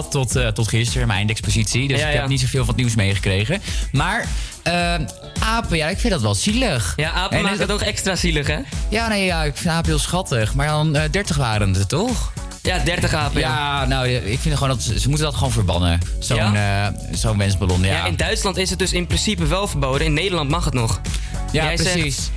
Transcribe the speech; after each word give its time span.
gehad 0.00 0.10
tot, 0.12 0.36
eh, 0.36 0.48
tot 0.48 0.68
gisteren, 0.68 1.06
mijn 1.06 1.18
eindexpositie. 1.18 1.88
Dus 1.88 2.00
Ja, 2.00 2.06
ik 2.06 2.14
ja. 2.14 2.20
heb 2.20 2.28
niet 2.28 2.40
zoveel 2.40 2.58
van 2.64 2.68
het 2.74 2.76
nieuws 2.76 2.94
meegekregen. 2.94 3.60
Maar 3.92 4.26
eh, 4.62 4.94
apen, 5.40 5.76
ja, 5.76 5.88
ik 5.88 5.98
vind 5.98 6.12
dat 6.12 6.22
wel 6.22 6.34
zielig. 6.34 6.92
Ja, 6.96 7.10
apen 7.12 7.36
En 7.36 7.42
maken 7.42 7.56
is- 7.58 7.62
het 7.64 7.72
ook 7.72 7.80
extra 7.80 8.16
zielig, 8.16 8.46
hè? 8.46 8.58
Ja, 8.88 9.08
nee, 9.08 9.24
ja, 9.24 9.42
ik 9.44 9.56
vind 9.56 9.74
apen 9.74 9.88
heel 9.90 9.98
schattig. 9.98 10.54
Maar 10.54 10.66
dan 10.66 10.96
eh 10.96 11.10
30 11.10 11.36
waren 11.36 11.74
het 11.74 11.88
toch? 11.88 12.32
Ja, 12.62 12.78
30 12.78 13.14
apen. 13.14 13.40
Ja. 13.40 13.48
Ja, 13.48 13.84
nou, 13.86 14.08
ik 14.08 14.38
vind 14.40 14.54
gewoon 14.54 14.68
dat 14.68 14.82
ze, 14.82 15.00
ze 15.00 15.08
moeten 15.08 15.26
dat 15.26 15.34
gewoon 15.34 15.52
verbannen. 15.52 16.00
Zo'n 16.18 16.54
eh, 16.56 16.86
zo'n 17.12 17.38
wensballon, 17.38 17.80
ja. 17.82 17.86
Ja, 17.92 18.06
in 18.06 18.16
Duitsland 18.16 18.56
is 18.56 18.70
het 18.70 18.78
dus 18.78 18.92
in 18.92 19.06
principe 19.06 19.46
wel 19.46 19.68
verboden. 19.68 20.06
In 20.06 20.12
Nederland 20.12 20.50
mag 20.50 20.64
het 20.64 20.74
nog. 20.74 21.00
Ja, 21.52 21.64
Jij 21.64 21.76
zegt- 21.76 21.92
precies. 21.92 22.30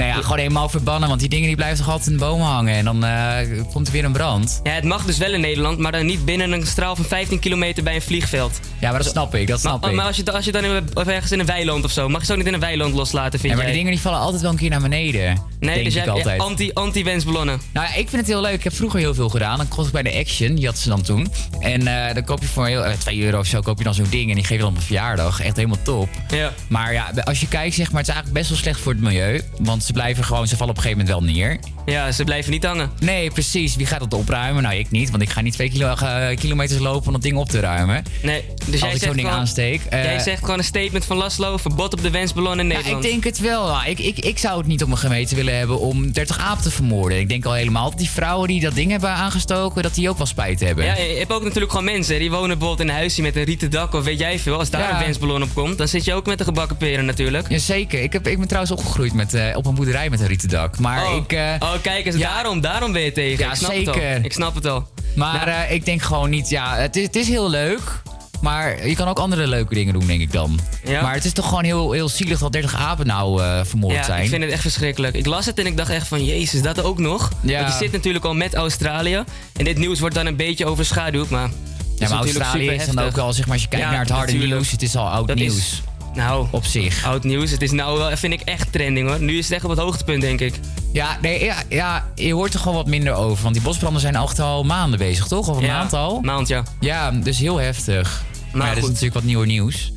Nou 0.00 0.12
ja, 0.16 0.22
gewoon 0.22 0.38
helemaal 0.38 0.68
verbannen, 0.68 1.08
want 1.08 1.20
die 1.20 1.28
dingen 1.28 1.46
die 1.46 1.56
blijven 1.56 1.78
toch 1.78 1.88
altijd 1.88 2.06
in 2.06 2.12
de 2.12 2.18
bomen 2.24 2.46
hangen. 2.46 2.74
En 2.74 2.84
dan 2.84 3.04
eh, 3.04 3.36
komt 3.72 3.86
er 3.86 3.92
weer 3.92 4.04
een 4.04 4.12
brand. 4.12 4.60
Ja, 4.62 4.70
het 4.70 4.84
mag 4.84 5.04
dus 5.04 5.18
wel 5.18 5.32
in 5.32 5.40
Nederland, 5.40 5.78
maar 5.78 5.92
dan 5.92 6.06
niet 6.06 6.24
binnen 6.24 6.52
een 6.52 6.66
straal 6.66 6.96
van 6.96 7.04
15 7.04 7.38
kilometer 7.38 7.82
bij 7.82 7.94
een 7.94 8.02
vliegveld. 8.02 8.60
Ja, 8.80 8.90
maar 8.90 9.02
dat 9.02 9.10
snap 9.10 9.34
ik, 9.34 9.46
dat 9.48 9.60
snap 9.60 9.80
Maar, 9.80 9.90
ik. 9.90 9.96
maar 9.96 10.06
als 10.06 10.16
je, 10.16 10.32
als 10.32 10.44
je 10.44 10.52
dan 10.52 10.64
in, 10.64 10.88
of 10.94 11.06
ergens 11.06 11.32
in 11.32 11.40
een 11.40 11.46
weiland 11.46 11.84
of 11.84 11.90
zo, 11.90 12.08
mag 12.08 12.20
je 12.20 12.26
zo 12.26 12.36
niet 12.36 12.46
in 12.46 12.54
een 12.54 12.60
weiland 12.60 12.94
loslaten, 12.94 13.38
vind 13.40 13.42
Ja, 13.52 13.58
maar 13.58 13.58
jij? 13.58 13.66
die 13.74 13.76
dingen 13.82 13.92
die 13.92 14.00
vallen 14.02 14.18
altijd 14.18 14.42
wel 14.42 14.50
een 14.50 14.56
keer 14.56 14.70
naar 14.70 14.80
beneden. 14.80 15.42
nee, 15.60 15.84
dus 15.84 15.94
jij 15.94 16.10
altijd. 16.10 16.40
anti- 16.40 16.70
anti-wensballonnen. 16.72 17.60
Nou 17.72 17.86
ja, 17.86 17.92
ik 17.94 18.08
vind 18.08 18.22
het 18.22 18.26
heel 18.26 18.40
leuk. 18.40 18.52
Ik 18.54 18.64
heb 18.64 18.74
vroeger 18.74 18.98
heel 19.00 19.14
veel 19.14 19.28
gedaan. 19.28 19.56
Dan 19.56 19.68
kocht 19.68 19.86
ik 19.86 19.92
bij 19.92 20.02
de 20.02 20.14
Action, 20.18 20.54
die 20.54 20.66
had 20.66 20.78
ze 20.78 20.88
dan 20.88 21.02
toen. 21.02 21.32
En 21.60 21.86
eh, 21.86 22.14
dan 22.14 22.24
koop 22.24 22.40
je 22.40 22.46
voor 22.46 22.66
heel, 22.66 22.84
eh, 22.84 22.92
2 22.98 23.22
euro 23.22 23.38
of 23.38 23.46
zo 23.46 23.60
koop 23.60 23.78
je 23.78 23.84
dan 23.84 23.94
zo'n 23.94 24.06
ding. 24.10 24.28
En 24.28 24.34
die 24.34 24.44
geef 24.44 24.56
je 24.56 24.62
dan 24.62 24.70
op 24.72 24.76
een 24.76 24.82
verjaardag. 24.82 25.40
Echt 25.40 25.56
helemaal 25.56 25.78
top. 25.82 26.08
Ja. 26.28 26.52
Maar 26.68 26.92
ja, 26.92 27.10
als 27.24 27.40
je 27.40 27.48
kijkt, 27.48 27.74
zeg 27.74 27.90
maar, 27.90 28.00
het 28.00 28.08
is 28.08 28.14
eigenlijk 28.14 28.38
best 28.38 28.48
wel 28.48 28.58
slecht 28.58 28.80
voor 28.80 28.92
het 28.92 29.00
milieu. 29.02 29.40
Want 29.60 29.82
ze 29.90 29.96
blijven 29.96 30.24
gewoon, 30.24 30.46
ze 30.46 30.56
vallen 30.56 30.74
op 30.74 30.76
een 30.76 30.82
gegeven 30.82 31.06
moment 31.06 31.26
wel 31.26 31.34
neer. 31.34 31.58
Ja, 31.90 32.12
ze 32.12 32.24
blijven 32.24 32.50
niet 32.50 32.64
hangen. 32.64 32.90
Nee, 33.00 33.30
precies. 33.30 33.76
Wie 33.76 33.86
gaat 33.86 34.00
dat 34.00 34.14
opruimen? 34.14 34.62
Nou, 34.62 34.74
ik 34.74 34.90
niet. 34.90 35.10
Want 35.10 35.22
ik 35.22 35.30
ga 35.30 35.40
niet 35.40 35.52
twee 35.52 35.70
kilo, 35.70 35.94
eh, 35.94 36.36
kilometers 36.36 36.80
lopen 36.80 37.06
om 37.06 37.12
dat 37.12 37.22
ding 37.22 37.36
op 37.36 37.48
te 37.48 37.60
ruimen. 37.60 38.04
Nee, 38.22 38.44
dus 38.66 38.82
als 38.82 38.94
ik 38.94 39.02
zo'n 39.02 39.12
ding 39.12 39.20
gewoon, 39.26 39.40
aansteek. 39.40 39.80
Eh, 39.88 40.04
jij 40.04 40.18
zegt 40.18 40.40
gewoon 40.40 40.58
een 40.58 40.64
statement 40.64 41.04
van 41.04 41.16
Laszlo, 41.16 41.56
verbod 41.56 41.92
op 41.92 42.02
de 42.02 42.10
wensballon 42.10 42.60
in 42.60 42.68
ja, 42.68 42.74
Nederland. 42.74 43.04
ik 43.04 43.10
denk 43.10 43.24
het 43.24 43.38
wel. 43.38 43.76
Ik, 43.86 43.98
ik, 43.98 44.18
ik 44.18 44.38
zou 44.38 44.58
het 44.58 44.66
niet 44.66 44.82
op 44.82 44.88
mijn 44.88 45.00
geweten 45.00 45.36
willen 45.36 45.56
hebben 45.58 45.78
om 45.78 46.12
30 46.12 46.38
apen 46.38 46.62
te 46.62 46.70
vermoorden. 46.70 47.18
Ik 47.18 47.28
denk 47.28 47.44
al 47.44 47.52
helemaal 47.52 47.90
dat 47.90 47.98
die 47.98 48.10
vrouwen 48.10 48.48
die 48.48 48.60
dat 48.60 48.74
ding 48.74 48.90
hebben 48.90 49.10
aangestoken, 49.10 49.82
dat 49.82 49.94
die 49.94 50.08
ook 50.08 50.16
wel 50.16 50.26
spijt 50.26 50.60
hebben. 50.60 50.84
Ja, 50.84 50.96
je 50.96 51.18
hebt 51.18 51.32
ook 51.32 51.42
natuurlijk 51.42 51.70
gewoon 51.70 51.86
mensen 51.86 52.18
die 52.18 52.30
wonen 52.30 52.58
bijvoorbeeld 52.58 52.80
in 52.80 52.88
een 52.88 53.00
huisje 53.00 53.22
met 53.22 53.36
een 53.36 53.44
rieten 53.44 53.70
dak 53.70 53.94
of 53.94 54.04
weet 54.04 54.18
jij 54.18 54.38
veel. 54.38 54.58
Als 54.58 54.70
daar 54.70 54.80
Ja. 54.80 54.92
een 54.98 55.04
wensballon 55.04 55.42
op 55.42 55.54
komt, 55.54 55.78
dan 55.78 55.88
zit 55.88 56.04
je 56.04 56.14
ook 56.14 56.26
met 56.26 56.38
de 56.38 56.44
gebakken 56.44 56.76
peren 56.76 57.04
natuurlijk. 57.04 57.48
Jazeker. 57.50 58.02
Ik, 58.02 58.12
heb, 58.12 58.26
ik 58.28 58.38
ben 58.38 58.46
trouwens 58.48 58.72
opgegroeid 58.72 59.12
met, 59.12 59.34
eh, 59.34 59.56
op 59.56 59.66
een 59.66 59.74
boerderij 59.74 60.10
met 60.10 60.20
een 60.20 60.26
rieten 60.26 60.48
dak. 60.48 60.78
Maar 60.78 61.06
oh. 61.06 61.14
ik... 61.14 61.32
oh, 61.60 61.72
kijk 61.80 62.06
eens, 62.06 62.16
ja. 62.16 62.32
daarom, 62.32 62.60
daarom 62.60 62.92
ben 62.92 63.02
je 63.02 63.12
tegen. 63.12 63.44
Ja, 63.44 63.50
ik 63.50 63.56
snap 63.56 63.70
zeker. 63.72 63.94
het 63.94 64.18
al. 64.18 64.24
Ik 64.24 64.32
snap 64.32 64.54
het 64.54 64.66
al. 64.66 64.88
Maar 65.16 65.46
Nou, 65.46 65.48
eh, 65.48 65.72
ik 65.72 65.84
denk 65.84 66.02
gewoon 66.02 66.30
niet... 66.30 66.48
Ja, 66.48 66.76
het 66.76 66.96
is, 66.96 67.02
het 67.02 67.16
is 67.16 67.28
heel 67.28 67.50
leuk. 67.50 68.02
Maar 68.40 68.86
je 68.88 68.94
kan 68.94 69.08
ook 69.08 69.18
andere 69.18 69.46
leuke 69.46 69.74
dingen 69.74 69.92
doen, 69.92 70.06
denk 70.06 70.20
ik 70.20 70.32
dan. 70.32 70.60
Ja. 70.84 71.02
Maar 71.02 71.14
het 71.14 71.24
is 71.24 71.32
toch 71.32 71.48
gewoon 71.48 71.64
heel, 71.64 71.92
heel 71.92 72.08
zielig 72.08 72.38
dat 72.38 72.52
30 72.52 72.74
apen 72.74 73.06
nou 73.06 73.42
eh, 73.42 73.60
vermoord 73.64 73.94
ja, 73.94 74.02
zijn. 74.02 74.22
ik 74.22 74.28
vind 74.28 74.42
het 74.42 74.52
echt 74.52 74.62
verschrikkelijk. 74.62 75.14
Ik 75.14 75.26
las 75.26 75.46
het 75.46 75.58
en 75.58 75.66
ik 75.66 75.76
dacht 75.76 75.90
echt 75.90 76.08
van, 76.08 76.24
jezus, 76.24 76.62
dat 76.62 76.82
ook 76.82 76.98
nog? 76.98 77.30
Ja. 77.40 77.60
Want 77.60 77.72
je 77.72 77.78
zit 77.78 77.92
natuurlijk 77.92 78.24
al 78.24 78.34
met 78.34 78.54
Australië. 78.54 79.24
En 79.56 79.64
dit 79.64 79.78
nieuws 79.78 80.00
wordt 80.00 80.14
dan 80.14 80.26
een 80.26 80.36
beetje 80.36 80.66
overschaduwd, 80.66 81.28
maar... 81.28 81.50
ja, 81.98 82.08
maar 82.08 82.18
Australië 82.18 82.70
is 82.70 82.86
dan 82.86 82.98
ook 83.04 83.18
al, 83.18 83.32
zeg 83.32 83.44
maar, 83.44 83.54
als 83.54 83.62
je 83.62 83.68
kijkt 83.68 83.84
Ja, 83.84 83.90
naar 83.90 84.00
het 84.00 84.10
harde 84.10 84.26
natuurlijk. 84.32 84.52
nieuws, 84.60 84.70
het 84.70 84.82
is 84.82 84.96
al 84.96 85.08
oud 85.08 85.28
Dat 85.28 85.36
is- 85.36 85.42
nieuws 85.42 85.82
Nou, 86.14 86.46
op 86.50 86.64
zich. 86.64 87.04
oud 87.04 87.24
nieuws. 87.24 87.50
Het 87.50 87.62
is 87.62 87.70
nou 87.70 87.98
wel, 87.98 88.16
vind 88.16 88.32
ik 88.32 88.40
echt 88.40 88.72
trending 88.72 89.08
hoor. 89.08 89.20
Nu 89.20 89.38
is 89.38 89.44
het 89.44 89.52
echt 89.52 89.64
op 89.64 89.70
het 89.70 89.78
hoogtepunt, 89.78 90.20
denk 90.20 90.40
ik. 90.40 90.54
Ja, 90.92 91.18
nee, 91.22 91.44
ja, 91.44 91.56
ja, 91.68 92.06
je 92.14 92.32
hoort 92.34 92.54
er 92.54 92.60
gewoon 92.60 92.76
wat 92.76 92.86
minder 92.86 93.12
over. 93.14 93.42
Want 93.42 93.54
die 93.54 93.64
bosbranden 93.64 94.00
zijn 94.00 94.16
al 94.16 94.64
maanden 94.64 94.98
bezig, 94.98 95.26
toch? 95.26 95.48
Of 95.48 95.56
een 95.56 95.64
Ja, 95.64 95.78
maand 95.78 95.92
al? 95.92 96.20
Maand, 96.20 96.48
ja. 96.48 96.62
Ja, 96.80 97.10
dus 97.10 97.38
heel 97.38 97.56
heftig. 97.56 98.22
Maar, 98.52 98.66
ja, 98.66 98.74
dat 98.74 98.82
is 98.82 98.88
natuurlijk 98.88 99.14
wat 99.14 99.24
nieuwer 99.24 99.46
nieuws. 99.46 99.92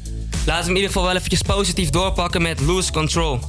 Laten 0.45 0.63
we 0.63 0.69
in 0.69 0.75
ieder 0.75 0.91
geval 0.91 1.03
wel 1.07 1.15
eventjes 1.15 1.41
positief 1.41 1.89
doorpakken 1.89 2.41
met 2.41 2.59
Lose 2.59 2.91
Control. 2.91 3.39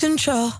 Control? 0.00 0.50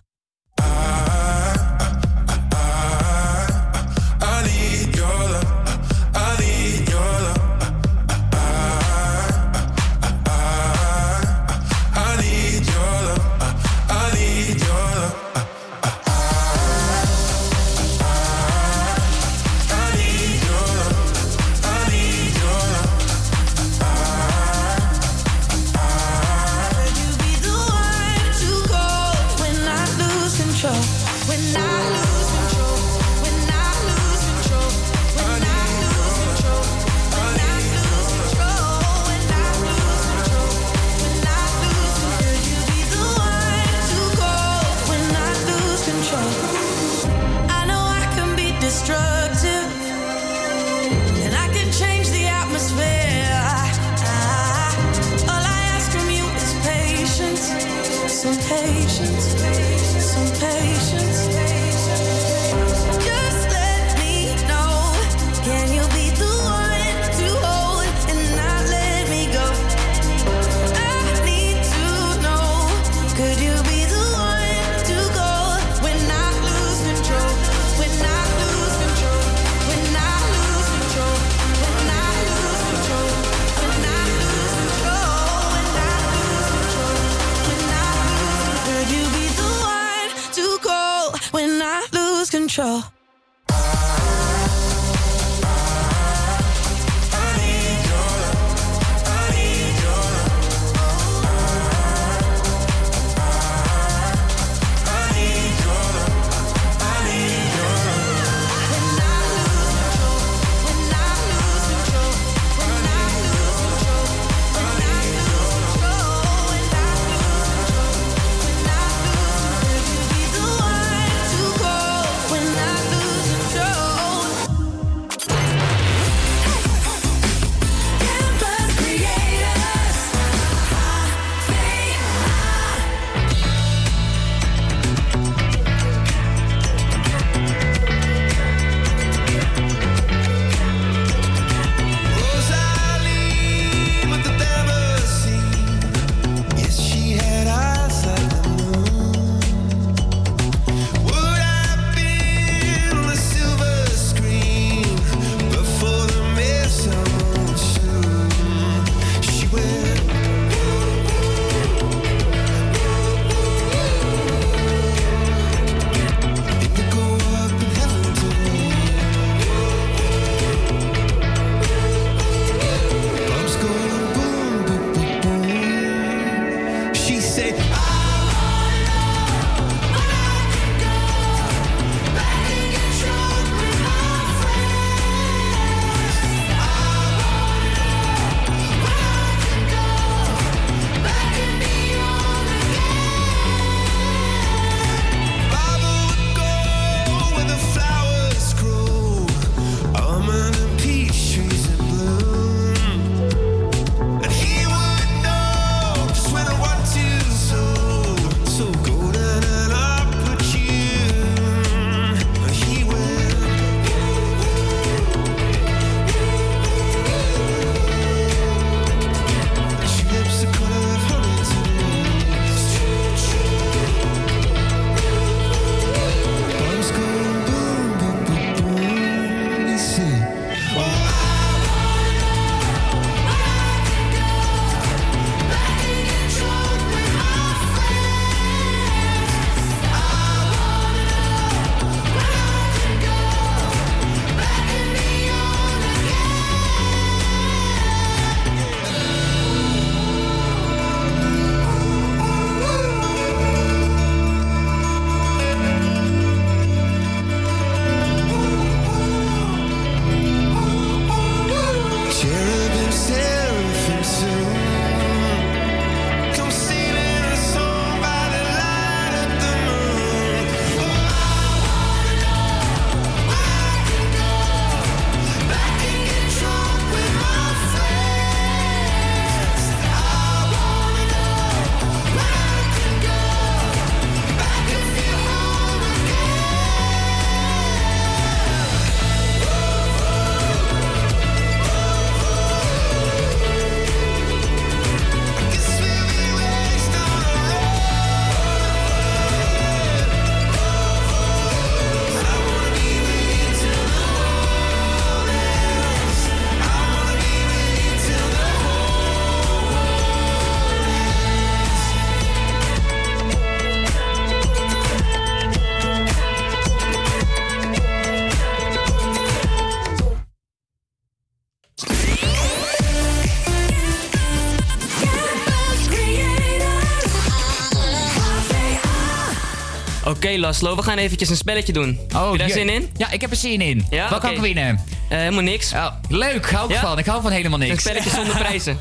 Oké, 330.31 330.39
Laszlo, 330.39 330.77
we 330.77 330.83
gaan 330.83 330.99
eventjes 330.99 331.29
een 331.29 331.37
spelletje 331.37 331.73
doen. 331.73 331.99
Heb 332.09 332.33
je 332.33 332.39
daar 332.39 332.51
zin 332.51 332.69
in? 332.69 332.91
Ja, 332.97 333.11
ik 333.11 333.21
heb 333.21 333.31
er 333.31 333.37
zin 333.37 333.61
in. 333.61 333.87
Ja? 333.91 334.09
Wat 334.11 334.21
kan 334.21 334.31
ik 334.31 334.39
winnen? 334.41 334.85
Eh, 335.09 335.19
helemaal 335.19 335.43
niks. 335.43 335.73
Oh, 335.73 335.87
leuk, 336.09 336.51
hou 336.51 336.69
ik 336.69 336.75
Ja? 336.75 336.81
van. 336.81 336.99
Ik 336.99 337.07
hou 337.07 337.23
van 337.23 337.31
helemaal 337.31 337.61
Een 337.61 337.69
niks. 337.69 337.83
spelletje 337.83 338.11
zonder 338.11 338.37
prijzen. 338.45 338.79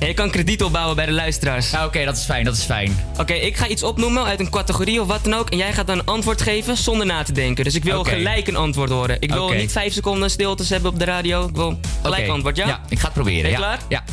Je 0.00 0.14
kan 0.14 0.30
krediet 0.30 0.62
opbouwen 0.62 0.96
bij 0.96 1.06
de 1.06 1.12
luisteraars. 1.12 1.70
Ja, 1.70 1.84
Oké, 1.84 2.04
dat 2.04 2.16
is 2.16 2.24
fijn, 2.24 2.44
dat 2.44 2.56
is 2.56 2.62
fijn. 2.62 2.98
Oké, 3.20 3.32
ik 3.32 3.56
ga 3.56 3.66
iets 3.66 3.82
opnoemen 3.82 4.24
uit 4.24 4.40
een 4.40 4.50
categorie 4.50 5.00
of 5.00 5.06
wat 5.06 5.24
dan 5.24 5.34
ook. 5.34 5.50
En 5.50 5.56
jij 5.56 5.72
gaat 5.72 5.86
dan 5.86 5.98
een 5.98 6.04
antwoord 6.04 6.42
geven 6.42 6.76
zonder 6.76 7.06
na 7.06 7.22
te 7.22 7.32
denken. 7.32 7.64
Dus 7.64 7.74
ik 7.74 7.84
wil 7.84 8.04
gelijk 8.04 8.46
een 8.46 8.56
antwoord 8.56 8.90
horen. 8.90 9.16
Ik 9.20 9.32
wil 9.32 9.48
niet 9.48 9.72
vijf 9.72 9.92
seconden 9.92 10.30
stiltes 10.30 10.68
hebben 10.68 10.90
op 10.92 10.98
de 10.98 11.04
radio. 11.04 11.46
Ik 11.48 11.54
wil 11.56 11.78
gelijk 12.02 12.28
antwoord, 12.28 12.56
ja? 12.56 12.66
Ja, 12.66 12.80
ik 12.88 12.98
ga 12.98 13.04
het 13.04 13.14
proberen. 13.14 13.42
Ben 13.42 13.50
je 13.50 13.56
ja. 13.56 13.62
klaar? 13.62 13.78
Ja. 13.88 14.04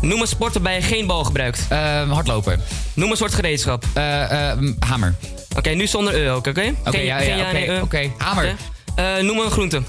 Noem 0.00 0.20
een 0.20 0.26
sport 0.26 0.52
waarbij 0.52 0.74
je 0.74 0.82
geen 0.82 1.06
bal 1.06 1.24
gebruikt. 1.24 1.66
Ehm, 1.68 2.08
hardlopen. 2.10 2.60
Noem 2.94 3.10
een 3.10 3.16
soort 3.16 3.34
gereedschap. 3.34 3.84
Ehm, 3.92 4.72
hamer. 4.78 5.14
Oké, 5.56 5.70
nu 5.70 5.86
zonder 5.86 6.14
e 6.26 6.30
ook, 6.30 6.46
oké? 6.46 6.74
Oké, 6.86 6.98
ja, 6.98 7.20
ja, 7.20 7.80
oké, 7.82 7.98
e. 7.98 8.10
Hamer. 8.18 8.56
Eh, 8.94 9.16
noem 9.18 9.38
een 9.38 9.50
groente. 9.50 9.82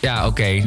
Ja, 0.00 0.26
oké. 0.26 0.62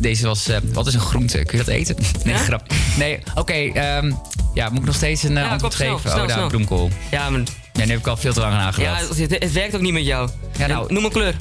Deze 0.00 0.26
was... 0.26 0.48
eh, 0.48 0.56
wat 0.72 0.86
is 0.86 0.94
een 0.94 1.00
groente? 1.00 1.44
Kun 1.44 1.58
je 1.58 1.64
dat 1.64 1.74
eten? 1.74 1.96
Nee, 2.24 2.34
Ja? 2.34 2.40
grap. 2.40 2.62
Nee, 2.96 3.18
oké. 3.34 3.52
ehm, 3.52 4.12
ja, 4.54 4.68
moet 4.68 4.78
ik 4.78 4.84
nog 4.84 4.94
steeds 4.94 5.22
een 5.22 5.36
eh, 5.36 5.42
Ja, 5.44 5.50
antwoord 5.50 5.74
geven? 5.74 6.20
oh, 6.20 6.26
daar, 6.28 6.46
bloemkool. 6.48 6.90
Ja, 7.10 7.30
maar, 7.30 7.40
Ja, 7.72 7.84
nu 7.84 7.90
heb 7.90 7.98
ik 7.98 8.06
al 8.06 8.16
veel 8.16 8.32
te 8.32 8.40
lang 8.40 8.54
aan 8.54 8.72
ja 8.76 8.94
het, 8.94 9.52
werkt 9.52 9.74
ook 9.74 9.80
niet 9.80 9.92
met 9.92 10.04
jou. 10.04 10.28
Ja, 10.58 10.66
nou- 10.66 10.92
Noem 10.92 11.04
een 11.04 11.10
kleur. 11.10 11.34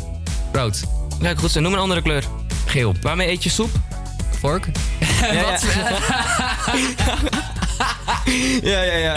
Rood. 0.52 0.84
Kijk, 1.22 1.40
goed 1.40 1.52
zo. 1.52 1.60
Noem 1.60 1.74
een 1.74 1.80
andere 1.80 2.02
kleur. 2.02 2.24
Geel. 2.66 2.96
Waarmee 3.02 3.28
eet 3.30 3.44
je 3.44 3.50
soep? 3.50 3.70
Vork. 4.40 4.68
Ja, 5.22 5.44
Wat? 5.44 5.64
Ja, 8.64 8.82
ja, 8.82 8.94
ja. 8.96 9.16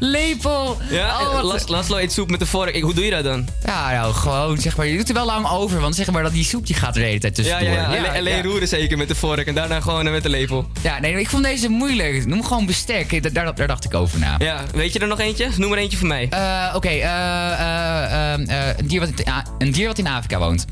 Lepel. 0.00 0.78
ja 0.90 1.20
Oh, 1.20 1.42
Las, 1.68 1.88
eet 1.90 2.12
soep 2.12 2.30
met 2.30 2.38
de 2.38 2.46
vork. 2.46 2.74
Ik, 2.74 2.82
hoe 2.82 2.94
doe 2.94 3.04
je 3.04 3.10
dat 3.10 3.24
dan? 3.24 3.48
Ja, 3.66 3.90
nou, 3.90 4.14
gewoon, 4.14 4.58
zeg 4.58 4.76
maar, 4.76 4.86
je 4.86 4.96
doet 4.96 5.08
er 5.08 5.14
wel 5.14 5.26
lang 5.26 5.48
over, 5.50 5.80
want 5.80 5.94
zeg 5.96 6.10
maar 6.10 6.22
dat 6.22 6.32
die 6.32 6.44
soep 6.44 6.66
die 6.66 6.76
gaat 6.76 6.94
er 6.94 7.00
de 7.02 7.06
hele 7.06 7.20
tijd 7.20 7.36
Ja, 7.36 7.42
tussendoor. 7.42 7.74
ja, 7.76 7.94
ja. 7.94 8.14
Alleen, 8.18 8.42
roeren 8.42 8.68
zeker 8.68 8.96
met 8.98 9.08
de 9.08 9.14
vork 9.14 9.46
en 9.46 9.54
daarna 9.54 9.80
gewoon 9.80 10.06
eh, 10.06 10.12
met 10.12 10.22
de 10.22 10.28
lepel. 10.28 10.68
Ja, 10.82 10.98
nee, 11.00 11.14
ik 11.20 11.28
vond 11.28 11.44
deze 11.44 11.68
moeilijk. 11.68 12.26
Noem 12.26 12.44
gewoon 12.44 12.66
bestek. 12.66 13.22
Daar, 13.22 13.32
daar, 13.32 13.54
daar 13.54 13.66
dacht 13.66 13.84
ik 13.84 13.94
over 13.94 14.18
na. 14.18 14.34
Ja, 14.38 14.62
weet 14.74 14.92
je 14.92 14.98
er 14.98 15.06
nog 15.08 15.20
eentje? 15.20 15.48
Noem 15.56 15.72
er 15.72 15.78
eentje 15.78 15.98
voor 15.98 16.06
mij. 16.08 16.26
Eh, 16.30 16.72
Oké, 16.74 16.88
eh, 16.88 17.02
eh, 17.02 18.32
eh, 18.34 18.68
eh, 18.68 18.76
een, 18.78 18.86
dier 18.86 19.00
wat 19.00 19.08
in, 19.08 19.28
A- 19.28 19.44
een 19.58 19.70
dier 19.72 19.86
wat 19.86 19.98
in 19.98 20.06
Afrika 20.06 20.38
woont. 20.38 20.64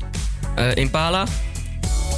Eh, 0.55 0.75
Impala. 0.75 1.23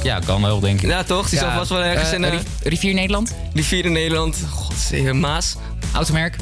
Ja, 0.02 0.18
kan 0.18 0.42
wel, 0.42 0.60
denk 0.60 0.80
ik. 0.82 0.88
Ja, 0.88 1.02
toch? 1.02 1.28
Die 1.28 1.38
zal 1.38 1.50
vast 1.50 1.70
wel 1.70 1.82
ergens 1.82 2.08
eh, 2.08 2.14
in 2.14 2.22
de 2.22 2.28
ri- 2.28 2.42
Rivier 2.62 2.94
Nederland? 2.94 3.34
rivier 3.54 3.84
in 3.84 3.92
Nederland. 3.92 4.36
God, 4.50 5.12
Maas. 5.12 5.56
Automerk? 5.92 6.36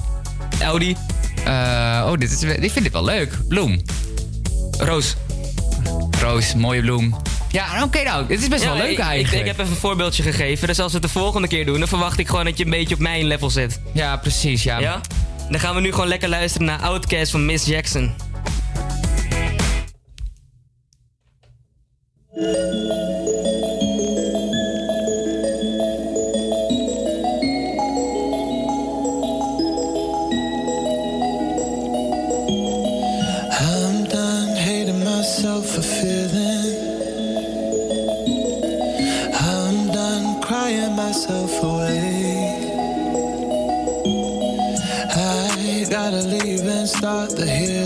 Audi. 0.63 0.97
Eh, 1.45 2.07
oh, 2.07 2.13
dit 2.19 2.31
is, 2.33 2.43
ik 2.43 2.71
vind 2.73 2.85
dit 2.85 2.93
wel 2.93 3.05
leuk. 3.05 3.39
Bloem. 3.49 3.83
Roos. 4.79 5.15
Roos, 6.21 6.55
mooie 6.55 6.81
bloem. 6.81 7.17
Ja, 7.51 7.83
oké 7.85 8.03
nou, 8.03 8.27
dit 8.27 8.43
is 8.43 8.49
best 8.49 8.65
wel 8.65 8.75
leuk 8.77 8.85
ik, 8.85 8.91
ik, 8.91 8.99
eigenlijk. 8.99 9.41
ik 9.47 9.47
heb 9.51 9.59
even 9.59 9.71
een 9.73 9.81
voorbeeldje 9.81 10.23
gegeven. 10.23 10.67
Dus 10.67 10.79
als 10.81 10.93
we 10.93 10.99
het 10.99 11.07
de 11.07 11.13
volgende 11.19 11.49
keer 11.49 11.67
doen, 11.67 11.79
dan 11.79 11.89
verwacht 11.89 12.19
ik 12.19 12.29
gewoon 12.29 12.45
dat 12.45 12.59
je 12.59 12.65
een 12.65 12.71
beetje 12.71 12.95
op 12.95 13.01
mijn 13.01 13.25
level 13.25 13.51
zit. 13.51 13.81
Ja, 13.93 14.17
precies, 14.17 14.63
ja. 14.63 14.79
Ja? 14.79 15.01
Dan 15.51 15.61
gaan 15.61 15.75
we 15.75 15.81
nu 15.81 15.91
gewoon 15.93 16.09
lekker 16.09 16.29
luisteren 16.29 16.67
naar 16.67 16.81
Outcast 16.83 17.31
van 17.31 17.47
Miss 17.47 17.67
Jackson. 17.67 18.15
Leave 47.09 47.23
and 47.23 47.31
start 47.31 47.37
the 47.37 47.47
healing. 47.47 47.78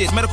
Shit, 0.00 0.14
medical 0.14 0.29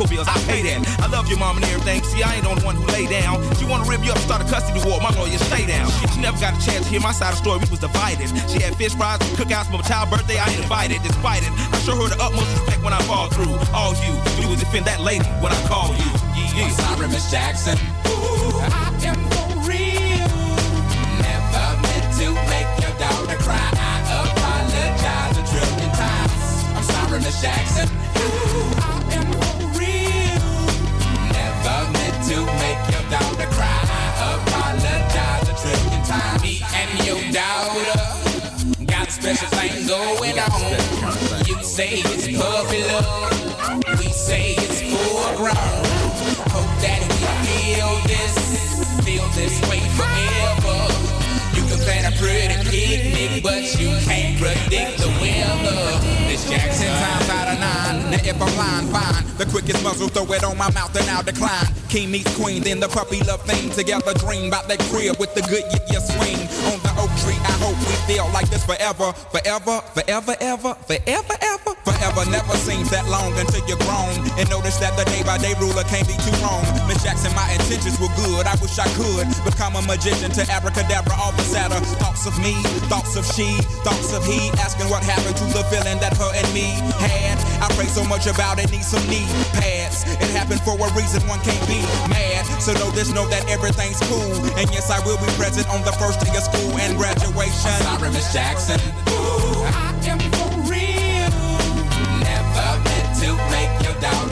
Forever 71.98 72.30
never 72.30 72.54
seems 72.62 72.94
that 72.94 73.10
long 73.10 73.34
until 73.42 73.66
you're 73.66 73.82
grown. 73.82 74.14
And 74.38 74.46
notice 74.54 74.78
that 74.78 74.94
the 74.94 75.06
day 75.10 75.26
by 75.26 75.42
day 75.42 75.58
ruler 75.58 75.82
can't 75.90 76.06
be 76.06 76.14
too 76.22 76.34
wrong. 76.46 76.62
Miss 76.86 77.02
Jackson, 77.02 77.34
my 77.34 77.50
intentions 77.50 77.98
were 77.98 78.14
good. 78.14 78.46
I 78.46 78.54
wish 78.62 78.78
I 78.78 78.86
could 78.94 79.26
become 79.42 79.74
a 79.74 79.82
magician 79.82 80.30
to 80.38 80.46
abracadabra 80.46 81.18
all 81.18 81.34
the 81.34 81.42
sadder. 81.42 81.82
Thoughts 81.98 82.30
of 82.30 82.38
me, 82.38 82.54
thoughts 82.86 83.18
of 83.18 83.26
she, 83.26 83.58
thoughts 83.82 84.14
of 84.14 84.22
he. 84.30 84.54
Asking 84.62 84.94
what 84.94 85.02
happened 85.02 85.42
to 85.42 85.46
the 85.58 85.66
feeling 85.74 85.98
that 85.98 86.14
her 86.22 86.30
and 86.38 86.46
me 86.54 86.78
had. 87.02 87.42
I 87.66 87.68
pray 87.74 87.90
so 87.90 88.06
much 88.06 88.30
about 88.30 88.62
it, 88.62 88.70
need 88.70 88.86
some 88.86 89.02
knee 89.10 89.26
pads. 89.58 90.06
It 90.22 90.30
happened 90.38 90.62
for 90.62 90.78
a 90.78 90.90
reason, 90.94 91.26
one 91.26 91.42
can't 91.42 91.66
be 91.66 91.82
mad. 92.14 92.46
So 92.62 92.78
know 92.78 92.94
this, 92.94 93.10
know 93.10 93.26
that 93.34 93.50
everything's 93.50 93.98
cool. 94.06 94.38
And 94.54 94.70
yes, 94.70 94.94
I 94.94 95.02
will 95.02 95.18
be 95.18 95.30
present 95.34 95.66
on 95.74 95.82
the 95.82 95.98
first 95.98 96.22
day 96.22 96.30
of 96.38 96.46
school 96.46 96.78
and 96.78 96.94
graduation. 96.94 97.74
I'm 97.90 97.98
sorry, 97.98 98.14
Miss 98.14 98.30
Jackson. 98.30 98.78
Ooh, 99.10 99.66
I 99.66 99.98
am 100.06 100.37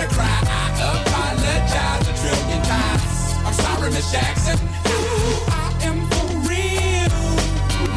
daughter 0.06 0.16
cry. 0.16 0.40
I 0.46 0.92
apologize 1.02 2.08
a 2.08 2.14
trillion 2.20 2.62
times. 2.64 3.34
I'm 3.46 3.54
sorry, 3.54 3.92
Miss 3.92 4.12
Jackson. 4.12 4.58
Ooh, 4.58 5.46
I 5.48 5.74
am 5.84 6.08
for 6.10 6.28
real. 6.50 7.10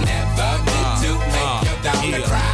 Never 0.05 0.51
meant 0.65 1.03
to 1.03 1.11
uh, 1.13 1.27
make 1.33 1.45
uh, 1.45 1.65
your 1.65 1.83
daughter 1.83 2.19
yeah. 2.19 2.27
cry. 2.27 2.48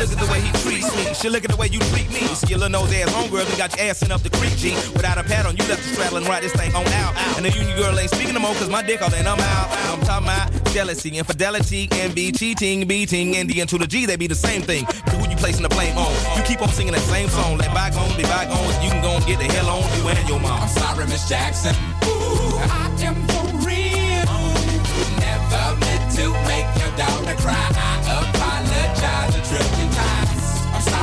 Look 0.00 0.12
at 0.12 0.18
the 0.18 0.32
way 0.32 0.40
he 0.40 0.50
treats 0.64 0.88
me. 0.96 1.12
Shit, 1.12 1.30
look 1.30 1.44
at 1.44 1.50
the 1.50 1.56
way 1.56 1.68
you 1.68 1.78
treat 1.92 2.08
me. 2.08 2.24
See 2.32 2.48
your 2.48 2.58
little 2.58 2.80
nose 2.80 2.92
ass 2.94 3.12
homegirl 3.12 3.44
and 3.44 3.58
got 3.58 3.76
your 3.76 3.86
ass 3.86 3.98
sent 3.98 4.10
up 4.10 4.22
the 4.22 4.30
creek, 4.30 4.56
G. 4.56 4.72
Without 4.96 5.18
a 5.18 5.22
pad 5.22 5.44
on, 5.44 5.56
you 5.58 5.64
left 5.68 5.82
the 5.84 5.92
straddle 5.92 6.16
and 6.16 6.26
ride 6.26 6.42
this 6.42 6.52
thing 6.52 6.74
on 6.74 6.86
out. 7.04 7.12
And 7.36 7.44
the 7.44 7.50
union 7.50 7.76
girl 7.76 7.98
ain't 7.98 8.10
speaking 8.10 8.32
no 8.32 8.40
more, 8.40 8.54
cause 8.54 8.70
my 8.70 8.82
dick 8.82 9.02
all 9.02 9.12
in, 9.12 9.26
I'm 9.26 9.38
out. 9.38 9.68
I'm 9.92 10.00
talking 10.00 10.26
about 10.26 10.48
jealousy, 10.72 11.10
infidelity, 11.18 11.88
envy, 11.92 12.32
cheating, 12.32 12.88
beating, 12.88 13.36
and 13.36 13.48
the 13.48 13.60
to 13.66 13.76
the 13.76 13.86
G, 13.86 14.06
they 14.06 14.16
be 14.16 14.26
the 14.26 14.34
same 14.34 14.62
thing. 14.62 14.84
But 14.86 15.20
who 15.20 15.28
you 15.28 15.36
placing 15.36 15.62
the 15.62 15.68
blame 15.68 15.98
on? 15.98 16.10
You 16.36 16.42
keep 16.44 16.62
on 16.62 16.70
singing 16.70 16.94
that 16.94 17.02
same 17.02 17.28
song. 17.28 17.58
Let 17.58 17.74
bygones 17.74 18.16
be 18.16 18.22
bygones. 18.22 18.82
You 18.82 18.90
can 18.90 19.02
go 19.02 19.10
and 19.10 19.26
get 19.26 19.38
the 19.38 19.44
hell 19.52 19.68
on 19.68 19.84
you 19.98 20.08
and 20.08 20.28
your 20.28 20.40
mom. 20.40 20.62
I'm 20.62 20.68
sorry, 20.68 21.06
Miss 21.06 21.28
Jackson. 21.28 21.74
Ooh, 22.08 22.56
I 22.72 22.88
am 23.04 23.16
for 23.28 23.44
real. 23.68 24.24
Never 25.20 25.76
meant 25.76 26.10
to 26.16 26.32
make 26.48 26.68
your 26.80 26.92
daughter 26.96 27.36
cry. 27.36 27.68
I 27.76 28.00
apologize 28.24 29.36
a 29.36 29.42
trillion 29.44 29.60
times. 29.60 29.60
I'm 29.60 29.68
sorry, 29.68 29.79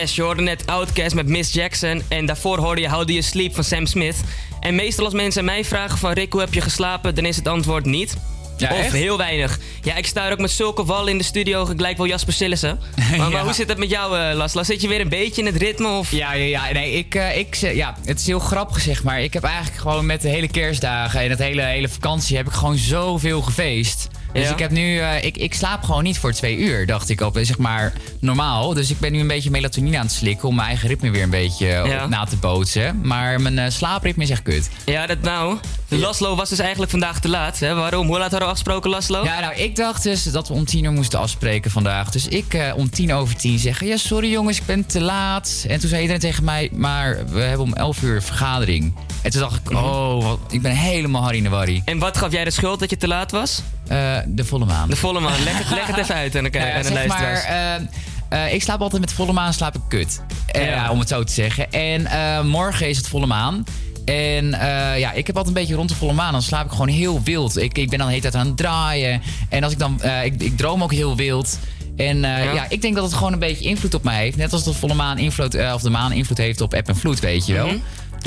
Yes, 0.00 0.14
je 0.14 0.22
hoorde 0.22 0.42
net 0.42 0.66
Outcast 0.66 1.14
met 1.14 1.26
Miss 1.26 1.52
Jackson. 1.52 2.02
En 2.08 2.26
daarvoor 2.26 2.58
hoorde 2.58 2.80
je 2.80 2.88
How 2.88 3.06
Do 3.06 3.12
You 3.12 3.22
Sleep 3.22 3.54
van 3.54 3.64
Sam 3.64 3.86
Smith. 3.86 4.16
En 4.60 4.74
meestal 4.74 5.04
als 5.04 5.14
mensen 5.14 5.44
mij 5.44 5.64
vragen 5.64 5.98
van 5.98 6.12
Rick, 6.12 6.32
hoe 6.32 6.40
heb 6.40 6.54
je 6.54 6.60
geslapen? 6.60 7.14
Dan 7.14 7.24
is 7.24 7.36
het 7.36 7.48
antwoord 7.48 7.84
niet. 7.84 8.16
Ja, 8.56 8.70
of 8.70 8.78
echt? 8.78 8.92
heel 8.92 9.16
weinig. 9.16 9.58
Ja, 9.82 9.94
ik 9.96 10.06
sta 10.06 10.26
er 10.26 10.32
ook 10.32 10.38
met 10.38 10.50
zulke 10.50 10.84
wallen 10.84 11.08
in 11.08 11.18
de 11.18 11.24
studio, 11.24 11.64
gelijk 11.64 11.96
wel 11.96 12.06
Jasper 12.06 12.32
Sillissen. 12.32 12.78
Maar, 13.16 13.30
maar 13.30 13.42
hoe 13.42 13.52
zit 13.52 13.68
het 13.68 13.78
met 13.78 13.90
jou, 13.90 14.18
eh, 14.18 14.36
Las? 14.36 14.54
Las, 14.54 14.66
zit 14.66 14.80
je 14.80 14.88
weer 14.88 15.00
een 15.00 15.08
beetje 15.08 15.40
in 15.40 15.46
het 15.46 15.56
ritme? 15.56 15.88
Of? 15.88 16.10
Ja, 16.10 16.32
ja, 16.32 16.44
ja, 16.44 16.72
nee, 16.72 16.92
ik, 16.92 17.14
eh, 17.14 17.38
ik, 17.38 17.54
ja, 17.54 17.96
het 18.04 18.20
is 18.20 18.26
heel 18.26 18.38
grappig 18.38 18.80
zeg 18.80 19.02
maar. 19.02 19.20
Ik 19.20 19.32
heb 19.32 19.42
eigenlijk 19.42 19.76
gewoon 19.76 20.06
met 20.06 20.22
de 20.22 20.28
hele 20.28 20.48
kerstdagen 20.48 21.20
en 21.20 21.30
het 21.30 21.38
hele, 21.38 21.62
hele 21.62 21.88
vakantie 21.88 22.36
heb 22.36 22.46
ik 22.46 22.52
gewoon 22.52 22.76
zoveel 22.76 23.42
gefeest. 23.42 24.08
Dus 24.36 24.44
Ja. 24.44 24.52
ik 24.52 24.58
heb 24.58 24.70
nu, 24.70 24.98
eh, 24.98 25.24
ik, 25.24 25.36
ik 25.36 25.54
slaap 25.54 25.82
gewoon 25.82 26.02
niet 26.02 26.18
voor 26.18 26.32
twee 26.32 26.56
uur, 26.56 26.86
dacht 26.86 27.08
ik 27.08 27.20
op, 27.20 27.38
zeg 27.42 27.58
maar 27.58 27.92
normaal. 28.20 28.74
Dus 28.74 28.90
ik 28.90 28.98
ben 28.98 29.12
nu 29.12 29.20
een 29.20 29.26
beetje 29.26 29.50
melatonine 29.50 29.96
aan 29.98 30.04
het 30.04 30.14
slikken 30.14 30.48
om 30.48 30.54
mijn 30.54 30.68
eigen 30.68 30.88
ritme 30.88 31.10
weer 31.10 31.22
een 31.22 31.30
beetje 31.30 31.66
Ja. 31.66 32.04
op 32.04 32.10
na 32.10 32.24
te 32.24 32.36
bootsen. 32.36 33.00
Maar 33.02 33.40
mijn 33.40 33.58
eh, 33.58 33.70
slaapritme 33.70 34.22
is 34.22 34.30
echt 34.30 34.42
kut. 34.42 34.68
Ja, 34.86 35.06
dat 35.06 35.20
nou. 35.20 35.58
Laslo 35.88 36.34
was 36.36 36.48
dus 36.48 36.58
eigenlijk 36.58 36.90
vandaag 36.90 37.20
te 37.20 37.28
laat. 37.28 37.58
Hè? 37.58 37.74
Waarom? 37.74 38.06
Hoe 38.06 38.14
laat 38.18 38.30
hadden 38.30 38.40
we 38.48 38.54
afgesproken, 38.54 38.90
Laslo? 38.90 39.24
Ja, 39.24 39.40
nou, 39.40 39.54
ik 39.54 39.76
dacht 39.76 40.02
dus 40.02 40.22
dat 40.22 40.48
we 40.48 40.54
om 40.54 40.64
tien 40.64 40.84
uur 40.84 40.92
moesten 40.92 41.18
afspreken 41.18 41.70
vandaag. 41.70 42.10
Dus 42.10 42.28
ik 42.28 42.54
eh, 42.54 42.72
om 42.76 42.90
tien 42.90 43.12
over 43.12 43.36
tien 43.36 43.58
zeggen, 43.58 43.86
ja, 43.86 43.96
sorry 43.96 44.30
jongens, 44.30 44.58
ik 44.58 44.66
ben 44.66 44.86
te 44.86 45.00
laat. 45.00 45.64
En 45.68 45.80
toen 45.80 45.88
zei 45.88 46.00
iedereen 46.00 46.20
tegen 46.22 46.44
mij, 46.44 46.70
maar 46.72 47.18
we 47.28 47.40
hebben 47.40 47.66
om 47.66 47.74
elf 47.74 48.02
uur 48.02 48.14
een 48.16 48.22
vergadering. 48.22 48.94
En 49.22 49.30
toen 49.30 49.40
dacht 49.40 49.56
ik, 49.56 49.70
Mhm. 49.70 49.84
oh, 49.84 50.22
wat, 50.24 50.38
ik 50.50 50.62
ben 50.62 50.72
helemaal 50.76 51.22
Harry 51.22 51.36
in 51.36 51.42
de 51.42 51.48
Warrie. 51.48 51.82
En 51.84 51.98
wat 51.98 52.16
gaf 52.16 52.32
jij 52.32 52.44
de 52.44 52.50
schuld 52.50 52.80
dat 52.80 52.90
je 52.90 52.96
te 52.96 53.08
laat 53.08 53.30
was? 53.30 53.62
Eh, 53.88 54.16
de 54.26 54.44
volle 54.44 54.64
maan. 54.64 54.88
De 54.88 54.96
volle 54.96 55.20
maan. 55.20 55.42
Leg 55.44 55.58
het, 55.58 55.70
leg 55.70 55.86
het 55.86 55.96
even 55.96 56.14
uit 56.14 56.36
aan 56.36 56.44
de, 56.44 56.50
Nou 56.50 56.66
ja, 56.66 56.74
aan 56.74 56.82
de 56.82 56.88
zeg 56.88 57.06
maar, 57.06 57.32
eh, 57.34 58.44
eh, 58.44 58.54
ik 58.54 58.62
slaap 58.62 58.80
altijd 58.80 59.00
met 59.00 59.12
volle 59.12 59.32
maan, 59.32 59.52
slaap 59.52 59.74
ik 59.74 59.80
kut. 59.88 60.20
Ja. 60.52 60.60
ja, 60.60 60.90
om 60.90 60.98
het 60.98 61.08
zo 61.08 61.24
te 61.24 61.32
zeggen. 61.32 61.72
En 61.72 62.06
morgen 62.46 62.88
is 62.88 62.96
het 62.96 63.08
volle 63.08 63.26
maan. 63.26 63.64
En 64.04 64.50
ja, 64.98 65.12
ik 65.12 65.26
heb 65.26 65.36
altijd 65.36 65.56
een 65.56 65.60
beetje 65.60 65.74
rond 65.76 65.88
de 65.88 65.94
volle 65.94 66.12
maan. 66.12 66.32
Dan 66.32 66.42
slaap 66.42 66.64
ik 66.64 66.70
gewoon 66.70 66.88
heel 66.88 67.22
wild. 67.22 67.56
Ik, 67.56 67.78
ik 67.78 67.88
ben 67.88 67.98
dan 67.98 68.06
de 68.06 68.12
hele 68.14 68.30
tijd 68.30 68.34
aan 68.34 68.46
het 68.46 68.56
draaien. 68.56 69.22
En 69.48 69.62
als 69.64 69.72
ik 69.72 69.78
dan, 69.78 70.00
ik, 70.24 70.42
ik 70.42 70.56
droom 70.56 70.82
ook 70.82 70.92
heel 70.92 71.16
wild. 71.16 71.58
En 71.96 72.20
Ja. 72.20 72.38
ja. 72.38 72.66
ik 72.68 72.82
denk 72.82 72.94
dat 72.94 73.04
het 73.04 73.14
gewoon 73.14 73.32
een 73.32 73.38
beetje 73.38 73.64
invloed 73.64 73.94
op 73.94 74.02
mij 74.02 74.22
heeft. 74.22 74.36
Net 74.36 74.52
als 74.52 74.64
de 74.64 74.72
volle 74.72 74.94
maan 74.94 75.18
invloed, 75.18 75.72
of 75.74 75.82
de 75.82 75.90
maan 75.90 76.12
invloed 76.12 76.38
heeft 76.38 76.60
op 76.60 76.74
eb 76.74 76.88
en 76.88 76.96
vloed, 76.96 77.20
weet 77.20 77.46
je 77.46 77.52
wel. 77.52 77.66
Mhm. 77.66 77.76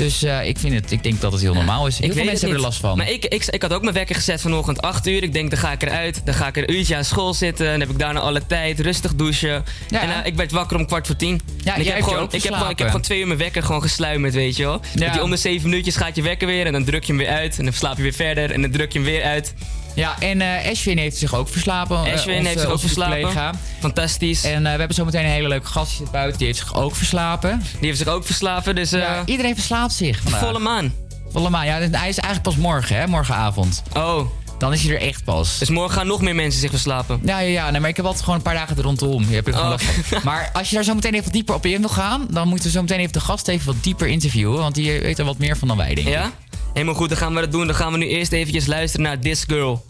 Dus 0.00 0.22
eh, 0.22 0.46
ik, 0.46 0.58
vind 0.58 0.74
het, 0.74 0.92
ik 0.92 1.02
denk 1.02 1.20
dat 1.20 1.32
het 1.32 1.40
heel 1.40 1.54
normaal 1.54 1.86
is. 1.86 1.98
Heel 1.98 2.08
Ik 2.08 2.14
veel 2.14 2.24
mensen 2.24 2.40
hebben 2.40 2.58
er 2.58 2.68
last 2.68 2.80
van. 2.80 2.96
Maar 2.96 3.10
ik, 3.10 3.24
ik, 3.24 3.46
ik 3.46 3.62
had 3.62 3.72
ook 3.72 3.82
mijn 3.82 3.94
wekker 3.94 4.14
gezet 4.14 4.40
vanochtend 4.40 4.82
8 4.82 5.06
uur. 5.06 5.22
Ik 5.22 5.32
denk, 5.32 5.50
dan 5.50 5.58
ga 5.58 5.72
ik 5.72 5.82
eruit. 5.82 6.20
Dan 6.24 6.34
ga 6.34 6.46
ik 6.46 6.56
er 6.56 6.68
een 6.68 6.74
uurtje 6.74 6.96
aan 6.96 7.04
school 7.04 7.34
zitten. 7.34 7.66
En 7.66 7.72
dan 7.72 7.80
heb 7.80 7.90
ik 7.90 7.98
daarna 7.98 8.20
alle 8.20 8.46
tijd. 8.46 8.80
Rustig 8.80 9.14
douchen. 9.14 9.64
Ja. 9.88 10.00
En 10.00 10.08
eh, 10.10 10.26
ik 10.26 10.34
werd 10.34 10.52
wakker 10.52 10.76
om 10.76 10.86
kwart 10.86 11.06
voor 11.06 11.16
tien. 11.16 11.40
Ja, 11.64 11.74
ik, 11.74 11.86
heb 11.86 12.02
gewoon, 12.02 12.28
ik, 12.30 12.42
heb 12.42 12.52
gewoon, 12.54 12.70
ik 12.70 12.78
heb 12.78 12.86
gewoon 12.86 13.02
twee 13.02 13.20
uur 13.20 13.26
mijn 13.26 13.38
wekker 13.38 13.62
gewoon 13.62 13.82
gesluimerd, 13.82 14.34
weet 14.34 14.56
je 14.56 14.62
wel. 14.62 14.80
Ja. 14.94 15.22
Om 15.22 15.30
de 15.30 15.36
zeven 15.36 15.68
minuutjes 15.68 15.96
gaat 15.96 16.16
je 16.16 16.22
wekker 16.22 16.46
weer. 16.46 16.66
En 16.66 16.72
dan 16.72 16.84
druk 16.84 17.04
je 17.04 17.12
hem 17.12 17.22
weer 17.22 17.30
uit. 17.30 17.58
En 17.58 17.64
dan 17.64 17.72
slaap 17.72 17.96
je 17.96 18.02
weer 18.02 18.12
verder. 18.12 18.50
En 18.50 18.62
dan 18.62 18.70
druk 18.70 18.92
je 18.92 18.98
hem 18.98 19.08
weer 19.08 19.22
uit. 19.22 19.54
Ja, 20.00 20.16
en 20.18 20.40
eh 20.40 20.70
Ashwin 20.70 20.98
heeft 20.98 21.16
zich 21.16 21.34
ook 21.34 21.48
verslapen. 21.48 21.96
eh, 22.04 22.12
Ashwin 22.12 22.36
onze- 22.36 22.48
heeft 22.48 22.60
zich 22.60 22.70
ook 22.70 22.80
verslapen. 22.80 23.20
collega. 23.20 23.52
Fantastisch. 23.80 24.44
En 24.44 24.56
eh, 24.66 24.72
we 24.72 24.78
hebben 24.78 24.94
zometeen 24.96 25.24
een 25.24 25.30
hele 25.30 25.48
leuke 25.48 25.66
gast 25.66 25.92
hier 25.98 26.06
buiten. 26.12 26.38
Die 26.38 26.46
heeft 26.46 26.58
zich 26.58 26.74
ook 26.74 26.96
verslapen. 26.96 27.58
Die 27.78 27.86
heeft 27.86 27.98
zich 27.98 28.08
ook 28.08 28.24
verslapen. 28.26 28.74
Dus 28.74 28.90
Ja, 28.90 29.22
iedereen 29.24 29.54
verslaapt 29.54 29.92
zich. 29.92 30.20
vandaag. 30.22 30.40
volle 30.40 30.58
maan. 30.58 30.94
Volle 31.32 31.50
maan. 31.50 31.66
Ja, 31.66 31.72
hij 31.78 31.88
is 31.88 32.18
eigenlijk 32.18 32.42
pas 32.42 32.56
morgen, 32.56 32.96
hè? 32.96 33.06
Morgenavond. 33.06 33.82
Oh, 33.96 34.20
Dan 34.58 34.72
is 34.72 34.82
hij 34.82 34.94
er 34.94 35.00
echt 35.00 35.24
pas. 35.24 35.58
dus 35.58 35.68
morgen 35.70 35.96
gaan 35.96 36.06
nog 36.06 36.20
meer 36.20 36.34
mensen 36.34 36.60
zich 36.60 36.70
verslapen. 36.70 37.20
Ja, 37.24 37.38
ja, 37.38 37.48
ja. 37.50 37.70
Nee, 37.70 37.80
maar 37.80 37.90
ik 37.90 37.96
heb 37.96 38.04
altijd 38.04 38.24
gewoon 38.24 38.38
een 38.38 38.44
paar 38.44 38.54
dagen 38.54 38.76
er 38.76 38.82
rondom. 38.82 39.24
Je 39.28 39.34
hebt 39.34 39.48
er 39.48 39.54
Oh. 39.54 39.74
Maar 40.24 40.50
als 40.52 40.68
je 40.68 40.74
daar 40.74 40.84
zo 40.84 40.94
meteen 40.94 41.12
even 41.12 41.24
wat 41.24 41.32
dieper 41.32 41.54
op 41.54 41.66
in 41.66 41.80
wil 41.80 41.88
gaan... 41.88 42.26
dan 42.30 42.48
moeten 42.48 42.66
we 42.66 42.72
zo 42.72 42.80
meteen 42.80 42.98
even 42.98 43.12
de 43.12 43.20
gast 43.20 43.48
even 43.48 43.66
wat 43.66 43.82
dieper 43.84 44.06
interviewen. 44.06 44.58
Want 44.58 44.74
die 44.74 45.00
weet 45.00 45.18
er 45.18 45.24
wat 45.24 45.38
meer 45.38 45.56
van 45.56 45.68
dan 45.68 45.76
wij, 45.76 45.94
denk 45.94 46.06
ik. 46.06 46.12
Ja? 46.12 46.30
Helemaal 46.72 46.94
goed, 46.94 47.08
dan 47.08 47.18
gaan 47.18 47.34
we 47.34 47.40
dat 47.40 47.52
doen. 47.52 47.66
Dan 47.66 47.76
gaan 47.76 47.92
we 47.92 47.98
nu 47.98 48.06
eerst 48.06 48.32
eventjes 48.32 48.66
luisteren 48.66 49.06
naar 49.06 49.18
This 49.18 49.44
Girl. 49.44 49.84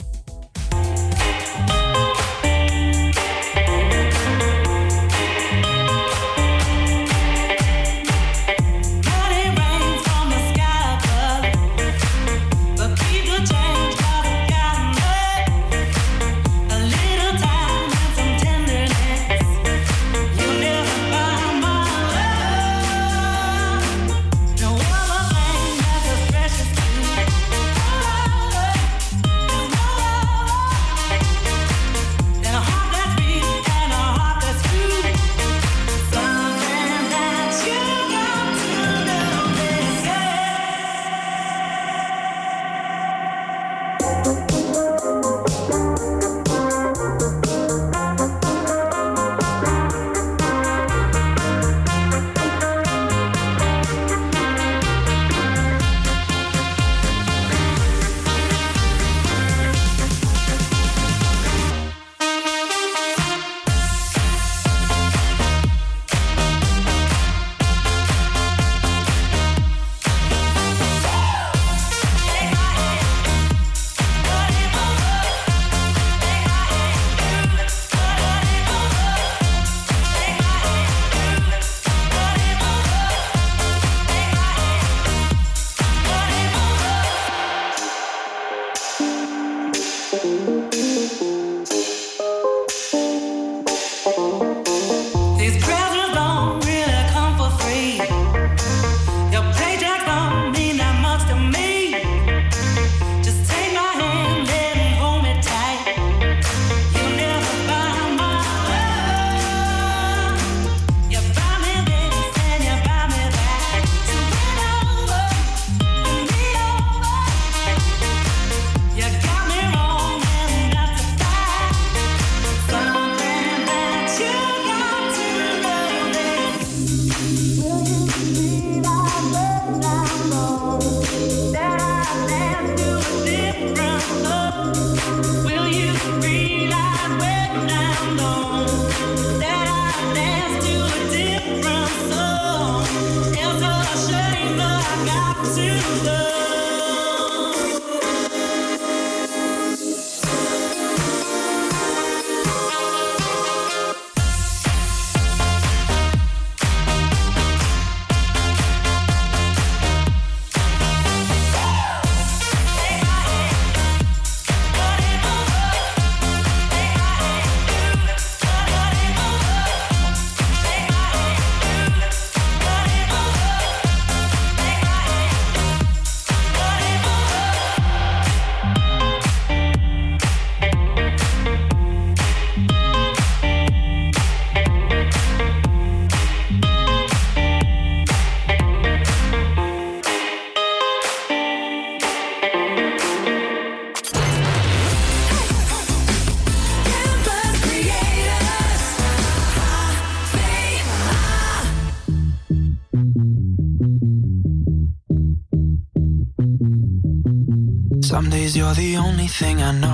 Only 209.10 209.26
thing 209.26 209.60
I 209.60 209.72
know. 209.72 209.89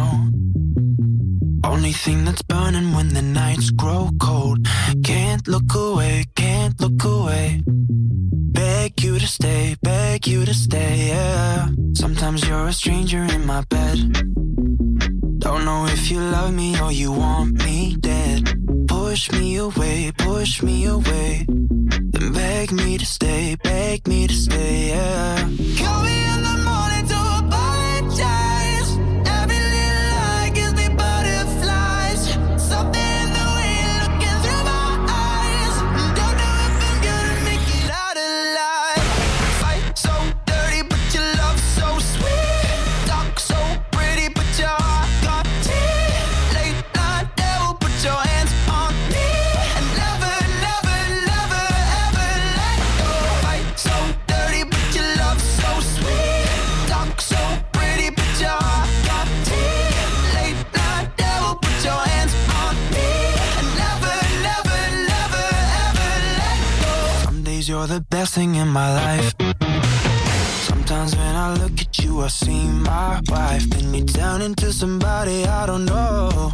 Turn 74.07 74.43
into 74.43 74.73
somebody 74.73 75.45
I 75.45 75.67
don't 75.67 75.85
know. 75.85 76.53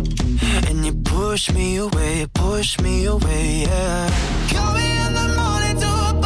And 0.68 0.84
you 0.84 0.92
push 0.92 1.52
me 1.52 1.76
away, 1.76 2.26
push 2.34 2.80
me 2.80 3.04
away, 3.06 3.62
yeah. 3.62 4.10
Call 4.50 4.74
me 4.74 4.88
in 5.06 5.12
the 5.14 5.28
morning 5.40 5.76
to 5.80 6.21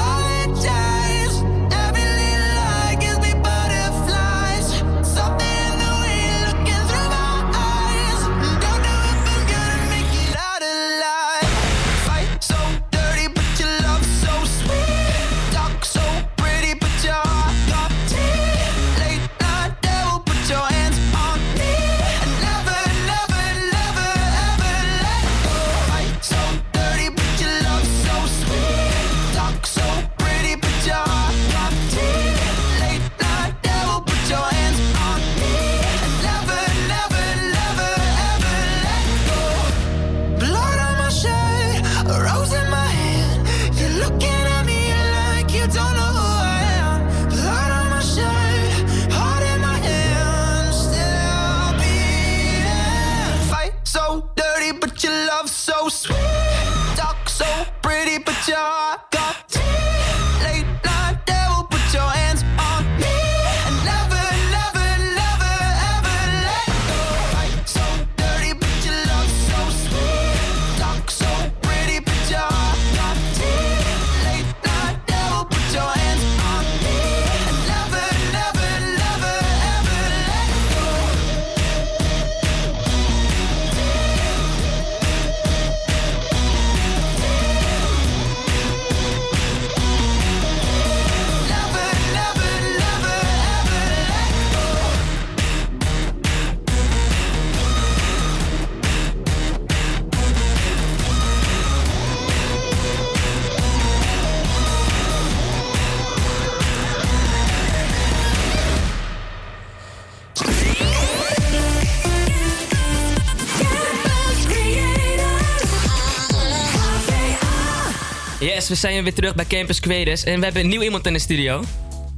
Yes, 118.69 118.81
we 118.81 118.89
zijn 118.89 119.03
weer 119.03 119.15
terug 119.15 119.35
bij 119.35 119.45
Campus 119.45 119.81
Quedes 119.81 120.25
en 120.25 120.39
we 120.39 120.45
hebben 120.45 120.63
een 120.63 120.69
nieuw 120.69 120.81
iemand 120.81 121.07
in 121.07 121.13
de 121.13 121.19
studio. 121.19 121.65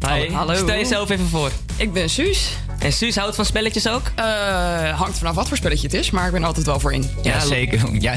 Hi. 0.09 0.33
Hallo. 0.33 0.55
Stel 0.55 0.67
jezelf 0.67 1.11
even 1.11 1.29
voor. 1.29 1.51
Ik 1.77 1.93
ben 1.93 2.11
Suus. 2.11 2.49
En 2.79 2.93
Suus 2.93 3.17
houdt 3.17 3.35
van 3.37 3.45
spelletjes 3.45 3.89
ook? 3.89 4.03
Eh, 4.15 4.99
hangt 4.99 5.19
vanaf 5.19 5.35
wat 5.35 5.49
voor 5.49 5.57
spelletje 5.57 5.87
het 5.87 5.97
is, 5.97 6.11
maar 6.11 6.27
ik 6.27 6.33
ben 6.33 6.45
altijd 6.45 6.67
wel 6.67 6.81
voor 6.81 6.93
in. 6.93 7.11
Ja, 7.23 7.41
zeker. 7.41 7.81
Ja. 8.01 8.15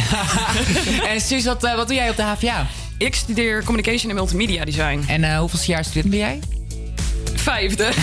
en 1.12 1.22
Suus, 1.22 1.46
wat, 1.46 1.63
eh, 1.63 1.76
wat 1.76 1.88
doe 1.88 1.96
jij 1.96 2.10
op 2.10 2.15
de 2.15 2.24
HVA? 2.24 2.67
Ik 2.98 3.15
studeer 3.15 3.63
Communication 3.63 4.10
en 4.10 4.15
Multimedia 4.15 4.65
Design. 4.65 5.04
En 5.08 5.24
eh 5.24 5.39
hoeveel 5.39 5.60
jaar 5.65 5.84
student 5.84 6.10
ben 6.10 6.20
jij? 6.20 6.39
Vijfde. 7.34 7.89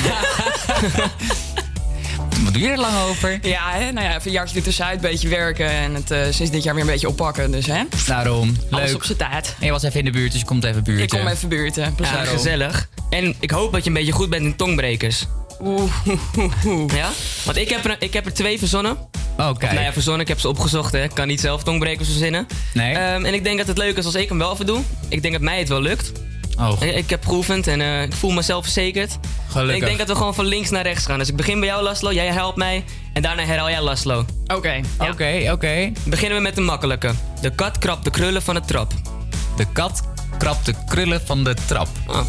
Wat 2.48 2.56
doe 2.56 2.66
je 2.66 2.72
er 2.72 2.80
lang 2.80 2.96
over? 3.08 3.38
ja, 3.42 3.70
hè? 3.70 3.92
nou 3.92 4.06
ja, 4.06 4.14
even 4.14 4.26
een 4.26 4.32
jaartje 4.32 4.56
ertussenuit, 4.56 4.94
een 4.94 5.10
beetje 5.10 5.28
werken 5.28 5.70
en 5.70 5.94
het 5.94 6.10
eh, 6.10 6.20
sinds 6.30 6.50
dit 6.50 6.62
jaar 6.62 6.74
weer 6.74 6.82
een 6.82 6.90
beetje 6.90 7.08
oppakken. 7.08 7.50
Dus 7.50 7.66
hè, 7.66 7.82
Daarom. 8.06 8.56
alles 8.70 8.86
Leuk. 8.86 8.94
op 8.94 9.04
zijn 9.04 9.18
tijd. 9.18 9.54
En 9.60 9.66
je 9.66 9.72
was 9.72 9.82
even 9.82 9.98
in 9.98 10.04
de 10.04 10.10
buurt, 10.10 10.30
dus 10.32 10.40
je 10.40 10.46
komt 10.46 10.64
even 10.64 10.84
buurten. 10.84 11.04
Ik 11.04 11.08
kom 11.08 11.26
even 11.26 11.48
buurten. 11.48 11.94
Precies. 11.94 12.14
Ja, 12.14 12.24
gezellig. 12.24 12.88
En 13.10 13.34
ik 13.40 13.50
hoop 13.50 13.72
dat 13.72 13.82
je 13.82 13.88
een 13.88 13.96
beetje 13.96 14.12
goed 14.12 14.30
bent 14.30 14.42
in 14.42 14.56
tongbrekers. 14.56 15.26
Oeh, 15.60 15.92
oeh, 16.36 16.52
oeh. 16.66 16.94
Ja? 16.94 17.10
Want 17.44 17.56
ik 17.56 17.68
heb 17.68 17.84
er, 17.84 17.96
ik 17.98 18.12
heb 18.12 18.26
er 18.26 18.34
twee 18.34 18.58
verzonnen. 18.58 18.96
Kijk. 19.36 19.72
Nou 19.72 19.80
ja, 19.80 19.92
verzonnen, 19.92 20.22
ik 20.22 20.28
heb 20.28 20.40
ze 20.40 20.48
opgezocht. 20.48 20.92
Hè. 20.92 21.02
Ik 21.02 21.14
kan 21.14 21.26
niet 21.26 21.40
zelf 21.40 21.62
tongbrekers 21.62 22.08
verzinnen. 22.08 22.46
Nee? 22.74 22.94
Ehm, 22.94 23.24
en 23.24 23.34
ik 23.34 23.44
denk 23.44 23.58
dat 23.58 23.66
het 23.66 23.78
leuk 23.78 23.96
is 23.96 24.04
als 24.04 24.14
ik 24.14 24.28
hem 24.28 24.38
wel 24.38 24.52
even 24.52 24.66
doe. 24.66 24.80
Ik 25.08 25.22
denk 25.22 25.34
dat 25.34 25.42
mij 25.42 25.58
het 25.58 25.68
wel 25.68 25.80
lukt. 25.80 26.12
Oh, 26.58 26.72
Ik, 26.82 26.94
ik 26.94 27.10
heb 27.10 27.26
geoefend 27.26 27.66
en 27.66 27.80
eh, 27.80 28.02
ik 28.02 28.12
voel 28.12 28.30
mezelf 28.30 28.62
verzekerd. 28.62 29.10
En 29.12 29.18
gelukkig. 29.50 29.76
ik 29.76 29.84
denk 29.84 29.98
dat 29.98 30.08
we 30.08 30.14
gewoon 30.14 30.34
van 30.34 30.44
links 30.44 30.70
naar 30.70 30.82
rechts 30.82 31.06
gaan. 31.06 31.18
Dus 31.18 31.28
ik 31.28 31.36
begin 31.36 31.58
bij 31.60 31.68
jou, 31.68 31.82
Laslo. 31.82 32.12
Jij 32.12 32.26
helpt 32.32 32.56
mij. 32.56 32.84
En 33.12 33.22
daarna 33.22 33.42
herhaal 33.44 33.70
jij, 33.70 33.80
Laslo. 33.82 34.24
Oké. 34.46 34.80
Oké, 34.98 35.48
oké. 35.52 35.92
Beginnen 36.04 36.36
we 36.36 36.42
met 36.42 36.54
de 36.54 36.60
makkelijke. 36.60 37.10
De 37.40 37.50
kat 37.54 37.78
krabt 37.78 38.04
de 38.04 38.10
krullen 38.10 38.42
van 38.42 38.54
de 38.54 38.60
trap. 38.60 38.92
De 39.56 39.66
kat 39.72 40.02
krabt 40.38 40.66
de 40.66 40.74
krullen 40.86 41.20
van 41.26 41.44
de 41.44 41.54
trap. 41.66 41.88
Oh, 42.06 42.20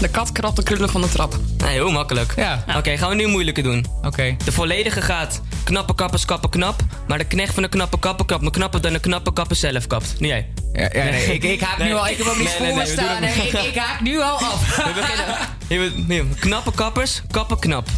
De 0.00 0.08
kat 0.08 0.32
krabt 0.32 0.56
de 0.56 0.62
krullen 0.62 0.88
van 0.90 1.00
de 1.00 1.08
trap. 1.08 1.36
nee, 1.58 1.70
heel 1.72 1.90
makkelijk. 1.90 2.32
Ja, 2.36 2.64
Oké, 2.76 2.96
gaan 2.96 3.08
we 3.08 3.14
nu 3.14 3.24
een 3.24 3.30
moeilijke 3.30 3.62
doen. 3.62 3.86
oké. 4.02 4.36
De 4.44 4.52
volledige 4.52 5.02
gaat 5.02 5.40
knappe 5.64 5.94
kappers 5.94 6.24
kappen 6.24 6.50
knap. 6.50 6.80
Maar 7.08 7.18
de 7.18 7.24
knecht 7.24 7.54
van 7.54 7.62
de 7.62 7.68
knappe 7.68 7.98
kapper 7.98 8.26
kapt 8.26 8.42
me 8.42 8.50
knapper 8.50 8.80
dan 8.80 8.92
de 8.92 9.00
knappe 9.00 9.32
kapper 9.32 9.56
zelf 9.56 9.86
kapt. 9.86 10.14
Nu 10.18 10.26
jij. 10.28 10.48
Ja, 10.72 10.90
ik, 10.92 11.42
ik 11.42 11.60
haak 11.60 11.78
nu 11.78 11.94
al. 11.94 12.08
Ik 12.08 12.16
heb 12.16 12.36
niet 12.36 12.76
nee, 12.76 12.86
staan. 12.86 13.22
Ik, 13.22 13.76
haak 13.76 14.00
nu 14.00 14.20
al 14.20 14.38
af. 14.38 14.76
We 15.68 15.92
beginnen. 16.06 16.34
Knappe 16.38 16.72
kappers, 16.72 17.22
kappen 17.30 17.58
knap. 17.58 17.88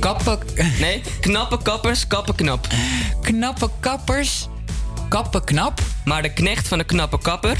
Kappen. 0.00 0.38
Nee, 0.80 1.02
knappe 1.20 1.62
kappers, 1.62 2.06
kappen 2.06 2.34
knap. 2.34 2.66
Knappe 3.22 3.70
kappers, 3.80 4.48
kappen 5.08 5.44
knap. 5.44 5.80
Maar 6.04 6.22
de 6.22 6.32
knecht 6.32 6.68
van 6.68 6.78
de 6.78 6.84
knappe 6.84 7.18
kapper. 7.18 7.56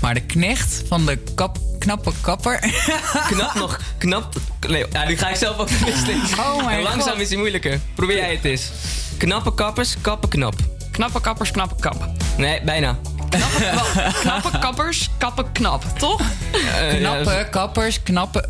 Maar 0.00 0.14
de 0.14 0.20
knecht 0.20 0.82
van 0.88 1.06
de 1.06 1.18
kap, 1.34 1.58
knappe 1.78 2.12
kapper. 2.20 2.58
knap 3.30 3.54
nog, 3.54 3.80
knap. 3.98 4.34
Nee, 4.68 4.84
ja, 4.92 5.04
nu 5.04 5.16
ga 5.16 5.28
ik 5.28 5.36
zelf 5.36 5.58
ook 5.58 5.70
missen. 5.70 6.20
Oh 6.44 6.66
my 6.66 6.82
Langzaam 6.82 7.20
is 7.20 7.28
hij 7.28 7.38
moeilijker. 7.38 7.80
Probeer 7.94 8.16
jij 8.16 8.34
het 8.34 8.44
eens. 8.44 8.70
Knappe 9.18 9.54
kappers, 9.54 9.94
kappen 10.00 10.28
knap. 10.28 10.54
Knappe 10.90 11.20
kappers, 11.20 11.50
knappe 11.50 11.74
kap. 11.80 12.08
Nee, 12.36 12.62
bijna. 12.62 12.98
Knappe, 13.36 14.12
knappe 14.20 14.58
kappers, 14.58 15.08
kappen 15.18 15.52
knap, 15.52 15.84
toch? 15.98 16.20
Uh, 16.20 16.94
knappe 16.96 17.46
kappers, 17.50 18.02
knappe... 18.02 18.48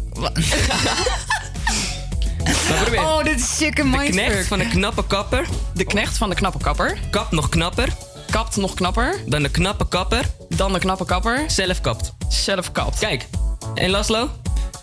oh, 2.97 3.23
dit 3.23 3.39
is 3.39 3.57
sikke 3.57 3.85
mindfuck. 3.85 4.13
De 4.13 4.23
knecht 4.23 4.47
van 4.47 4.59
de 4.59 4.69
knappe 4.69 5.07
kapper. 5.07 5.47
De 5.75 5.85
knecht 5.85 6.17
van 6.17 6.29
de 6.29 6.35
knappe 6.35 6.59
kapper. 6.59 6.99
Kap 7.11 7.31
nog 7.31 7.49
knapper. 7.49 7.89
Kapt 8.31 8.57
nog 8.57 8.75
knapper. 8.75 9.15
Dan 9.27 9.43
de 9.43 9.51
knappe 9.51 9.89
kapper. 9.89 10.25
Dan 10.49 10.73
de 10.73 10.79
knappe 10.79 11.05
kapper. 11.05 11.45
Zelf 11.47 11.81
kapt. 11.81 12.13
Zelf 12.29 12.73
kapt. 12.73 12.99
Kijk. 12.99 13.27
En 13.75 13.91
Laszlo? 13.91 14.31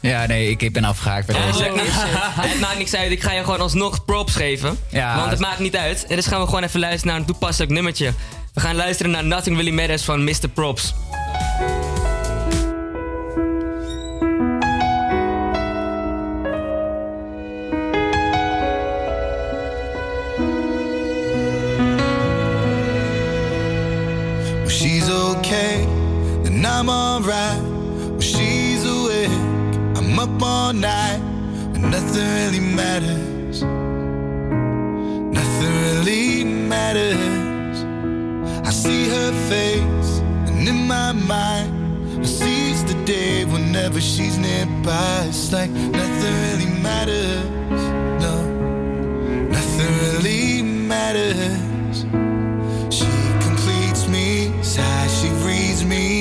Ja, 0.01 0.25
nee, 0.25 0.49
ik 0.49 0.73
ben 0.73 0.83
afgehaakt 0.83 1.25
bij 1.27 1.35
oh, 1.35 1.45
deze. 1.45 1.63
Het 2.49 2.59
maakt 2.59 2.77
niks 2.77 2.95
uit. 2.95 3.11
Ik 3.11 3.23
ga 3.23 3.31
je 3.31 3.43
gewoon 3.43 3.59
alsnog 3.59 4.05
props 4.05 4.35
geven. 4.35 4.79
Want 4.91 5.29
het 5.29 5.39
maakt 5.39 5.59
niet 5.59 5.75
uit. 5.75 6.05
En 6.07 6.15
dus 6.15 6.25
gaan 6.25 6.39
we 6.39 6.45
gewoon 6.45 6.63
even 6.63 6.79
luisteren 6.79 7.07
naar 7.07 7.19
een 7.19 7.27
toepasselijk 7.27 7.71
nummertje. 7.71 8.13
We 8.53 8.61
gaan 8.61 8.75
luisteren 8.75 9.11
naar 9.11 9.23
Nothing 9.23 9.55
Really 9.55 9.71
Matters 9.71 10.03
van 10.03 10.23
Mr. 10.23 10.49
Props. 10.53 10.93
she's 24.67 25.09
okay, 25.09 25.85
then 26.43 26.65
I'm 26.65 26.89
alright. 26.89 27.61
When 28.09 28.21
she's 28.21 28.85
awake, 28.85 29.29
I'm 29.95 30.19
up 30.19 30.41
all 30.41 30.73
night, 30.73 31.19
but 31.71 31.81
nothing 31.81 32.27
really 32.35 32.59
matters. 32.59 33.61
Nothing 35.33 35.73
really 35.81 36.43
matters. 36.43 37.31
I 38.63 38.69
see 38.69 39.10
her 39.10 39.32
face, 39.50 40.19
and 40.47 40.67
in 40.67 40.88
my 40.88 41.12
mind, 41.12 42.21
I 42.21 42.26
seize 42.26 42.84
the 42.86 42.93
day 43.06 43.45
whenever 43.45 44.00
she's 44.00 44.38
nearby. 44.38 45.26
It's 45.28 45.52
like 45.52 45.69
nothing 45.69 46.36
really 46.45 46.71
matters, 46.82 47.84
no, 48.24 48.36
nothing 49.50 49.91
really 50.04 50.62
matters. 50.62 52.06
She 52.93 53.12
completes 53.47 54.08
me, 54.08 54.52
sighs, 54.63 55.12
she 55.19 55.30
reads 55.45 55.84
me. 55.84 56.20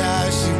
thuis 0.00 0.59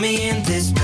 me 0.00 0.30
in 0.30 0.42
this 0.44 0.79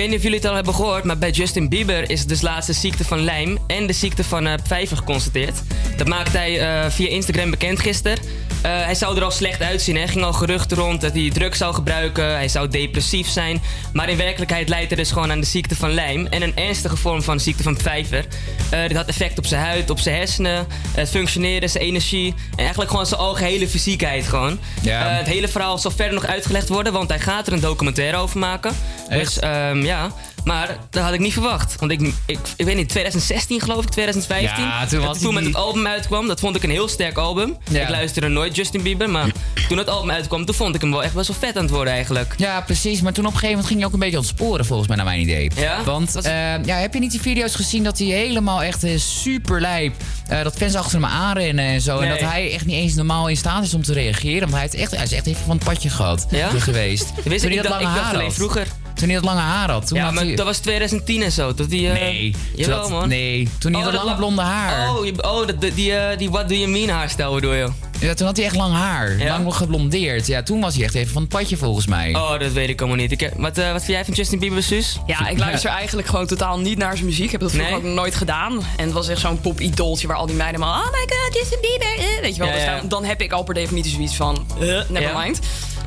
weet 0.00 0.08
niet 0.08 0.18
of 0.18 0.24
jullie 0.24 0.38
het 0.38 0.48
al 0.48 0.54
hebben 0.54 0.74
gehoord, 0.74 1.04
maar 1.04 1.18
bij 1.18 1.30
Justin 1.30 1.68
Bieber 1.68 2.10
is 2.10 2.26
dus 2.26 2.40
laatst 2.40 2.66
de 2.66 2.72
ziekte 2.72 3.04
van 3.04 3.24
Lyme 3.24 3.58
en 3.66 3.86
de 3.86 3.92
ziekte 3.92 4.24
van 4.24 4.46
eh 4.46 4.54
vijver 4.64 4.96
geconstateerd. 4.96 5.62
Dat 5.96 6.08
maakte 6.08 6.38
hij 6.38 6.60
eh, 6.60 6.90
via 6.90 7.08
Instagram 7.08 7.50
bekend 7.50 7.80
gisteren. 7.80 8.18
Eh, 8.62 8.84
hij 8.84 8.94
zou 8.94 9.16
er 9.16 9.24
al 9.24 9.30
slecht 9.30 9.62
uitzien. 9.62 9.96
Hè. 9.96 10.02
Er 10.02 10.08
ging 10.08 10.24
al 10.24 10.32
geruchten 10.32 10.76
rond 10.76 11.00
dat 11.00 11.12
hij 11.12 11.30
drugs 11.30 11.58
zou 11.58 11.74
gebruiken. 11.74 12.24
Hij 12.24 12.48
zou 12.48 12.68
depressief 12.68 13.28
zijn. 13.28 13.62
Maar 13.92 14.08
in 14.08 14.16
werkelijkheid 14.16 14.68
leidt 14.68 14.88
hij 14.88 14.96
dus 14.96 15.10
gewoon 15.10 15.30
aan 15.30 15.40
de 15.40 15.46
ziekte 15.46 15.76
van 15.76 15.90
Lyme. 15.90 16.28
En 16.28 16.42
een 16.42 16.56
ernstige 16.56 16.96
vorm 16.96 17.22
van 17.22 17.40
ziekte 17.40 17.62
van 17.62 17.78
vijver. 17.78 18.26
Eh, 18.70 18.80
dit 18.88 18.96
had 18.96 19.08
effect 19.08 19.38
op 19.38 19.46
zijn 19.46 19.62
huid, 19.62 19.90
op 19.90 19.98
zijn 19.98 20.16
hersenen, 20.16 20.66
het 20.92 21.10
functioneren, 21.10 21.70
zijn 21.70 21.84
energie. 21.84 22.34
En 22.50 22.58
eigenlijk 22.58 22.90
gewoon 22.90 23.06
zijn 23.06 23.20
algehele 23.20 23.68
fysiekheid 23.68 24.26
gewoon. 24.26 24.58
Ja. 24.82 25.08
Het 25.08 25.26
hele 25.26 25.48
verhaal 25.48 25.78
zal 25.78 25.90
verder 25.90 26.14
nog 26.14 26.26
uitgelegd 26.26 26.68
worden, 26.68 26.92
want 26.92 27.08
hij 27.08 27.20
gaat 27.20 27.46
er 27.46 27.52
een 27.52 27.60
documentaire 27.60 28.16
over 28.16 28.38
maken. 28.38 28.74
Dus 29.10 29.38
ehm, 29.38 29.84
ja, 29.84 30.10
maar 30.44 30.76
dat 30.90 31.02
had 31.02 31.12
ik 31.12 31.20
niet 31.20 31.32
verwacht. 31.32 31.76
Want 31.78 31.92
ik, 31.92 32.00
ik, 32.26 32.38
ik 32.56 32.64
weet 32.64 32.76
niet, 32.76 32.88
2016 32.88 33.60
geloof 33.60 33.84
ik, 33.84 33.90
2015. 33.90 34.64
Ja, 34.64 34.86
toen 34.86 35.00
was 35.00 35.18
toen 35.18 35.34
met 35.34 35.44
het 35.44 35.54
album 35.54 35.86
uitkwam, 35.86 36.26
dat 36.26 36.40
vond 36.40 36.56
ik 36.56 36.62
een 36.62 36.70
heel 36.70 36.88
sterk 36.88 37.16
album. 37.16 37.56
Ja. 37.70 37.82
Ik 37.82 37.88
luisterde 37.88 38.28
nooit 38.28 38.56
Justin 38.56 38.82
Bieber, 38.82 39.10
maar 39.10 39.26
toen 39.68 39.78
het 39.78 39.88
album 39.88 40.10
uitkwam, 40.10 40.44
toen 40.44 40.54
vond 40.54 40.74
ik 40.74 40.80
hem 40.80 40.90
wel 40.90 41.02
echt 41.02 41.14
best 41.14 41.28
wel 41.28 41.36
vet 41.40 41.56
aan 41.56 41.62
het 41.62 41.70
worden 41.72 41.92
eigenlijk. 41.92 42.34
Ja, 42.36 42.60
precies. 42.60 43.00
Maar 43.00 43.12
toen 43.12 43.26
op 43.26 43.32
een 43.32 43.38
gegeven 43.38 43.60
moment 43.62 43.66
ging 43.66 43.78
hij 43.78 43.88
ook 43.88 43.92
een 43.94 44.00
beetje 44.00 44.16
ontsporen, 44.18 44.64
volgens 44.64 44.88
mij, 44.88 44.96
naar 44.96 45.06
mijn 45.06 45.20
idee. 45.20 45.50
Ja? 45.56 45.84
Want 45.84 46.12
Dat- 46.12 46.24
eh, 46.24 46.64
ja, 46.64 46.76
heb 46.76 46.94
je 46.94 47.00
niet 47.00 47.10
die 47.10 47.20
video's 47.20 47.54
gezien 47.54 47.82
dat 47.84 47.98
hij 47.98 48.06
helemaal 48.06 48.62
echt 48.62 48.84
eh, 48.84 48.98
super 48.98 49.60
lijp... 49.60 49.94
eh, 50.28 50.42
dat 50.42 50.56
fans 50.56 50.74
achter 50.74 50.92
hem 51.00 51.04
aanrennen 51.10 51.64
en 51.64 51.80
zo. 51.80 51.98
En 51.98 52.08
dat 52.08 52.20
hij 52.20 52.52
echt 52.52 52.66
niet 52.66 52.76
eens 52.76 52.94
normaal 52.94 53.28
in 53.28 53.36
staat 53.36 53.64
is 53.64 53.74
om 53.74 53.82
te 53.82 53.92
reageren. 53.92 54.40
Want 54.40 54.52
hij, 54.52 54.60
heeft 54.60 54.74
echt, 54.74 54.90
hij 54.94 55.02
is 55.04 55.12
echt 55.12 55.26
even 55.26 55.44
van 55.46 55.56
het 55.56 55.64
padje 55.64 55.90
gehad 55.90 56.26
Ja? 56.30 56.48
geweest. 56.48 57.12
Wist 57.24 57.44
ik, 57.44 57.56
dat 57.56 57.64
ik 57.64 57.86
dacht 57.86 58.12
alleen 58.14 58.24
had. 58.24 58.34
vroeger. 58.34 58.66
Toen 59.00 59.08
hij 59.08 59.18
dat 59.18 59.24
lange 59.28 59.40
haar 59.40 59.70
had. 59.70 59.86
Toen 59.86 59.98
ja, 59.98 60.04
had 60.04 60.14
maar 60.14 60.24
hij... 60.24 60.34
dat 60.34 60.46
was 60.46 60.58
2010 60.58 61.22
en 61.22 61.32
zo. 61.32 61.54
Dat 61.54 61.70
die, 61.70 61.86
eh, 61.88 61.92
Nee, 62.00 62.34
Jawel, 62.56 62.80
dat- 62.80 62.90
man. 62.90 63.08
nee, 63.08 63.48
toen 63.58 63.72
hij 63.72 63.80
Oh, 63.80 63.86
dat 63.86 63.94
lange 63.96 64.10
la- 64.10 64.16
blonde 64.16 64.42
haar. 64.42 64.88
Oh, 64.96 65.04
je- 65.04 65.22
oh 65.22 65.46
dat, 65.46 65.60
die, 65.60 65.74
die, 65.74 65.94
eh, 65.94 66.18
die 66.18 66.30
What 66.30 66.48
Do 66.48 66.54
You 66.54 66.70
Mean 66.70 66.88
haarstijl 66.88 67.34
bedoel 67.34 67.52
je? 67.54 67.68
Ja, 68.00 68.14
toen 68.14 68.26
had 68.26 68.36
hij 68.36 68.46
echt 68.46 68.56
lang 68.56 68.74
haar. 68.74 69.18
Ja? 69.18 69.28
Lang 69.38 69.54
geblondeerd. 69.54 70.26
Ja, 70.26 70.42
toen 70.42 70.60
was 70.60 70.74
hij 70.74 70.84
echt 70.84 70.94
even 70.94 71.12
van 71.12 71.22
het 71.22 71.30
padje 71.30 71.56
volgens 71.56 71.86
mij. 71.86 72.14
Oh, 72.14 72.38
dat 72.38 72.52
weet 72.52 72.68
ik 72.68 72.78
allemaal 72.80 72.98
niet. 72.98 73.12
Ik, 73.12 73.20
heb- 73.20 73.32
wat, 73.36 73.58
eh, 73.58 73.72
wat 73.72 73.84
vind 73.84 73.92
jij 73.96 74.04
van 74.04 74.14
Justin 74.14 74.38
Bieber, 74.38 74.62
zus? 74.62 74.98
Ja, 75.06 75.28
ik 75.28 75.38
luister 75.38 75.70
eigenlijk 75.70 76.08
gewoon 76.08 76.26
totaal 76.26 76.58
niet 76.58 76.78
naar 76.78 76.92
zijn 76.94 77.06
muziek. 77.06 77.24
Ik 77.24 77.30
heb 77.30 77.40
dat 77.40 77.50
vroeger 77.50 77.72
Nee? 77.72 77.80
ook 77.80 77.94
nooit 77.94 78.14
gedaan. 78.14 78.52
En 78.76 78.84
het 78.84 78.92
was 78.92 79.08
echt 79.08 79.20
zo'n 79.20 79.40
pop-idooltje 79.40 80.06
waar 80.06 80.16
al 80.16 80.26
die 80.26 80.36
meiden 80.36 80.60
maar... 80.60 80.68
Oh 80.68 80.84
my 80.92 81.06
god, 81.16 81.34
Justin 81.34 81.58
Bieber. 81.60 82.20
Weet 82.22 82.34
je 82.36 82.40
wel, 82.42 82.48
Ja, 82.50 82.54
dus 82.54 82.64
ja. 82.64 82.76
dan, 82.78 82.88
dan 82.88 83.04
heb 83.04 83.20
ik 83.20 83.32
al 83.32 83.42
per 83.42 83.54
definitie 83.54 83.92
zoiets 83.92 84.14
van... 84.16 84.46
Uh, 84.60 84.80
never 84.88 85.00
Ja. 85.02 85.30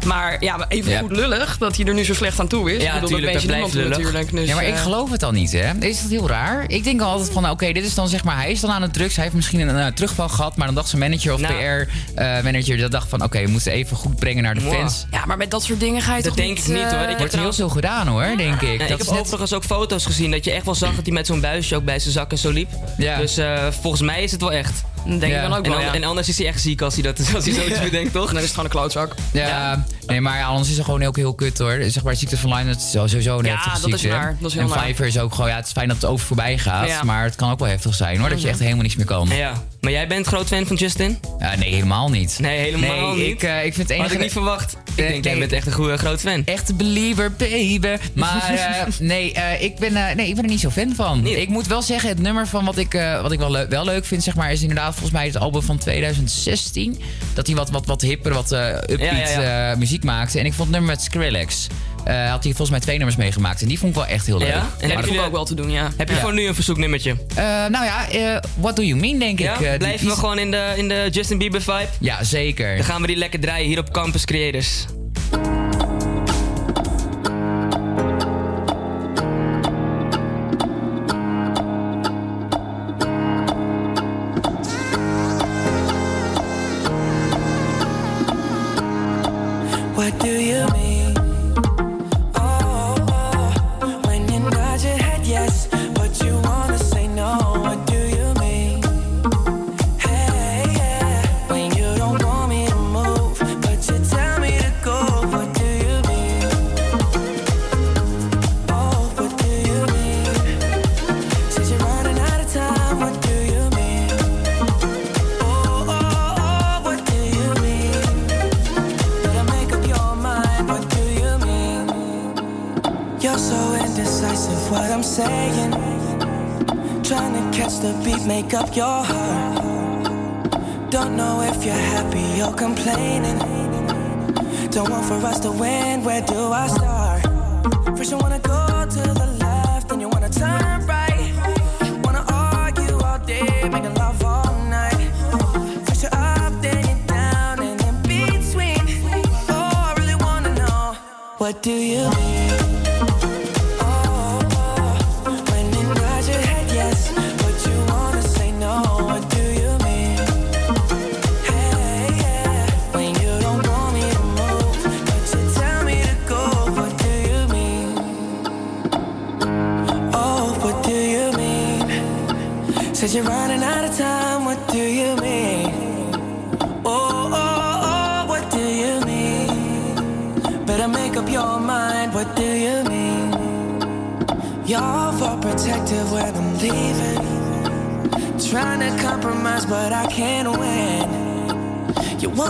Maar 0.05 0.37
ja, 0.39 0.65
even 0.67 0.91
Ja. 0.91 0.99
goed 0.99 1.11
lullig 1.15 1.57
dat 1.57 1.75
hij 1.75 1.85
er 1.85 1.93
nu 1.93 2.03
zo 2.03 2.13
slecht 2.13 2.39
aan 2.39 2.47
toe 2.47 2.73
is. 2.75 2.83
Ja, 2.83 2.87
ik 2.95 3.01
bedoel, 3.01 3.17
tuurlijk, 3.17 3.33
dat 3.33 3.41
weet 3.41 3.41
dat 3.41 3.41
je 3.41 3.47
blijft 3.47 3.73
niemand 3.73 3.97
lullig. 3.97 4.13
natuurlijk. 4.13 4.31
Dus, 4.31 4.47
ja, 4.47 4.55
maar 4.55 4.67
ik 4.67 4.73
eh, 4.73 4.81
geloof 4.81 5.11
het 5.11 5.19
dan 5.19 5.33
niet, 5.33 5.51
hè? 5.51 5.71
Is 5.79 6.01
dat 6.01 6.09
heel 6.11 6.27
raar? 6.27 6.63
Ik 6.67 6.83
denk 6.83 7.01
altijd 7.01 7.31
van, 7.31 7.49
oké, 7.49 7.71
dit 7.71 7.85
is 7.85 7.93
dan 7.93 8.09
zeg 8.09 8.23
maar... 8.23 8.35
Hij 8.37 8.51
is 8.51 8.59
dan 8.59 8.71
aan 8.71 8.81
het 8.81 8.93
drugs. 8.93 9.13
Hij 9.15 9.23
heeft 9.23 9.35
misschien 9.35 9.59
een 9.59 9.77
eh, 9.79 9.87
terugval 9.87 10.29
gehad. 10.29 10.55
Maar 10.57 10.65
dan 10.65 10.75
dacht 10.75 10.89
zijn 10.89 11.01
manager 11.01 11.33
of 11.33 11.39
Nou. 11.41 11.85
PR-manager... 12.15 12.77
dat 12.77 12.91
dacht 12.91 13.09
van, 13.09 13.23
oké, 13.23 13.41
we 13.43 13.49
moeten 13.49 13.71
even 13.71 13.97
goed 13.97 14.15
brengen 14.15 14.43
naar 14.43 14.55
de 14.55 14.61
fans. 14.61 15.05
Ja, 15.11 15.25
maar 15.25 15.37
met 15.37 15.51
dat 15.51 15.63
soort 15.63 15.79
dingen 15.79 16.01
ga 16.01 16.15
je 16.15 16.23
Dat 16.23 16.35
toch 16.35 16.45
denk 16.45 16.57
ik 16.57 16.67
niet, 16.67 16.77
eh, 16.77 16.89
hoor. 16.91 17.01
Ik 17.01 17.07
heb 17.09 17.17
Wordt 17.17 17.35
heel 17.35 17.53
veel 17.53 17.69
gedaan, 17.69 18.07
hoor, 18.07 18.23
denk 18.37 18.61
ik. 18.61 18.71
Ja, 18.71 18.77
dat 18.77 18.89
ik 18.89 18.97
heb 18.97 19.09
net... 19.09 19.19
overigens 19.19 19.53
ook 19.53 19.63
foto's 19.63 20.05
gezien 20.05 20.31
dat 20.31 20.43
je 20.45 20.51
echt 20.51 20.65
wel 20.65 20.75
zag 20.75 20.95
dat 20.95 21.05
hij 21.05 21.13
met 21.13 21.25
zo'n 21.25 21.41
buisje 21.41 21.75
ook 21.75 21.83
bij 21.85 21.99
zijn 21.99 22.13
zak 22.13 22.31
en 22.31 22.37
zo 22.37 22.49
liep. 22.51 22.69
Ja. 22.97 23.17
Dus 23.17 23.37
eh, 23.37 23.67
volgens 23.81 24.01
mij 24.01 24.23
is 24.23 24.31
het 24.31 24.41
wel 24.41 24.51
echt. 24.51 24.83
Denk 25.05 25.23
ik 25.23 25.41
dan 25.41 25.53
ook 25.53 25.63
en, 25.65 25.69
wel, 25.71 25.79
an- 25.79 25.85
ja. 25.85 25.93
en 25.93 26.03
anders 26.03 26.29
is 26.29 26.37
hij 26.37 26.47
echt 26.47 26.61
ziek 26.61 26.81
als 26.81 26.93
hij, 26.93 27.03
dat, 27.03 27.19
als 27.35 27.45
hij 27.45 27.53
zoiets 27.53 27.79
bedenkt, 27.81 28.13
toch? 28.13 28.27
Dan 28.27 28.35
is 28.37 28.41
het 28.43 28.49
gewoon 28.49 28.65
een 28.65 28.71
klootzak. 28.71 29.13
Ja, 29.33 29.85
nee, 30.07 30.21
maar 30.21 30.37
ja, 30.37 30.45
anders 30.45 30.69
is 30.69 30.75
het 30.75 30.85
gewoon 30.85 31.01
heel, 31.01 31.11
heel 31.13 31.33
kut 31.33 31.57
hoor. 31.57 31.77
Zeg 31.87 32.03
maar, 32.03 32.15
ziekte 32.15 32.37
van 32.37 32.53
Lyme, 32.53 32.65
dat 32.71 32.77
is 32.81 32.91
sowieso 32.91 33.39
een 33.39 33.45
Ja, 33.45 33.51
heftige 33.53 33.81
dat 33.81 33.93
is 33.93 34.01
ziekte. 34.01 34.17
naar. 34.17 34.35
Dat 34.39 34.49
is 34.49 34.57
heel 34.57 34.75
en. 34.75 34.79
Fiverr 34.79 35.07
is 35.07 35.19
ook 35.19 35.33
gewoon, 35.35 35.49
ja, 35.49 35.55
het 35.55 35.65
is 35.65 35.71
fijn 35.71 35.87
dat 35.87 35.95
het 35.97 36.05
over 36.05 36.25
voorbij 36.25 36.57
gaat. 36.57 36.87
Ja. 36.87 37.03
Maar 37.03 37.23
het 37.23 37.35
kan 37.35 37.51
ook 37.51 37.59
wel 37.59 37.67
heftig 37.67 37.95
zijn 37.95 38.19
hoor, 38.19 38.29
dat 38.29 38.37
je 38.37 38.43
Mhm. 38.43 38.53
echt 38.53 38.59
helemaal 38.63 38.83
niks 38.83 38.95
meer 38.95 39.05
kan. 39.05 39.27
Ja. 39.31 39.63
Maar 39.83 39.91
jij 39.91 40.07
bent 40.07 40.27
groot 40.27 40.47
fan 40.47 40.65
van 40.65 40.75
Justin? 40.75 41.19
Nee, 41.59 41.73
helemaal 41.73 42.09
niet. 42.09 42.37
Nee, 42.39 42.57
helemaal 42.59 43.07
Nee, 43.15 43.15
niet. 43.25 43.33
ik, 43.33 43.43
eh, 43.43 43.65
ik 43.65 43.73
vind 43.73 43.87
het 43.87 43.89
enige... 43.89 44.03
Had 44.03 44.11
ik 44.11 44.19
niet 44.23 44.31
verwacht. 44.31 44.77
Ik 44.95 45.07
denk, 45.07 45.23
jij 45.23 45.37
bent 45.39 45.51
echt 45.51 45.67
een 45.67 45.73
goede 45.73 45.97
groot 45.97 46.19
fan. 46.19 46.41
Echt 46.45 46.77
believer, 46.77 47.31
baby. 47.31 47.97
Maar 48.13 48.49
eh, 48.53 48.93
nee, 48.99 49.33
eh, 49.33 49.61
ik 49.63 49.75
ben, 49.77 49.93
nee, 49.93 50.27
ik 50.27 50.35
ben 50.35 50.43
er 50.43 50.49
niet 50.49 50.59
zo 50.59 50.69
fan 50.69 50.95
van. 50.95 51.25
Ik 51.27 51.49
moet 51.49 51.67
wel 51.67 51.81
zeggen, 51.81 52.09
het 52.09 52.19
nummer 52.19 52.47
van 52.47 52.65
wat 52.65 52.77
ik, 52.77 52.91
wat 53.21 53.31
ik 53.31 53.39
wel, 53.39 53.51
leu- 53.51 53.67
wel 53.67 53.85
leuk 53.85 54.05
vind, 54.05 54.23
zeg 54.23 54.35
maar, 54.35 54.51
is 54.51 54.61
inderdaad 54.61 54.91
volgens 54.91 55.11
mij 55.11 55.25
het 55.25 55.37
album 55.37 55.61
van 55.61 55.77
2016. 55.77 56.99
Dat 57.33 57.47
hij 57.47 57.55
wat, 57.55 57.69
wat, 57.69 57.85
wat 57.85 58.01
hipper, 58.01 58.33
wat 58.33 58.51
upbeat 58.51 58.99
Ja, 58.99 59.41
ja, 59.41 59.69
ja. 59.69 59.75
muziek 59.75 60.03
maakte. 60.03 60.39
En 60.39 60.45
ik 60.45 60.53
vond 60.53 60.67
het 60.67 60.77
nummer 60.77 60.95
met 60.95 61.03
Skrillex. 61.03 61.67
Eh, 62.05 62.29
had 62.29 62.43
hij 62.43 62.51
volgens 62.53 62.69
mij 62.69 62.79
twee 62.79 62.95
nummers 62.95 63.17
meegemaakt. 63.17 63.61
En 63.61 63.67
die 63.67 63.79
vond 63.79 63.91
ik 63.91 63.97
wel 63.97 64.07
echt 64.07 64.25
heel 64.25 64.37
leuk. 64.37 64.47
Ja? 64.47 64.55
En 64.55 64.63
Maar 64.87 64.89
heb 64.97 65.05
dat- 65.05 65.13
je 65.13 65.21
ook 65.21 65.31
wel 65.31 65.45
te 65.45 65.55
doen, 65.55 65.71
ja. 65.71 65.89
Heb 65.97 66.09
je 66.09 66.15
voor 66.15 66.33
nu 66.33 66.47
een 66.47 66.55
verzoeknummertje? 66.55 67.15
Eh, 67.35 67.43
nou 67.45 67.85
ja, 67.85 68.09
eh, 68.09 68.37
what 68.59 68.75
do 68.75 68.81
you 68.83 68.99
mean, 68.99 69.19
denk 69.19 69.39
ik. 69.39 69.57
Die- 69.57 69.77
Blijven 69.77 69.99
die- 69.99 70.09
we 70.09 70.15
gewoon 70.15 70.39
in 70.39 70.51
de, 70.51 70.73
in 70.75 70.87
de 70.87 71.07
Justin 71.11 71.37
Bieber 71.37 71.61
vibe? 71.61 71.87
Ja, 71.99 72.23
zeker. 72.23 72.75
Dan 72.75 72.85
gaan 72.85 73.01
we 73.01 73.07
die 73.07 73.15
lekker 73.15 73.39
draaien 73.39 73.67
hier 73.67 73.79
op 73.79 73.91
Campus 73.91 74.25
Creators. 74.25 74.85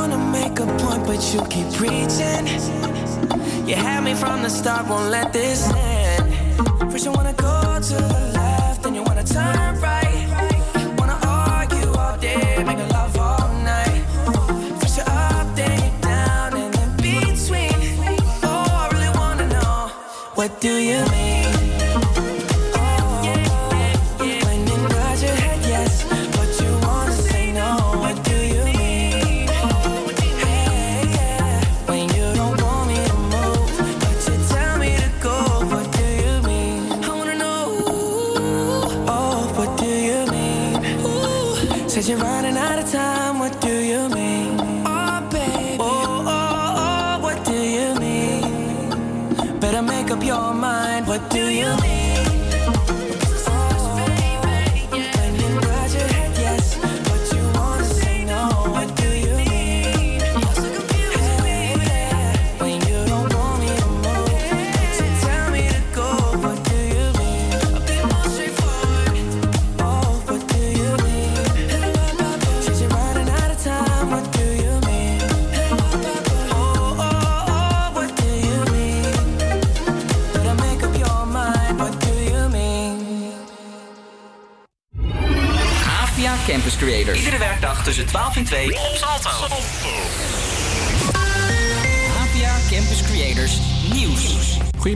Wanna 0.03 0.17
make 0.17 0.59
a 0.59 0.65
point, 0.83 1.05
but 1.05 1.21
you 1.33 1.39
keep 1.53 1.69
preaching. 1.79 2.45
You 3.65 3.75
had 3.75 4.03
me 4.03 4.13
from 4.13 4.43
the 4.43 4.49
start, 4.49 4.85
won't 4.89 5.09
let 5.09 5.31
this 5.31 5.71
end. 5.73 6.91
First, 6.91 7.05
you 7.05 7.11
wanna 7.13 7.31
go 7.31 7.79
to 7.89 7.95
the 8.13 8.31
left, 8.35 8.83
then 8.83 8.95
you 8.95 9.03
wanna 9.03 9.23
turn 9.23 9.72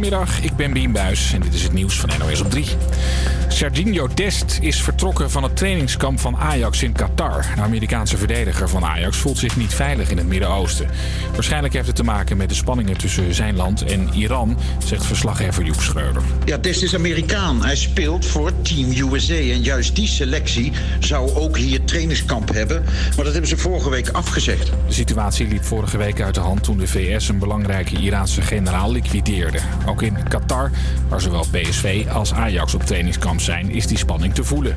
Goedemiddag, 0.08 0.44
ik 0.44 0.56
ben 0.56 0.74
Bien 0.74 0.92
Buis 0.92 1.34
en 1.34 1.42
dit 1.42 1.54
is 1.54 1.64
het 1.64 1.74
nieuws 1.74 2.00
van 2.00 2.10
NOS 2.20 2.42
op 2.42 2.50
3. 2.50 2.66
Serginho 3.48 4.08
Dest 4.14 4.58
is 4.62 4.82
vertrokken 4.82 5.32
van 5.32 5.44
het 5.44 5.58
trainingskamp 5.58 6.20
van 6.20 6.38
Ajax 6.38 6.84
in 6.84 6.92
Qatar. 6.92 7.46
De 7.56 7.62
Amerikaanse 7.62 8.18
verdediger 8.18 8.70
van 8.70 8.86
Ajax 8.86 9.18
voelt 9.18 9.38
zich 9.38 9.58
niet 9.58 9.74
veilig 9.74 10.10
in 10.10 10.18
het 10.18 10.28
Midden-Oosten. 10.28 10.90
Waarschijnlijk 11.34 11.74
heeft 11.74 11.88
het 11.88 11.96
te 11.96 12.04
maken 12.04 12.38
met 12.38 12.50
de 12.50 12.56
spanningen 12.56 12.98
tussen 12.98 13.34
zijn 13.34 13.56
land 13.56 13.82
en 13.82 14.10
Iran, 14.14 14.58
zegt 14.86 15.06
verslaggever 15.06 15.64
Joep 15.64 15.82
Schreuder. 15.82 16.22
Ja, 16.46 16.58
Dest 16.58 16.84
is 16.84 16.96
Amerikaan. 16.96 17.64
Hij 17.64 17.76
speelt 17.76 18.26
voor 18.26 18.52
Team 18.68 19.12
USA. 19.12 19.34
En 19.34 19.62
juist 19.62 19.96
die 19.96 20.08
selectie 20.08 20.72
zou 21.00 21.34
ook 21.34 21.58
hier 21.58 21.84
trainingskamp 21.84 22.54
hebben. 22.54 22.84
Maar 23.16 23.24
dat 23.26 23.34
hebben 23.34 23.48
ze 23.48 23.58
vorige 23.58 23.90
week 23.90 24.10
afgezegd. 24.10 24.72
De 24.88 24.94
situatie 24.94 25.48
liep 25.48 25.64
vorige 25.64 25.98
week 25.98 26.22
uit 26.22 26.36
de 26.36 26.40
hand 26.40 26.64
toen 26.64 26.78
de 26.78 26.88
VS 26.88 27.30
een 27.30 27.40
belangrijke 27.40 27.96
Iraanse 27.96 28.42
generaal 28.42 28.92
liquideerde. 28.92 29.60
Ook 29.86 30.02
in 30.02 30.18
Qatar, 30.30 30.72
waar 31.08 31.22
zowel 31.22 31.46
PSV 31.52 32.06
als 32.12 32.34
Ajax 32.34 32.74
op 32.74 32.84
trainingskamp 32.84 33.42
zijn, 33.42 33.72
is 33.72 33.88
die 33.88 33.98
spanning 33.98 34.34
te 34.34 34.44
voelen. 34.44 34.76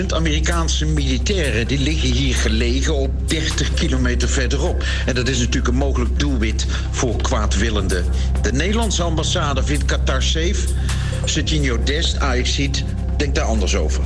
10.000 0.00 0.06
Amerikaanse 0.06 0.86
militairen 0.86 1.66
die 1.66 1.78
liggen 1.78 2.12
hier 2.12 2.34
gelegen 2.34 2.94
op 2.94 3.28
30 3.28 3.74
kilometer 3.74 4.28
verderop. 4.28 4.84
En 5.06 5.14
dat 5.14 5.28
is 5.28 5.38
natuurlijk 5.38 5.68
een 5.68 5.74
mogelijk 5.74 6.18
doelwit 6.18 6.66
voor 6.90 7.16
kwaadwillenden. 7.16 8.04
De 8.42 8.52
Nederlandse 8.52 9.02
ambassade 9.02 9.64
vindt 9.64 9.84
Qatar 9.84 10.22
safe. 10.22 10.66
Serginho 11.24 11.82
Dest, 11.82 12.18
Ajax 12.18 12.54
denkt 13.18 13.34
daar 13.34 13.44
anders 13.44 13.76
over. 13.76 14.04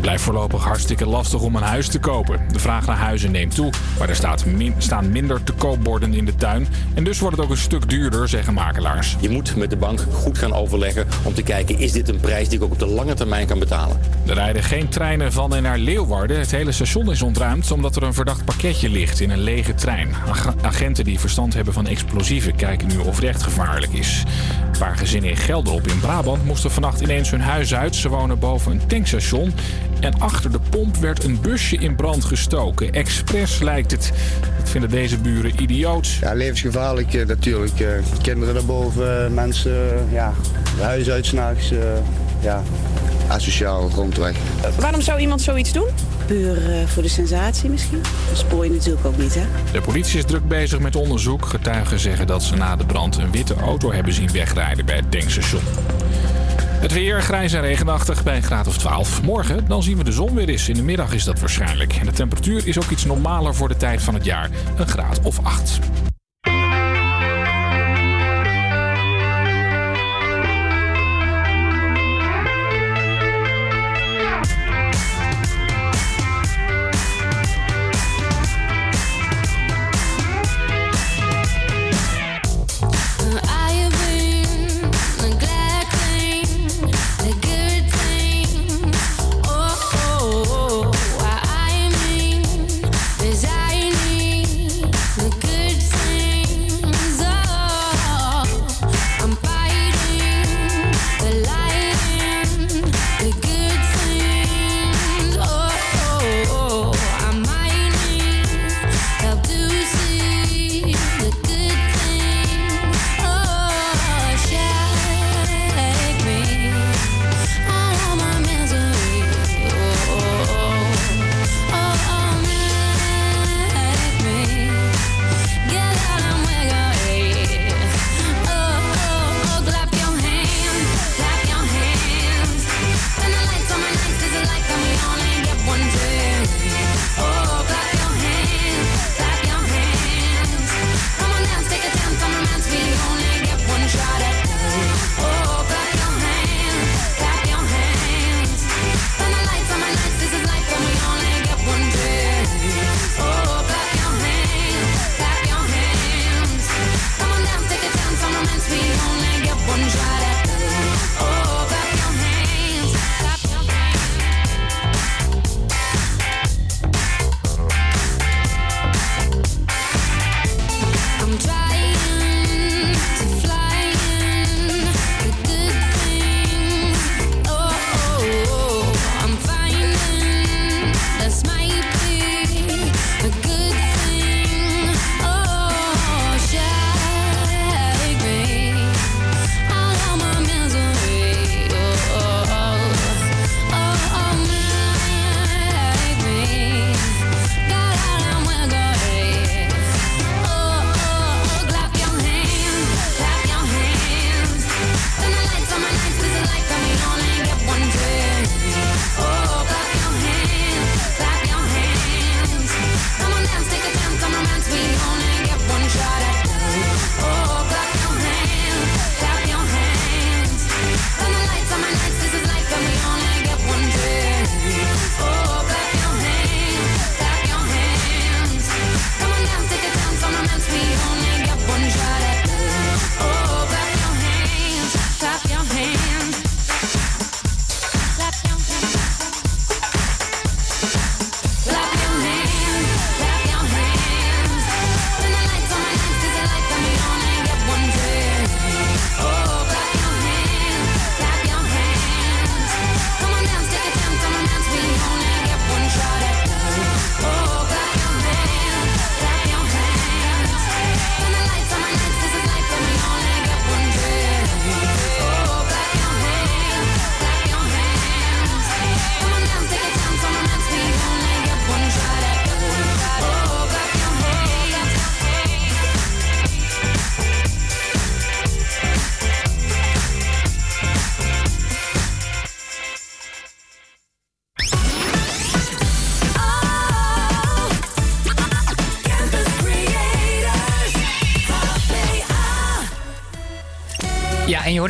Blijft 0.00 0.22
voorlopig 0.22 0.64
hartstikke 0.64 1.06
lastig 1.06 1.40
om 1.40 1.56
een 1.56 1.62
huis 1.62 1.88
te 1.88 1.98
kopen. 1.98 2.40
De 2.52 2.58
vraag 2.58 2.86
naar 2.86 2.96
huizen 2.96 3.30
neemt 3.30 3.54
toe, 3.54 3.72
maar 4.00 4.08
er 4.08 4.14
staat 4.16 4.44
min- 4.44 4.74
staan 4.78 5.12
minder 5.12 5.42
te 5.42 5.52
koopborden 5.52 6.14
in 6.14 6.24
de 6.24 6.34
tuin. 6.36 6.66
En 6.94 7.04
dus 7.04 7.18
wordt 7.18 7.36
het 7.36 7.44
ook 7.44 7.50
een 7.50 7.56
stuk 7.58 7.88
duurder, 7.88 8.28
zeggen 8.28 8.54
makelaars. 8.54 9.16
Je 9.20 9.28
moet 9.28 9.56
met 9.56 9.70
de 9.70 9.76
bank 9.76 10.00
goed 10.12 10.38
gaan 10.38 10.52
overleggen 10.54 11.06
om 11.22 11.34
te 11.34 11.42
kijken... 11.42 11.78
is 11.78 11.92
dit 11.92 12.08
een 12.08 12.20
prijs 12.20 12.48
die 12.48 12.58
ik 12.58 12.64
ook 12.64 12.72
op 12.72 12.78
de 12.78 12.86
lange 12.86 13.14
termijn 13.14 13.46
kan 13.46 13.58
betalen? 13.58 14.00
Er 14.26 14.34
rijden 14.34 14.62
geen 14.62 14.88
treinen 14.88 15.32
van 15.32 15.54
en 15.54 15.62
naar 15.62 15.78
Leeuwarden. 15.78 16.38
Het 16.38 16.50
hele 16.50 16.72
station 16.72 17.10
is 17.10 17.22
ontruimd 17.22 17.70
omdat 17.70 17.96
er 17.96 18.02
een 18.02 18.14
verdacht 18.14 18.44
pakketje 18.44 18.88
ligt 18.90 19.20
in 19.20 19.30
een 19.30 19.40
lege 19.42 19.74
trein. 19.74 20.14
Ag- 20.28 20.54
Agenten 20.62 21.04
die 21.04 21.20
verstand 21.20 21.54
hebben 21.54 21.74
van 21.74 21.86
explosieven 21.86 22.54
kijken 22.56 22.88
nu 22.88 22.96
of 22.98 23.14
het 23.16 23.24
echt 23.24 23.42
gevaarlijk 23.42 23.92
is. 23.92 24.22
Een 24.72 24.78
paar 24.78 24.96
gezinnen 24.96 25.30
in 25.30 25.36
Gelderop 25.36 25.86
in 25.86 26.00
Brabant 26.00 26.44
moesten 26.44 26.70
vannacht 26.70 27.00
ineens 27.00 27.30
hun 27.30 27.40
huis 27.40 27.74
uit. 27.74 27.96
Ze 27.96 28.08
wonen 28.08 28.38
boven 28.38 28.72
een 28.72 28.86
tankstation. 28.86 29.52
En 30.00 30.18
achter 30.18 30.52
de 30.52 30.60
pomp 30.70 30.96
werd 30.96 31.24
een 31.24 31.38
busje 31.40 31.76
in 31.76 31.96
brand 31.96 32.24
gestoken. 32.24 32.92
Expres 32.92 33.58
lijkt 33.58 33.90
het. 33.90 34.12
Dat 34.58 34.68
vinden 34.68 34.90
deze 34.90 35.18
buren 35.18 35.62
idioot. 35.62 36.06
Ja, 36.20 36.32
levensgevaarlijk 36.32 37.14
eh, 37.14 37.26
natuurlijk. 37.26 37.80
eh, 37.80 37.88
kinderen 38.22 38.54
daarboven, 38.54 39.24
eh, 39.24 39.30
mensen, 39.30 40.06
ja, 40.12 40.32
huis 40.80 41.10
uit 41.10 41.26
s'nachts. 41.26 41.72
ja, 42.40 42.62
asociaal 43.28 43.88
grondweg. 43.88 44.36
Waarom 44.78 45.00
zou 45.00 45.20
iemand 45.20 45.40
zoiets 45.42 45.72
doen? 45.72 45.88
Puur 46.26 46.58
voor 46.86 47.02
de 47.02 47.08
sensatie 47.08 47.70
misschien. 47.70 48.02
Dat 48.28 48.38
spoor 48.38 48.64
je 48.64 48.70
natuurlijk 48.70 49.06
ook 49.06 49.16
niet, 49.16 49.34
hè? 49.34 49.42
De 49.72 49.80
politie 49.80 50.18
is 50.18 50.24
druk 50.24 50.48
bezig 50.48 50.78
met 50.78 50.96
onderzoek. 50.96 51.46
Getuigen 51.46 51.98
zeggen 51.98 52.26
dat 52.26 52.42
ze 52.42 52.56
na 52.56 52.76
de 52.76 52.84
brand 52.86 53.16
een 53.16 53.30
witte 53.30 53.54
auto 53.54 53.92
hebben 53.92 54.12
zien 54.12 54.32
wegrijden 54.32 54.86
bij 54.86 54.96
het 54.96 55.10
tankstation. 55.10 55.62
Het 56.80 56.92
weer 56.92 57.22
grijs 57.22 57.52
en 57.52 57.60
regenachtig 57.60 58.22
bij 58.22 58.36
een 58.36 58.42
graad 58.42 58.66
of 58.66 58.78
12. 58.78 59.22
Morgen 59.22 59.66
dan 59.68 59.82
zien 59.82 59.96
we 59.96 60.04
de 60.04 60.12
zon 60.12 60.34
weer 60.34 60.48
eens. 60.48 60.68
In 60.68 60.74
de 60.74 60.82
middag 60.82 61.12
is 61.12 61.24
dat 61.24 61.40
waarschijnlijk. 61.40 61.94
En 61.94 62.06
de 62.06 62.12
temperatuur 62.12 62.66
is 62.66 62.78
ook 62.78 62.90
iets 62.90 63.04
normaler 63.04 63.54
voor 63.54 63.68
de 63.68 63.76
tijd 63.76 64.02
van 64.02 64.14
het 64.14 64.24
jaar. 64.24 64.50
Een 64.76 64.88
graad 64.88 65.20
of 65.22 65.38
8. 65.44 65.78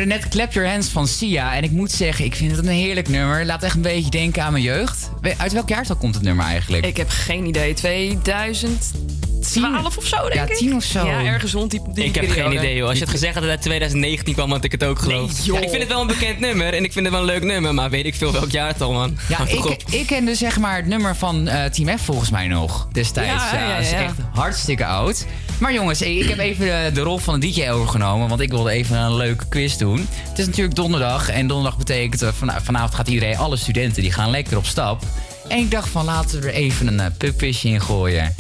Hoorde 0.01 0.15
net 0.15 0.29
Clap 0.29 0.53
Your 0.53 0.71
Hands 0.71 0.89
van 0.89 1.09
Sia. 1.09 1.55
En 1.55 1.63
ik 1.63 1.71
moet 1.71 1.93
zeggen, 1.93 2.25
ik 2.25 2.35
vind 2.35 2.57
het 2.57 2.67
een 2.67 2.73
heerlijk 2.73 3.09
nummer. 3.09 3.47
Laat 3.47 3.63
echt 3.63 3.75
een 3.75 3.83
beetje 3.83 4.11
denken 4.11 4.43
aan 4.43 4.53
mijn 4.53 4.65
jeugd. 4.65 5.11
Uit 5.37 5.53
welk 5.53 5.69
jaartal 5.69 5.97
komt 5.97 6.15
het 6.15 6.25
nummer 6.25 6.45
eigenlijk? 6.45 6.87
Ik 6.87 6.97
heb 6.97 7.09
geen 7.09 7.47
idee. 7.47 7.75
2012 7.75 9.97
of 9.97 10.07
zo, 10.07 10.17
denk 10.17 10.35
Ja, 10.35 10.43
ik. 10.43 10.57
10 10.57 10.75
of 10.75 10.83
zo. 10.83 11.07
Ja, 11.07 11.25
ergens 11.25 11.53
rond 11.53 11.71
die, 11.71 11.81
die 11.95 12.05
Ik 12.05 12.15
heb 12.15 12.27
periode. 12.27 12.51
geen 12.51 12.59
idee, 12.59 12.77
joh. 12.77 12.89
Als 12.89 12.99
je 12.99 13.05
het 13.05 13.13
gezegd 13.13 13.35
had 13.35 13.43
dat 13.43 13.53
het 13.53 13.59
uit 13.59 13.67
2019 13.67 14.35
kwam, 14.35 14.51
had 14.51 14.65
ik 14.65 14.73
het 14.73 14.85
ook 14.85 14.99
geloofd. 14.99 15.45
Ja, 15.45 15.61
ik 15.61 15.69
vind 15.69 15.83
het 15.83 15.89
wel 15.89 16.01
een 16.01 16.07
bekend 16.07 16.39
nummer 16.39 16.75
en 16.75 16.85
ik 16.85 16.93
vind 16.93 17.05
het 17.05 17.15
wel 17.15 17.23
een 17.23 17.31
leuk 17.31 17.45
nummer, 17.45 17.75
maar 17.75 17.91
weet 17.91 18.07
ik 18.07 18.15
veel 18.15 18.33
welk 18.33 18.51
jaartal, 18.51 18.93
man. 18.93 19.19
Ja, 19.29 19.47
ik, 19.47 19.65
op. 19.65 19.83
ik 19.91 20.07
kende 20.07 20.35
zeg 20.35 20.59
maar 20.59 20.77
het 20.77 20.87
nummer 20.87 21.17
van 21.17 21.49
eh, 21.49 21.65
Team 21.65 21.99
F 21.99 22.03
volgens 22.03 22.31
mij 22.31 22.47
nog 22.47 22.89
destijds. 22.93 23.51
Ja, 23.53 23.59
ja, 23.59 23.75
dat 23.75 23.85
is 23.85 23.91
ja. 23.91 24.03
echt 24.03 24.17
hartstikke 24.33 24.87
oud. 24.87 25.27
Maar 25.61 25.73
jongens, 25.73 26.03
ik 26.03 26.29
heb 26.29 26.39
even 26.39 26.95
de, 26.95 27.01
rol 27.01 27.19
van 27.19 27.41
de 27.41 27.47
DJ 27.51 27.69
overgenomen, 27.69 28.29
want 28.29 28.41
ik 28.41 28.51
wilde 28.51 28.71
even 28.71 28.97
een 28.97 29.17
leuke 29.17 29.49
quiz 29.49 29.77
doen. 29.77 30.09
Het 30.29 30.39
is 30.39 30.47
natuurlijk 30.47 30.77
donderdag 30.77 31.29
en 31.29 31.47
donderdag 31.47 31.79
betekent 31.79 32.23
eh, 32.23 32.29
vana- 32.33 32.61
vanavond 32.63 32.95
gaat 32.95 33.09
iedereen, 33.09 33.37
alle 33.37 33.57
studenten, 33.57 34.03
die 34.03 34.13
gaan 34.13 34.31
lekker 34.31 34.57
op 34.57 34.67
stap. 34.67 35.03
En 35.49 35.59
ik 35.59 35.71
dacht 35.71 35.89
van 35.89 36.05
laten 36.05 36.41
we 36.41 36.47
er 36.47 36.55
even 36.55 36.87
een 36.87 36.95
uh, 36.99 37.07
pubquizje 37.19 37.69
in 37.69 37.81
gooien. 37.81 38.35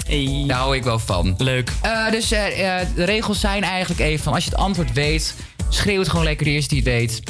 Daar 0.46 0.58
hou 0.58 0.76
ik 0.76 0.82
wel 0.84 0.98
van. 0.98 1.34
Leuk. 1.38 1.72
Eh, 1.82 2.10
dus 2.10 2.32
eh, 2.32 2.80
eh, 2.80 2.86
de 2.94 3.04
regels 3.04 3.40
zijn 3.40 3.62
eigenlijk 3.62 4.00
even 4.00 4.24
van 4.24 4.32
als 4.34 4.44
je 4.44 4.50
het 4.50 4.58
antwoord 4.58 4.92
weet, 4.92 5.34
schreeuw 5.68 5.98
het 5.98 6.08
gewoon 6.08 6.24
lekker 6.24 6.46
de 6.46 6.52
eerste 6.52 6.74
die 6.74 6.82
het 6.82 6.92
weet. 6.92 7.22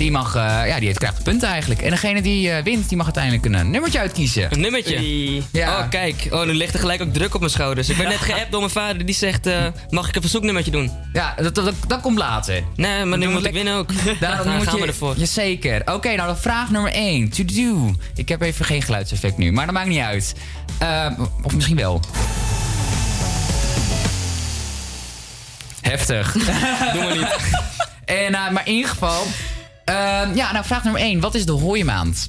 Die 0.00 0.10
mag, 0.10 0.34
eh, 0.34 0.42
ja, 0.42 0.76
die 0.76 0.86
heeft, 0.86 0.98
krijgt 0.98 1.16
de 1.16 1.22
punten 1.22 1.48
eigenlijk. 1.48 1.82
En 1.82 1.90
degene 1.90 2.22
die 2.22 2.50
eh, 2.50 2.62
wint, 2.62 2.88
die 2.88 2.96
mag 2.96 3.06
uiteindelijk 3.06 3.44
een 3.44 3.54
eh, 3.54 3.64
nummertje 3.64 3.98
uitkiezen. 3.98 4.52
Een 4.52 4.60
nummertje? 4.60 5.42
Ja. 5.52 5.78
Oh, 5.78 5.88
kijk. 5.88 6.28
Oh, 6.30 6.44
nu 6.44 6.54
ligt 6.54 6.74
er 6.74 6.80
gelijk 6.80 7.02
ook 7.02 7.12
druk 7.12 7.34
op 7.34 7.40
mijn 7.40 7.52
schouders. 7.52 7.88
Ik 7.88 7.96
ben 7.96 8.08
net 8.08 8.18
geappt 8.30 8.50
door 8.50 8.60
mijn 8.60 8.72
vader. 8.72 9.06
Die 9.06 9.14
zegt, 9.14 9.46
eh, 9.46 9.66
mag 9.90 10.08
ik 10.08 10.14
een 10.14 10.20
verzoeknummertje 10.20 10.70
doen? 10.70 10.90
Ja, 11.12 11.34
dat, 11.36 11.54
dat, 11.54 11.74
dat 11.86 12.00
komt 12.00 12.18
later. 12.18 12.62
Nee, 12.76 13.04
maar 13.04 13.18
nu 13.22 13.28
moet 13.28 13.46
ik 13.46 13.52
winnen 13.52 13.74
ook. 13.74 13.90
Daarom 14.20 14.56
moet 14.56 14.66
gaan 14.66 14.76
je, 14.76 14.82
we 14.82 14.86
ervoor. 14.86 15.14
Jazeker. 15.16 15.82
Oké, 15.94 16.14
nou 16.14 16.26
dan 16.26 16.38
vraag 16.38 16.70
nummer 16.70 16.92
1. 16.92 17.30
To 17.30 17.44
do. 17.44 17.94
Ik 18.14 18.28
heb 18.28 18.40
even 18.40 18.64
geen 18.64 18.82
geluidseffect 18.82 19.36
nu, 19.38 19.52
maar 19.52 19.64
dat 19.64 19.74
maakt 19.74 19.88
niet 19.88 20.00
uit. 20.00 20.34
Eh, 20.78 21.06
of 21.42 21.54
misschien 21.54 21.76
wel. 21.76 22.00
Heftig. 25.80 26.32
Doen 26.92 27.06
we 27.06 27.14
niet. 27.14 27.36
En, 28.04 28.34
eh, 28.34 28.50
maar 28.50 28.66
in 28.66 28.72
ieder 28.74 28.90
geval... 28.90 29.26
eh, 29.90 30.34
ja, 30.34 30.52
nou 30.52 30.64
vraag 30.64 30.82
nummer 30.84 31.00
1. 31.02 31.20
Wat 31.20 31.34
is 31.34 31.46
de 31.46 31.52
hooimaand? 31.52 32.28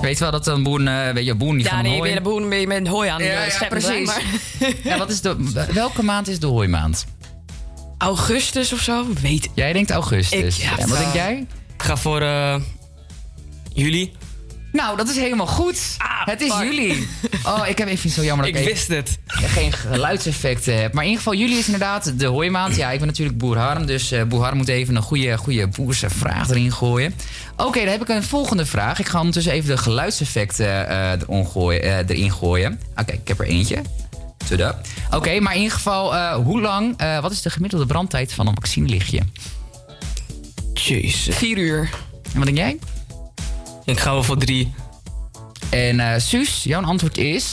Weet 0.00 0.14
je 0.18 0.20
wel 0.24 0.30
dat 0.30 0.46
een 0.46 0.62
boer, 0.62 0.86
eh, 0.86 1.12
weet 1.14 1.24
je, 1.24 1.34
boer 1.34 1.54
niet 1.54 1.64
Ja, 1.64 1.70
gaan 1.70 1.82
nee, 1.82 1.90
hooien? 1.98 2.04
weer 2.06 2.14
de 2.14 2.20
boer 2.28 2.42
met, 2.42 2.66
met 2.66 2.86
hooi 2.88 3.08
aan 3.08 3.18
de 3.18 3.24
Ja, 3.24 3.42
ja, 3.44 3.50
scheppen, 3.50 3.78
precies. 3.80 4.06
Maar 4.06 4.22
Ja, 4.92 4.98
wat 4.98 5.10
is 5.10 5.20
de, 5.20 5.36
welke 5.72 6.02
maand 6.02 6.28
is 6.28 6.38
de 6.38 6.46
hooimaand? 6.46 7.06
augustus 7.98 8.72
of 8.72 8.80
zo? 8.80 9.04
Weet 9.20 9.48
Jij 9.54 9.72
denkt 9.72 9.90
augustus. 9.90 10.58
Ik- 10.58 10.64
ja, 10.64 10.78
en 10.78 10.88
wat 10.88 10.98
denk 10.98 11.12
jij? 11.12 11.46
Ik 11.74 11.82
ga 11.82 11.96
voor 11.96 12.22
eh 12.22 12.54
juli. 13.72 14.12
Nou, 14.72 14.96
dat 14.96 15.08
is 15.08 15.16
helemaal 15.16 15.46
goed. 15.46 15.80
het 16.24 16.40
is 16.40 16.52
juli. 16.60 17.08
Oh, 17.44 17.66
ik 17.68 17.78
heb 17.78 17.88
even 17.88 18.10
zo 18.10 18.22
jammer 18.24 18.46
dat 18.46 18.54
Ik 18.54 18.60
ik, 18.60 18.72
wist 18.74 18.88
het. 18.88 19.18
geen 19.26 19.72
geluidseffecten 19.72 20.80
heb. 20.80 20.92
Maar 20.92 21.02
in 21.04 21.10
ieder 21.10 21.24
geval, 21.24 21.38
juli 21.38 21.58
is 21.58 21.64
inderdaad 21.64 22.18
de 22.18 22.26
hooimaand. 22.26 22.76
Ja, 22.76 22.90
ik 22.90 22.98
ben 22.98 23.06
natuurlijk 23.08 23.38
boer 23.38 23.56
Harm. 23.58 23.86
Dus 23.86 24.10
eh 24.12 24.22
boer 24.24 24.42
Harm 24.42 24.56
moet 24.56 24.68
even 24.68 24.96
een 24.96 25.02
goede, 25.02 25.36
goede 25.38 25.66
boerse 25.66 26.10
vraag 26.10 26.48
erin 26.50 26.72
gooien. 26.72 27.14
Oké, 27.56 27.78
dan 27.80 27.88
heb 27.88 28.00
ik 28.02 28.08
een 28.08 28.22
volgende 28.22 28.66
vraag. 28.66 28.98
Ik 28.98 29.08
ga 29.08 29.18
ondertussen 29.18 29.52
even 29.52 29.68
de 29.70 29.76
geluidseffecten 29.76 30.88
eh, 30.88 31.10
erin 31.10 31.46
gooien. 31.46 31.82
eh, 31.82 31.96
erin 32.16 32.32
gooien. 32.32 32.80
Oké, 32.96 33.12
ik 33.12 33.28
heb 33.28 33.38
er 33.40 33.46
eentje. 33.46 33.78
Tada. 34.48 34.80
Oké, 35.10 35.40
maar 35.40 35.52
in 35.54 35.60
ieder 35.60 35.76
geval, 35.76 36.14
eh, 36.14 36.34
hoe 36.34 36.60
lang, 36.60 36.94
eh, 36.96 37.20
wat 37.20 37.32
is 37.32 37.42
de 37.42 37.50
gemiddelde 37.50 37.86
brandtijd 37.86 38.32
van 38.32 38.46
een 38.46 38.54
vaccinelichtje? 38.54 39.20
Jezus. 40.74 41.36
Vier 41.36 41.56
uur. 41.58 41.90
En 42.32 42.36
wat 42.38 42.44
denk 42.44 42.56
jij? 42.56 42.78
Ik 43.90 44.00
ga 44.00 44.12
wel 44.12 44.22
voor 44.22 44.38
drie. 44.38 44.72
En 45.70 46.00
eh 46.00 46.20
Suus, 46.20 46.62
jouw 46.64 46.82
antwoord 46.82 47.18
is... 47.18 47.52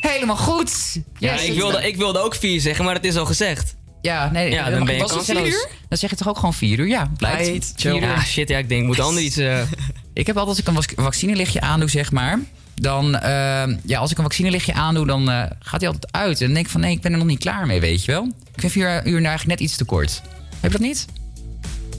Helemaal 0.00 0.36
goed! 0.36 1.00
Ja, 1.18 1.34
ik 1.40 1.52
wilde, 1.52 1.86
ik 1.86 1.96
wilde 1.96 2.18
ook 2.18 2.34
vier 2.34 2.60
zeggen, 2.60 2.84
maar 2.84 2.94
het 2.94 3.04
is 3.04 3.16
al 3.16 3.26
gezegd. 3.26 3.74
Ja, 4.02 4.30
nee, 4.30 4.50
Ja, 4.50 4.70
dan 4.70 4.84
ben 4.84 4.94
je 4.94 5.00
was 5.00 5.24
vier 5.24 5.46
uur? 5.46 5.68
Dan 5.88 5.98
zeg 5.98 6.10
je 6.10 6.16
toch 6.16 6.28
ook 6.28 6.36
gewoon 6.36 6.54
vier 6.54 6.78
uur? 6.78 6.88
Ja, 6.88 7.10
blijkt. 7.16 7.72
Vier 7.76 7.94
uur. 7.94 8.00
Ja, 8.00 8.20
shit, 8.20 8.48
ja, 8.48 8.58
ik 8.58 8.68
denk, 8.68 8.86
moet 8.86 9.00
ander 9.00 9.22
iets... 9.22 9.36
eh, 9.36 9.60
Ik 10.14 10.26
heb 10.26 10.36
altijd 10.36 10.46
als 10.48 10.58
ik 10.58 10.66
een 10.66 10.82
vac- 10.82 11.04
vaccinelichtje 11.04 11.60
aandoe, 11.60 11.90
zeg 11.90 12.12
maar... 12.12 12.38
Dan, 12.74 13.16
eh, 13.18 13.30
ja, 13.84 13.98
als 13.98 14.10
ik 14.10 14.16
een 14.18 14.24
vaccinelichtje 14.24 14.72
aandoe, 14.72 15.06
dan 15.06 15.30
eh, 15.30 15.42
gaat 15.60 15.80
hij 15.80 15.90
altijd 15.90 16.12
uit. 16.12 16.40
En 16.40 16.44
dan 16.44 16.54
denk 16.54 16.66
ik 16.66 16.72
van, 16.72 16.80
nee, 16.80 16.92
ik 16.92 17.00
ben 17.00 17.12
er 17.12 17.18
nog 17.18 17.26
niet 17.26 17.38
klaar 17.38 17.66
mee, 17.66 17.80
weet 17.80 18.04
je 18.04 18.12
wel. 18.12 18.24
Ik 18.54 18.60
vind 18.60 18.72
vier 18.72 18.84
uur 19.06 19.12
nou 19.12 19.26
eigenlijk 19.26 19.46
net 19.46 19.60
iets 19.68 19.76
te 19.76 19.84
kort. 19.84 20.22
Heb 20.60 20.72
je 20.72 20.78
dat 20.78 20.86
niet? 20.86 21.06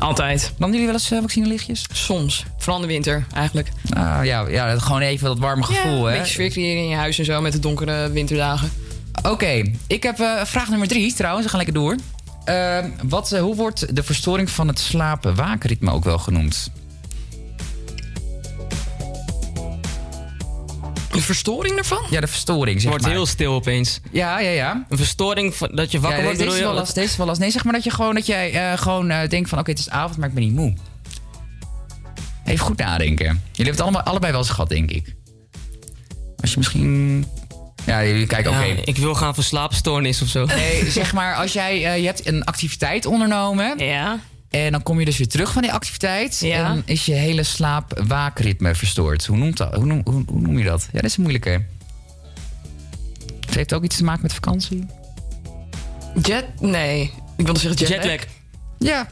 Altijd. 0.02 0.54
Landen 0.58 0.80
jullie 0.80 0.86
wel 0.94 1.02
eens 1.02 1.12
eh, 1.12 1.20
vaccinelichtjes? 1.20 1.86
Soms. 1.94 2.46
Vooral 2.58 2.76
in 2.76 2.88
de 2.88 2.94
winter, 2.94 3.26
eigenlijk. 3.34 3.72
Ah, 3.94 4.20
ja, 4.24 4.48
ja, 4.50 4.80
gewoon 4.80 5.02
even 5.02 5.28
dat 5.28 5.40
warme 5.40 5.64
gevoel, 5.64 6.08
Een 6.08 6.14
hè? 6.14 6.18
beetje 6.18 6.34
sfeercreëring 6.34 6.80
in 6.80 6.90
je 6.90 6.96
huis 6.96 7.20
en 7.20 7.26
zo 7.26 7.42
met 7.42 7.52
de 7.52 7.60
donkere 7.60 8.12
winterdagen. 8.12 8.72
Oké, 9.24 9.72
ik 9.88 10.04
heb 10.04 10.20
eh, 10.20 10.44
vraag 10.44 10.70
nummer 10.70 10.88
drie 10.88 11.14
trouwens. 11.14 11.44
We 11.44 11.50
gaan 11.50 11.64
lekker 11.66 11.82
door. 11.82 11.96
Ehm, 12.46 12.90
wat, 13.04 13.32
eh, 13.32 13.42
hoe 13.42 13.56
wordt 13.56 13.96
de 13.96 14.04
verstoring 14.04 14.50
van 14.50 14.68
het 14.68 14.80
slapen-wakenritme 14.80 15.92
ook 15.92 16.04
wel 16.04 16.18
genoemd? 16.18 16.72
De 21.12 21.22
verstoring 21.22 21.78
ervan? 21.78 22.02
Ja, 22.10 22.20
de 22.20 22.28
verstoring, 22.28 22.82
zeg 22.82 22.90
wordt 22.90 23.06
maar. 23.06 23.14
heel 23.14 23.26
stil 23.26 23.54
opeens. 23.54 24.00
Ja, 24.12 24.40
ja, 24.40 24.50
ja. 24.50 24.86
Een 24.90 24.98
verstoring 24.98 25.56
van, 25.56 25.70
dat 25.74 25.92
je 25.92 26.00
wakker 26.00 26.20
ja, 26.20 26.24
wordt, 26.26 26.40
deze, 26.40 26.52
is 26.52 26.58
je? 26.58 26.64
wel 26.64 26.74
last, 26.74 26.96
deze 26.96 27.08
is 27.08 27.18
wel 27.18 27.26
last. 27.26 27.40
Nee, 27.40 27.52
zeg 27.52 27.64
maar 27.64 27.74
dat 27.74 27.84
je 27.84 27.90
gewoon, 27.90 28.16
dat 28.16 28.26
jij, 28.26 28.72
eh, 28.72 28.78
gewoon 28.78 29.10
eh, 29.10 29.30
denkt 29.30 29.50
van... 29.50 29.60
oké, 29.60 29.70
het 29.70 29.80
is 29.80 29.90
avond, 29.90 30.18
maar 30.18 30.28
ik 30.28 30.34
ben 30.34 30.44
niet 30.44 30.54
moe. 30.54 30.74
Even 32.46 32.66
goed 32.66 32.78
nadenken. 32.78 33.26
Jullie 33.26 33.42
hebben 33.56 33.72
het 33.72 33.82
allemaal, 33.82 34.02
allebei 34.02 34.32
wel 34.32 34.42
eens 34.42 34.50
gehad, 34.50 34.70
denk 34.70 34.92
ik. 34.92 35.16
Als 36.42 36.52
je 36.52 36.58
misschien... 36.58 37.26
Ja, 37.86 38.06
jullie 38.06 38.28
kijken, 38.28 38.52
oké. 38.52 38.64
Ja, 38.64 38.76
ik 38.84 38.98
wil 38.98 39.16
gaan 39.16 39.34
voor 39.34 39.44
slaapstoornis 39.44 40.22
of 40.22 40.28
zo. 40.28 40.46
Nee, 40.46 40.92
zeg 40.92 41.14
maar, 41.14 41.36
als 41.36 41.54
jij... 41.54 41.86
eh, 41.86 41.98
je 41.98 42.06
hebt 42.06 42.28
een 42.28 42.44
activiteit 42.44 43.06
ondernomen... 43.06 43.78
Ja. 43.78 44.20
En 44.52 44.72
dan 44.72 44.84
kom 44.84 45.00
je 45.00 45.06
dus 45.06 45.18
weer 45.18 45.28
terug 45.28 45.52
van 45.52 45.62
die 45.62 45.72
activiteit. 45.72 46.40
Ja. 46.40 46.58
En 46.58 46.64
dan 46.64 46.82
is 46.86 47.06
je 47.06 47.14
hele 47.14 47.44
slaap-waakritme 47.44 48.76
verstoord. 48.76 49.26
Hoe, 49.26 49.38
noemt 49.38 49.58
dat? 49.58 49.76
Hoe, 49.76 49.86
noem, 49.86 50.02
hoe, 50.04 50.24
hoe 50.28 50.42
noem 50.42 50.58
je 50.58 50.64
dat? 50.64 50.82
Ja, 50.92 51.00
dat 51.02 51.04
is 51.10 51.16
een 51.16 51.22
moeilijke. 51.22 51.62
Het 53.46 53.56
heeft 53.56 53.74
ook 53.74 53.84
iets 53.84 53.98
te 53.98 54.04
maken 54.04 54.22
met 54.22 54.34
vakantie. 54.34 54.86
Jet? 56.22 56.46
Nee. 56.62 57.12
Ik 57.38 57.46
wilde 57.46 57.60
zeggen 57.60 57.80
jetlag. 57.80 58.04
Jetlag. 58.12 58.28
Ja. 58.78 59.08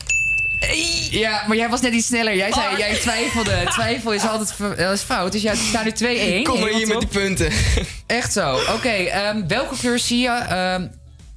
Ja, 1.12 1.44
maar 1.48 1.58
jij 1.58 1.70
was 1.70 1.82
net 1.82 1.94
iets 1.94 2.08
sneller. 2.08 2.36
Jij 2.36 2.52
zei, 2.52 2.72
Oh. 2.74 2.78
jij 2.78 2.94
twijfelde. 3.00 3.64
Twijfel 3.70 4.14
is 4.14 4.28
altijd 4.28 4.54
is 4.94 5.02
fout. 5.02 5.32
Dus 5.32 5.42
jij 5.42 5.56
staat 5.56 5.84
nu 5.84 5.92
2-1. 5.92 6.44
Kom 6.44 6.60
maar 6.60 6.70
hier 6.70 6.88
met 6.88 7.00
die 7.00 7.08
punten. 7.10 7.52
Echt 8.06 8.34
zo. 8.34 8.54
Oké, 8.56 8.90
ehm, 8.90 9.48
welke 9.48 9.78
kleur 9.78 10.00
zie 10.00 10.20
je, 10.20 10.30
ehm, 10.30 10.88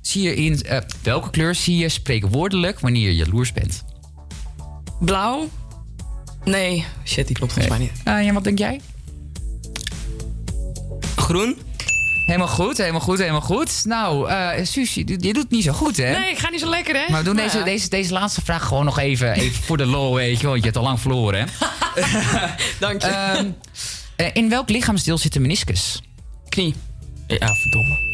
zie 0.01 0.23
je 0.23 0.35
in... 0.35 0.63
eh, 0.63 0.79
welke 1.03 1.31
kleur 1.31 1.55
zie 1.55 1.77
je 1.77 1.89
spreekwoordelijk 1.89 2.81
wanneer 2.81 3.03
je 3.09 3.17
jaloers 3.17 3.53
bent? 3.53 3.83
Blauw? 5.05 5.49
Nee. 6.45 6.85
Shit, 7.05 7.27
die 7.27 7.37
klopt 7.37 7.53
volgens 7.53 7.77
mij 7.79 7.87
niet. 7.87 8.01
Ah, 8.05 8.25
ja, 8.25 8.33
wat 8.33 8.45
denk 8.45 8.59
jij? 8.59 8.81
Groen? 11.17 11.57
Helemaal 12.27 12.49
goed, 12.49 12.77
helemaal 12.79 13.01
goed, 13.01 13.19
helemaal 13.19 13.41
goed. 13.41 13.85
Nou, 13.85 14.29
eh 14.29 14.65
Suus, 14.65 14.95
je, 14.95 15.05
doet- 15.33 15.51
niet 15.51 15.65
zo 15.65 15.73
goed, 15.73 15.97
hè? 15.97 16.19
Nee, 16.19 16.31
ik 16.31 16.39
ga 16.39 16.51
niet 16.51 16.61
zo 16.61 16.69
lekker, 16.69 16.95
hè? 16.95 17.11
Maar 17.11 17.19
we 17.19 17.25
doen 17.25 17.35
Nou 17.35 17.47
deze, 17.47 17.59
ja. 17.59 17.65
deze, 17.65 17.89
deze 17.89 18.13
laatste 18.13 18.41
vraag 18.45 18.65
gewoon 18.67 18.85
nog 18.85 18.99
even, 18.99 19.33
even 19.33 19.63
voor 19.63 19.77
de 19.77 19.87
lol, 19.87 20.15
weet 20.15 20.41
je 20.41 20.47
wel. 20.47 20.55
Je 20.55 20.63
hebt 20.63 20.77
al 20.77 20.83
lang 20.83 21.01
verloren, 21.01 21.41
hè? 21.41 21.47
Dank 22.81 23.03
je. 23.03 23.09
Ehm, 23.09 23.47
eh, 24.17 24.27
in 24.33 24.49
welk 24.49 24.69
lichaamsdeel 24.69 25.19
zit 25.19 25.33
de 25.33 25.41
meniscus? 25.41 26.03
Knie. 26.49 26.75
Ja, 27.27 27.55
verdomme. 27.55 28.12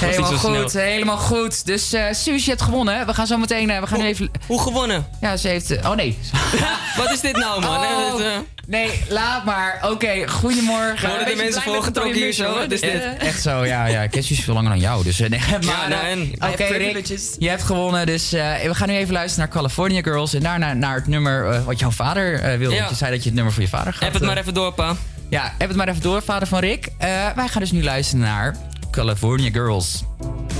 Helemaal 0.00 0.32
goed, 0.32 0.70
snel. 0.70 0.82
helemaal 0.84 1.16
goed. 1.16 1.66
Dus 1.66 1.92
eh 1.92 2.04
Suus, 2.12 2.44
je 2.44 2.50
hebt 2.50 2.62
gewonnen. 2.62 2.98
hè? 2.98 3.04
We 3.04 3.14
gaan 3.14 3.26
zo 3.26 3.36
meteen... 3.36 3.70
eh, 3.70 3.80
we 3.80 3.86
gaan 3.86 3.98
nu 3.98 4.04
even... 4.04 4.30
Hoe 4.46 4.60
gewonnen? 4.60 5.06
Ja, 5.20 5.36
ze 5.36 5.48
heeft... 5.48 5.70
eh, 5.70 5.90
oh, 5.90 5.96
nee. 5.96 6.18
Wat 6.98 7.10
is 7.12 7.20
dit 7.20 7.36
nou, 7.36 7.60
man? 7.60 7.70
Oh, 7.80 8.16
dit, 8.16 8.26
Nee, 8.66 9.02
laat 9.08 9.44
maar. 9.44 9.78
Oké, 9.90 10.28
goedemorgen. 10.28 11.08
Worden 11.08 11.26
de 11.26 11.34
mensen 11.36 11.62
voorgetrokken 11.62 12.14
hier 12.14 12.32
zo? 12.32 12.54
Wat 12.54 12.70
is 12.70 12.80
dit? 12.80 13.02
Echt, 13.18 13.42
zo, 13.42 13.64
ja, 13.64 13.86
ja. 13.86 14.02
Ik 14.02 14.10
ken 14.10 14.22
Suus 14.22 14.40
veel 14.40 14.54
langer 14.54 14.70
dan 14.70 14.80
jou, 14.80 15.04
dus... 15.04 15.20
eh, 15.20 15.28
nee, 15.30 15.40
maar, 15.50 15.60
Ja, 15.60 15.88
nou, 15.88 16.06
en? 16.06 16.32
Oké, 16.52 16.64
Rick, 16.64 17.06
je 17.38 17.48
hebt 17.48 17.62
gewonnen, 17.62 18.06
dus 18.06 18.32
eh, 18.32 18.54
we 18.62 18.74
gaan 18.74 18.88
nu 18.88 18.94
even 18.96 19.12
luisteren 19.12 19.48
naar 19.48 19.56
California 19.56 20.02
Girls... 20.02 20.34
en 20.34 20.40
daarna 20.40 20.72
naar 20.74 20.94
het 20.94 21.06
nummer 21.06 21.64
wat 21.64 21.78
jouw 21.78 21.90
vader 21.90 22.34
eh 22.40 22.58
wilde. 22.58 22.74
Ja. 22.74 22.78
Want 22.80 22.90
je 22.90 22.96
zei 22.96 23.10
dat 23.10 23.18
je 23.20 23.26
het 23.26 23.34
nummer 23.34 23.52
voor 23.52 23.62
je 23.62 23.68
vader 23.68 23.92
gaat... 23.92 24.02
Heb 24.02 24.12
het 24.12 24.22
maar 24.22 24.36
even 24.36 24.54
door, 24.54 24.72
pa. 24.72 24.96
Ja, 25.28 25.52
heb 25.58 25.68
het 25.68 25.76
maar 25.76 25.88
even 25.88 26.02
door, 26.02 26.22
vader 26.22 26.48
van 26.48 26.58
Rick. 26.58 26.88
Eh, 26.98 27.08
wij 27.36 27.48
gaan 27.48 27.60
dus 27.62 27.72
nu 27.72 27.82
luisteren 27.82 28.24
naar 28.24 28.56
California 28.96 29.50
Girls. 29.50 30.04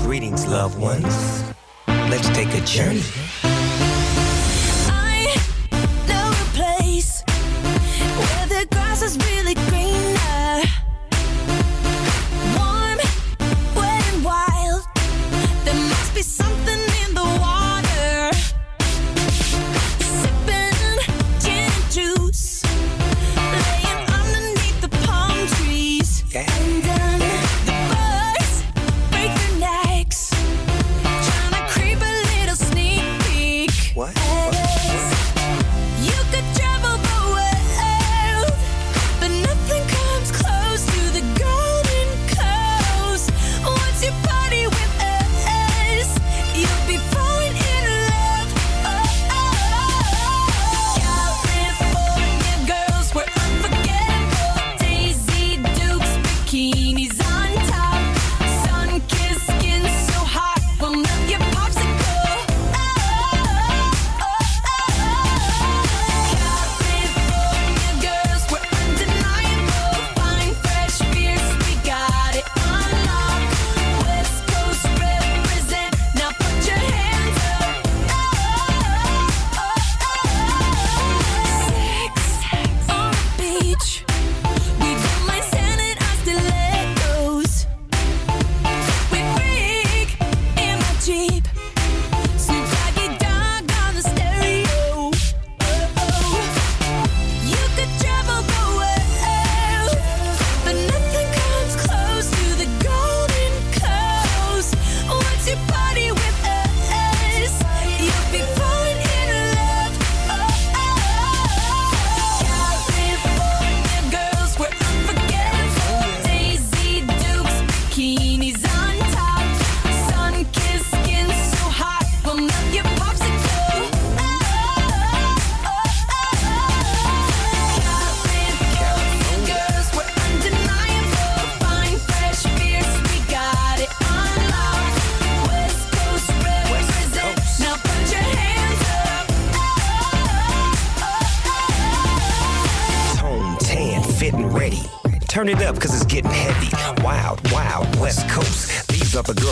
Greetings, 0.02 0.46
loved 0.46 0.78
ones. 0.78 1.42
Let's 1.88 2.28
take 2.36 2.52
a 2.52 2.60
journey. 2.66 3.00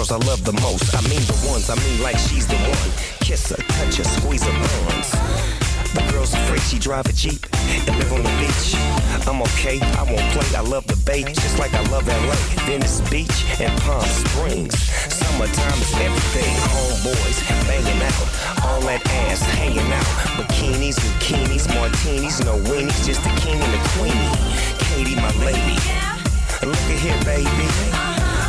Girls 0.05 0.23
I 0.23 0.27
love 0.27 0.45
the 0.45 0.53
most. 0.61 0.95
I 0.95 1.01
mean 1.09 1.21
the 1.25 1.39
ones, 1.49 1.71
I 1.71 1.77
mean 1.77 2.03
like 2.03 2.19
she's 2.19 2.47
the 2.47 2.57
one. 2.57 2.91
Kiss 3.21 3.51
her, 3.51 3.57
touch 3.57 3.97
her, 3.97 4.05
squeeze 4.05 4.43
her 4.45 4.53
buns. 4.53 5.11
The 5.95 6.03
girl's 6.11 6.35
afraid 6.35 6.61
she 6.61 6.79
drive 6.79 7.07
a 7.07 7.13
Jeep 7.13 7.47
and 7.87 7.97
live 7.99 8.13
on 8.13 8.23
the 8.23 8.35
beach. 8.41 8.75
I'm 9.27 9.41
okay, 9.43 9.81
I 9.81 10.03
won't 10.03 10.27
play. 10.33 10.49
I 10.57 10.61
love 10.61 10.87
the 10.87 10.97
bay, 11.07 11.23
just 11.23 11.59
like 11.59 11.73
I 11.73 11.83
love 11.89 12.07
LA. 12.07 12.37
Venice 12.67 13.01
Beach 13.09 13.45
and 13.61 13.73
Palm 13.83 14.03
Springs. 14.03 14.77
Summertime 15.09 15.81
is 15.81 15.95
everything. 15.95 16.53
Homeboys 16.75 17.39
banging 17.69 18.03
out, 18.03 18.27
all 18.65 18.81
that 18.83 19.01
ass 19.07 19.41
hanging 19.57 19.91
out. 19.93 20.11
Bikinis, 20.37 20.99
bikinis, 20.99 21.69
martinis, 21.75 22.45
no 22.45 22.59
weenies, 22.69 23.07
just 23.07 23.23
the 23.23 23.33
king 23.41 23.61
and 23.61 23.73
the 23.73 23.83
queenie. 23.95 24.33
Katie, 24.85 25.17
my 25.17 25.33
lady. 25.45 25.79
Look 26.61 26.89
at 26.93 26.99
here, 26.99 27.21
baby. 27.25 28.04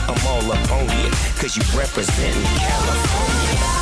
I'm 0.07 0.27
all 0.27 0.51
up 0.51 0.71
on 0.71 0.83
you, 0.83 1.09
cause 1.39 1.57
you 1.57 1.63
represent 1.77 2.35
California. 2.57 3.74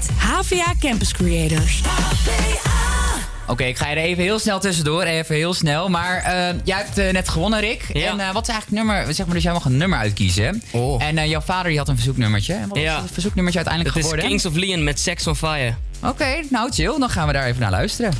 HVA 0.00 0.74
Campus 0.80 1.12
Creators. 1.12 1.80
Oké, 3.46 3.64
ik 3.64 3.76
ga 3.76 3.90
er 3.90 3.96
even 3.96 4.22
heel 4.22 4.38
snel 4.38 4.60
tussendoor. 4.60 5.02
Even 5.02 5.34
heel 5.34 5.54
snel. 5.54 5.88
Maar 5.88 6.16
eh, 6.16 6.54
jij 6.64 6.76
hebt 6.76 6.98
eh, 6.98 7.12
net 7.12 7.28
gewonnen, 7.28 7.60
Rick. 7.60 7.82
En 7.82 8.20
eh, 8.20 8.32
wat 8.32 8.42
is 8.42 8.54
eigenlijk 8.54 8.70
nummer? 8.84 9.14
Zeg 9.14 9.26
maar, 9.26 9.34
dus 9.34 9.44
jij 9.44 9.52
mag 9.52 9.64
een 9.64 9.76
nummer 9.76 9.98
uitkiezen. 9.98 10.62
En 10.98 11.18
eh, 11.18 11.26
jouw 11.28 11.40
vader 11.40 11.68
die 11.68 11.78
had 11.78 11.88
een 11.88 11.94
verzoeknummertje. 11.94 12.54
En 12.54 12.68
wat 12.68 12.76
is 12.78 12.84
het 12.84 13.10
verzoeknummertje 13.12 13.58
uiteindelijk 13.64 13.94
Het 13.96 14.04
is 14.04 14.10
geworden? 14.10 14.30
Kings 14.30 14.46
of 14.46 14.54
Leon 14.54 14.84
met 14.84 15.00
Sex 15.00 15.26
on 15.26 15.36
Fire. 15.36 15.74
Oké, 16.02 16.40
nou 16.50 16.70
chill. 16.72 16.98
Dan 16.98 17.10
gaan 17.10 17.26
we 17.26 17.32
daar 17.32 17.46
even 17.46 17.60
naar 17.60 17.70
luisteren. 17.70 18.12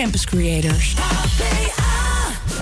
Campus 0.00 0.24
Creators. 0.26 0.94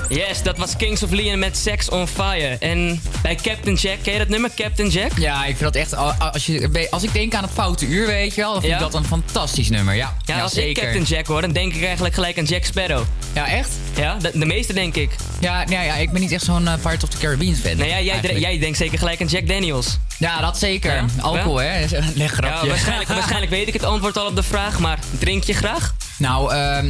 Yes, 0.09 0.43
dat 0.43 0.59
was 0.59 0.77
Kings 0.77 1.03
of 1.03 1.11
Leon 1.11 1.39
met 1.39 1.57
Sex 1.57 1.89
on 1.89 2.07
Fire. 2.09 2.57
En 2.61 3.01
bij 3.23 3.35
Captain 3.35 3.75
Jack, 3.75 3.97
ken 4.03 4.13
je 4.13 4.19
dat 4.19 4.29
nummer, 4.29 4.51
Captain 4.57 4.89
Jack? 4.89 5.11
Ja, 5.19 5.41
ik 5.45 5.57
vind 5.57 5.73
dat 5.73 5.75
echt... 5.75 5.97
Als, 6.19 6.47
je, 6.47 6.87
als 6.91 7.03
ik 7.03 7.13
denk 7.13 7.35
aan 7.35 7.43
het 7.43 7.53
foute 7.53 7.87
uur, 7.87 8.07
weet 8.07 8.35
je 8.35 8.41
wel, 8.41 8.53
dan 8.53 8.61
vind 8.61 8.73
Ja. 8.73 8.79
ik 8.79 8.85
dat 8.93 8.95
een 9.01 9.05
fantastisch 9.09 9.69
nummer. 9.69 9.95
Ja, 9.95 10.17
Ja, 10.25 10.41
als 10.41 10.53
zeker. 10.53 10.69
ik 10.71 10.77
Captain 10.79 11.05
Jack 11.05 11.27
hoor, 11.27 11.41
dan 11.41 11.53
denk 11.53 11.75
ik 11.75 11.85
eigenlijk 11.85 12.15
gelijk 12.15 12.39
aan 12.39 12.45
Jack 12.45 12.65
Sparrow. 12.65 13.03
Ja, 13.33 13.49
echt? 13.49 13.71
Ja, 13.97 14.15
de, 14.17 14.31
de 14.35 14.45
meeste 14.47 14.73
denk 14.73 14.95
ik. 14.97 15.11
Ja, 15.41 15.65
nou 15.65 15.85
ja, 15.85 15.95
ik 15.95 16.11
ben 16.13 16.21
niet 16.21 16.33
echt 16.33 16.45
zo'n 16.45 16.69
eh, 16.69 16.75
Pirates 16.75 17.03
of 17.03 17.09
the 17.09 17.19
Caribbean 17.19 17.55
fan. 17.55 17.77
Nee, 17.77 17.89
ja, 17.89 18.01
jij, 18.01 18.39
jij 18.39 18.59
denkt 18.59 18.79
zeker 18.79 18.99
gelijk 18.99 19.21
aan 19.21 19.27
Jack 19.27 19.49
Daniels. 19.49 19.99
Ja, 20.19 20.41
dat 20.41 20.59
zeker. 20.59 20.95
Ja? 20.95 21.05
Alcohol, 21.21 21.63
Ja? 21.63 21.69
hè? 21.69 21.97
Een 21.97 22.13
leg 22.15 22.31
Ja, 22.31 22.37
grapje. 22.37 22.69
waarschijnlijk, 22.69 23.09
waarschijnlijk 23.09 23.51
weet 23.51 23.67
ik 23.69 23.73
het 23.73 23.85
antwoord 23.85 24.17
al 24.19 24.27
op 24.27 24.37
de 24.37 24.43
vraag, 24.43 24.79
maar 24.79 24.99
drink 25.19 25.45
je 25.45 25.53
graag? 25.55 25.95
Nou, 26.19 26.53
ehm 26.53 26.87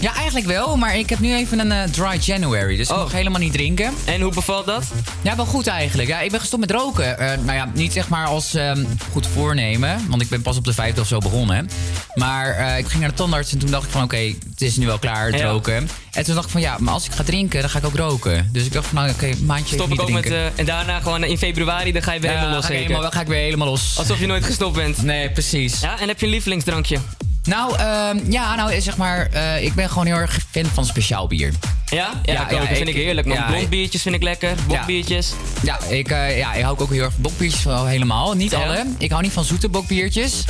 ja, 0.00 0.14
eigenlijk 0.14 0.46
wel. 0.46 0.76
Maar 0.76 0.96
ik 0.98 1.08
heb 1.10 1.18
nu 1.18 1.34
even 1.34 1.58
een 1.58 1.72
eh, 1.72 1.82
dry 1.82 2.18
January. 2.20 2.76
Dus 2.76 2.88
ik 2.88 2.96
mag 2.96 3.12
helemaal 3.12 3.40
niet 3.40 3.52
drinken. 3.52 3.88
Oh. 4.06 4.14
En 4.14 4.20
hoe 4.20 4.32
bevalt 4.34 4.66
dat? 4.66 4.84
Ja, 5.22 5.36
wel 5.36 5.46
goed 5.46 5.66
eigenlijk. 5.66 6.08
Ja, 6.08 6.20
ik 6.20 6.30
ben 6.30 6.40
gestopt 6.40 6.60
met 6.60 6.70
roken. 6.70 7.18
Eh, 7.18 7.26
nou 7.38 7.52
ja, 7.52 7.70
niet 7.74 7.92
zeg 7.92 8.08
maar 8.08 8.26
als 8.26 8.54
ehm, 8.54 8.84
goed 9.12 9.26
voornemen. 9.26 10.06
Want 10.08 10.22
ik 10.22 10.28
ben 10.28 10.42
pas 10.42 10.56
op 10.56 10.64
de 10.64 10.72
vijfde 10.72 11.00
of 11.00 11.06
zo 11.06 11.18
begonnen. 11.18 11.70
Maar 12.14 12.50
eh, 12.56 12.78
ik 12.78 12.86
ging 12.86 13.00
naar 13.00 13.08
de 13.10 13.16
tandarts 13.16 13.52
en 13.52 13.58
toen 13.58 13.70
dacht 13.70 13.84
ik 13.84 13.90
van... 13.90 14.02
Oké, 14.02 14.16
het 14.50 14.60
is 14.60 14.76
nu 14.76 14.86
wel 14.86 14.98
klaar, 14.98 15.26
het 15.26 15.38
Ja. 15.38 15.50
roken. 15.50 15.88
En 16.12 16.24
toen 16.24 16.34
dacht 16.34 16.46
ik 16.46 16.52
van 16.52 16.60
ja, 16.60 16.76
maar 16.78 16.94
als 16.94 17.06
ik 17.06 17.12
ga 17.12 17.22
drinken, 17.22 17.60
dan 17.60 17.70
ga 17.70 17.78
ik 17.78 17.84
ook 17.84 17.96
roken. 17.96 18.48
Dus 18.52 18.64
ik 18.64 18.72
dacht 18.72 18.86
van 18.86 18.94
nou, 18.94 19.10
oké, 19.10 19.30
maandje 19.44 19.74
Stop 19.74 19.92
ik 19.92 20.00
ook 20.00 20.10
met... 20.10 20.22
drinken. 20.22 20.42
eh, 20.52 20.58
en 20.58 20.64
daarna 20.64 21.00
gewoon 21.00 21.24
in 21.24 21.38
februari, 21.38 21.92
dan 21.92 22.02
ga 22.02 22.12
je 22.12 22.20
weer 22.20 22.30
Ja, 22.30 22.36
helemaal 22.36 22.56
los 22.56 22.66
ga 22.66 22.72
ik, 22.72 22.78
helemaal, 22.86 23.10
ga 23.10 23.20
ik 23.20 23.26
weer 23.26 23.40
helemaal 23.42 23.68
los. 23.68 23.94
Alsof 23.98 24.20
je 24.20 24.26
nooit 24.26 24.44
gestopt 24.44 24.76
bent. 24.76 25.02
Nee, 25.02 25.30
precies. 25.30 25.80
Ja, 25.80 26.00
en 26.00 26.08
heb 26.08 26.20
je 26.20 26.26
een 26.26 26.32
lievelingsdrankje? 26.32 26.98
Nou, 27.42 27.76
ehm, 27.76 28.18
ja, 28.30 28.54
nou 28.54 28.80
zeg 28.80 28.96
maar, 28.96 29.28
eh, 29.32 29.64
ik 29.64 29.74
ben 29.74 29.88
gewoon 29.88 30.06
heel 30.06 30.16
erg 30.16 30.38
fan 30.50 30.64
van 30.64 30.84
speciaal 30.86 31.26
bier. 31.26 31.52
Ja? 31.86 32.20
Ja, 32.22 32.44
dat 32.44 32.66
vind 32.68 32.88
ik 32.88 32.94
heerlijk, 32.94 33.26
man. 33.26 33.36
ja, 33.36 33.46
Blond 33.46 33.68
biertjes 33.68 34.02
vind 34.02 34.14
ik 34.14 34.22
lekker, 34.22 34.54
bokbiertjes. 34.66 35.32
Ja, 35.62 35.78
ik, 35.88 36.10
eh, 36.10 36.38
ja, 36.38 36.54
ik 36.54 36.62
hou 36.62 36.78
ook 36.78 36.90
heel 36.90 37.02
erg 37.02 37.12
van 37.12 37.22
bokbiertjes 37.22 37.64
helemaal. 37.64 38.34
Niet 38.34 38.50
Ja? 38.50 38.58
alle. 38.62 38.84
Ik 38.98 39.10
hou 39.10 39.22
niet 39.22 39.32
van 39.32 39.44
zoete 39.44 39.68
bokbiertjes. 39.68 40.44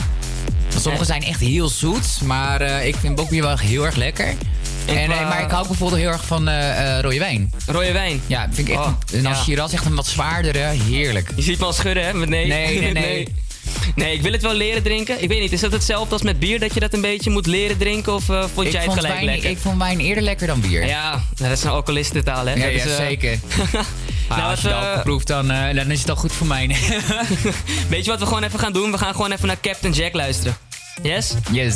Want 0.70 0.82
sommige 0.82 1.04
zijn 1.04 1.22
echt 1.22 1.40
heel 1.40 1.68
zoet, 1.68 2.20
maar 2.24 2.60
eh, 2.60 2.86
ik 2.86 2.96
vind 2.96 3.14
bokbier 3.14 3.42
wel 3.42 3.58
heel 3.58 3.84
erg 3.86 3.96
lekker. 3.96 4.34
En, 4.86 5.10
eh, 5.10 5.28
maar 5.28 5.42
ik 5.42 5.50
hou 5.50 5.66
bijvoorbeeld 5.66 6.00
heel 6.00 6.10
erg 6.10 6.26
van 6.26 6.48
eh, 6.48 6.96
eh, 6.96 7.00
rode 7.02 7.18
wijn. 7.18 7.52
Rode 7.66 7.92
wijn? 7.92 8.20
Ja, 8.26 8.48
vind 8.52 8.68
ik 8.68 8.74
echt. 8.74 8.84
Oh, 8.86 8.92
en 9.12 9.26
als 9.26 9.36
ja. 9.38 9.42
Shiraz 9.44 9.72
echt 9.72 9.84
een 9.84 9.94
wat 9.94 10.06
zwaardere, 10.06 10.58
heerlijk. 10.58 11.30
Je 11.36 11.42
ziet 11.42 11.58
me 11.58 11.64
al 11.64 11.72
schudden, 11.72 12.04
hè? 12.04 12.12
Maar 12.12 12.28
nee. 12.28 12.46
Nee, 12.46 12.80
nee, 12.80 12.92
nee. 13.04 13.28
Nee, 13.94 14.14
ik 14.14 14.22
wil 14.22 14.32
het 14.32 14.42
wel 14.42 14.54
leren 14.54 14.82
drinken. 14.82 15.22
Ik 15.22 15.28
weet 15.28 15.40
niet, 15.40 15.52
is 15.52 15.60
dat 15.60 15.72
hetzelfde 15.72 16.12
als 16.12 16.22
met 16.22 16.38
bier? 16.38 16.58
Dat 16.60 16.74
je 16.74 16.80
dat 16.80 16.92
een 16.94 17.00
beetje 17.00 17.30
moet 17.30 17.46
leren 17.46 17.78
drinken? 17.78 18.14
Of 18.14 18.28
eh, 18.28 18.44
vond 18.54 18.66
ik, 18.66 18.72
jij 18.72 18.82
het 18.82 18.90
vond 18.90 19.00
gelijk 19.00 19.14
wijn, 19.14 19.26
lekker? 19.26 19.50
ik 19.50 19.58
vond 19.58 19.78
wijn 19.78 20.00
eerder 20.00 20.22
lekker 20.22 20.46
dan 20.46 20.60
bier. 20.60 20.86
Ja, 20.86 21.10
nou, 21.10 21.20
dat 21.34 21.50
is 21.58 21.64
een 21.64 21.70
alcoholistentaal, 21.70 22.46
hè? 22.46 22.54
Ja, 22.54 22.62
Dat 22.64 22.72
is, 22.72 22.82
ja, 22.82 22.90
eh, 22.90 22.96
zeker. 22.96 23.38
Ah, 24.28 24.36
Nou, 24.36 24.50
als 24.50 24.60
je 24.60 24.66
het, 24.68 24.76
het 24.76 24.84
al 24.84 24.90
eh, 24.92 24.96
geproefd, 24.98 25.26
dan, 25.26 25.48
dan 25.74 25.90
is 25.90 25.98
het 26.00 26.10
al 26.10 26.16
goed 26.16 26.32
voor 26.32 26.46
mij. 26.46 26.66
Weet 27.88 28.04
je 28.04 28.10
wat 28.10 28.20
we 28.20 28.26
gewoon 28.26 28.42
even 28.42 28.58
gaan 28.58 28.72
doen? 28.72 28.90
We 28.90 28.98
gaan 28.98 29.14
gewoon 29.14 29.32
even 29.32 29.46
naar 29.46 29.60
Captain 29.60 29.92
Jack 29.92 30.14
luisteren. 30.14 30.56
Yes? 31.02 31.34
Yes. 31.52 31.74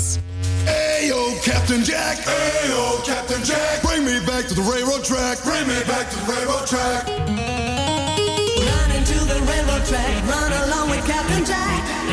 Ayo, 0.66 1.38
Captain 1.42 1.84
Jack. 1.84 2.16
Ayo, 2.26 3.00
Captain 3.06 3.44
Jack. 3.44 3.78
Bring 3.82 4.04
me 4.04 4.22
back 4.26 4.46
to 4.46 4.54
the 4.54 4.70
railroad 4.72 5.04
track. 5.04 5.42
Bring 5.44 5.66
me 5.66 5.82
back 5.86 6.10
to 6.10 6.16
the 6.16 6.32
railroad 6.32 6.66
track. 6.66 7.53
Track, 9.84 10.26
run 10.26 10.52
along 10.52 10.90
with 10.90 11.04
Captain 11.06 11.44
Jack. 11.44 12.03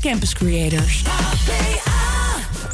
Campus 0.00 0.34
Creators. 0.34 1.02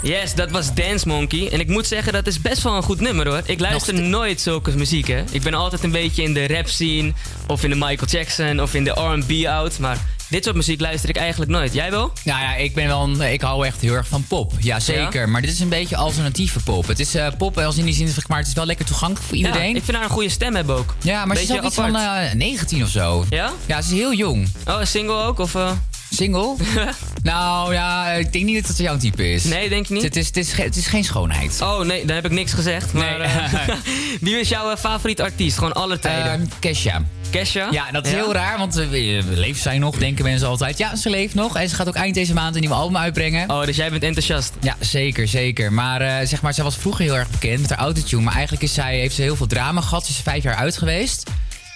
Yes, 0.03 0.35
dat 0.35 0.51
was 0.51 0.75
Dance 0.75 1.09
Monkey. 1.09 1.49
En 1.53 1.61
ik 1.61 1.69
moet 1.69 1.87
zeggen, 1.87 2.13
dat 2.13 2.27
is 2.27 2.41
best 2.41 2.63
wel 2.63 2.77
een 2.77 2.83
goed 2.83 3.01
nummer 3.01 3.29
hoor. 3.29 3.41
Ik 3.45 3.61
luister 3.61 3.95
nooit 3.95 4.41
zulke 4.41 4.77
muziek 4.77 5.07
hè. 5.09 5.25
Ik 5.31 5.43
ben 5.43 5.55
altijd 5.55 5.83
een 5.83 5.91
beetje 5.91 6.23
in 6.23 6.35
de 6.35 6.47
rap 6.47 6.69
scene, 6.69 7.13
of 7.47 7.65
in 7.65 7.71
de 7.71 7.77
Michael 7.77 8.07
Jackson, 8.11 8.61
of 8.61 8.75
in 8.75 8.85
de 8.85 8.91
R&B 8.91 9.47
out. 9.47 9.79
Maar 9.79 9.99
dit 10.29 10.45
soort 10.45 10.57
muziek 10.57 10.81
luister 10.81 11.09
ik 11.09 11.17
eigenlijk 11.17 11.51
nooit. 11.51 11.73
Jij 11.73 11.91
wel? 11.91 12.13
Nou 12.25 12.41
ja, 12.41 12.55
ik 12.55 12.75
ben 12.75 12.87
wel 12.87 13.03
een, 13.03 13.21
ik 13.33 13.41
hou 13.41 13.67
echt 13.67 13.81
heel 13.81 13.95
erg 13.95 14.09
van 14.09 14.25
pop. 14.29 14.53
Ja, 14.61 14.81
zeker. 14.81 15.21
Ja? 15.21 15.27
Maar 15.27 15.41
dit 15.41 15.51
is 15.53 15.61
een 15.61 15.69
beetje 15.69 15.97
alternatieve 15.97 16.61
pop. 16.61 16.87
Het 16.87 17.01
is 17.01 17.15
eh, 17.15 17.27
pop 17.39 17.59
als 17.59 17.77
in 17.77 17.85
die 17.85 17.95
zin, 17.95 18.09
zeg 18.09 18.29
maar, 18.29 18.39
het 18.39 18.47
is 18.47 18.53
wel 18.55 18.67
lekker 18.67 18.85
toegankelijk 18.87 19.27
voor 19.27 19.37
iedereen. 19.37 19.69
Ja, 19.71 19.77
ik 19.77 19.85
vind 19.85 19.97
haar 19.97 20.07
een 20.07 20.13
goede 20.13 20.29
stem 20.29 20.55
hebben 20.55 20.77
ook. 20.77 20.95
Ja, 21.03 21.25
maar 21.25 21.37
ze 21.37 21.43
is 21.43 21.53
ook 21.53 21.63
iets 21.63 21.75
van 21.75 21.97
apart. 21.97 22.29
eh, 22.31 22.35
19 22.35 22.83
of 22.83 22.89
zo. 22.89 23.25
Ja? 23.31 23.53
Ja, 23.67 23.83
ze 23.83 23.93
is 23.93 23.99
heel 23.99 24.15
jong. 24.15 24.49
Oh, 24.67 24.81
een 24.81 24.87
single 24.87 25.15
ook? 25.23 25.39
Of, 25.39 25.55
eh? 25.55 25.71
Single? 26.11 26.55
nou 27.23 27.73
ja, 27.75 28.13
ik 28.13 28.33
denk 28.33 28.45
niet 28.45 28.61
dat 28.61 28.67
het 28.69 28.79
jouw 28.79 28.97
type 28.97 29.33
is. 29.33 29.45
Nee, 29.45 29.69
denk 29.69 29.87
je 29.87 29.95
niet? 29.95 30.03
Het 30.03 30.17
is, 30.17 30.27
het 30.27 30.37
is, 30.37 30.53
het 30.53 30.77
is 30.77 30.87
geen 30.87 31.05
schoonheid. 31.05 31.59
Oh 31.63 31.81
nee, 31.81 32.05
dan 32.05 32.15
heb 32.15 32.25
ik 32.25 32.31
niks 32.31 32.53
gezegd. 32.53 32.93
Maar, 32.93 33.19
Nee. 33.19 33.29
eh, 33.29 33.53
wie 34.21 34.41
is 34.41 34.49
jouw 34.49 34.71
eh, 34.71 34.77
favoriete 34.77 35.23
artiest? 35.23 35.59
Gewoon 35.59 35.73
alle 35.73 35.99
tijden. 35.99 36.33
Ehm, 36.33 36.43
Kesha. 36.59 37.03
Kesha? 37.31 37.69
Ja, 37.71 37.91
dat 37.91 38.07
is 38.07 38.13
heel 38.13 38.33
raar, 38.33 38.59
want 38.59 38.79
uh, 38.79 39.23
leeft 39.31 39.63
zij 39.63 39.79
nog, 39.79 39.97
denken 39.99 40.25
mensen 40.25 40.49
altijd. 40.49 40.79
Ja, 40.79 40.97
ze 40.97 41.11
leeft 41.11 41.35
nog 41.35 41.57
en 41.57 41.69
ze 41.69 41.75
gaat 41.75 41.89
ook 41.89 41.95
eind 41.95 42.15
deze 42.15 42.35
maand 42.35 42.55
een 42.55 42.61
nieuw 42.61 42.73
album 42.73 42.97
uitbrengen. 42.97 43.51
Oh, 43.51 43.65
dus 43.65 43.77
jij 43.77 43.91
bent 43.91 44.03
enthousiast? 44.03 44.53
Ja, 44.61 44.77
zeker, 44.79 45.29
zeker. 45.29 45.73
Maar 45.73 46.03
uh, 46.03 46.15
zeg 46.25 46.43
maar, 46.43 46.55
zij 46.55 46.65
was 46.65 46.77
vroeger 46.77 47.05
heel 47.05 47.17
erg 47.17 47.31
bekend 47.31 47.61
met 47.61 47.71
haar 47.71 47.79
autotune. 47.79 48.23
Maar 48.23 48.33
eigenlijk 48.35 48.63
is 48.63 48.75
zij, 48.75 48.99
heeft 48.99 49.15
ze 49.15 49.23
heel 49.23 49.37
veel 49.37 49.47
drama 49.47 49.81
gehad. 49.81 50.05
Ze 50.07 50.11
is 50.11 50.19
vijf 50.19 50.43
jaar 50.43 50.55
uit 50.57 50.77
geweest. 50.77 51.31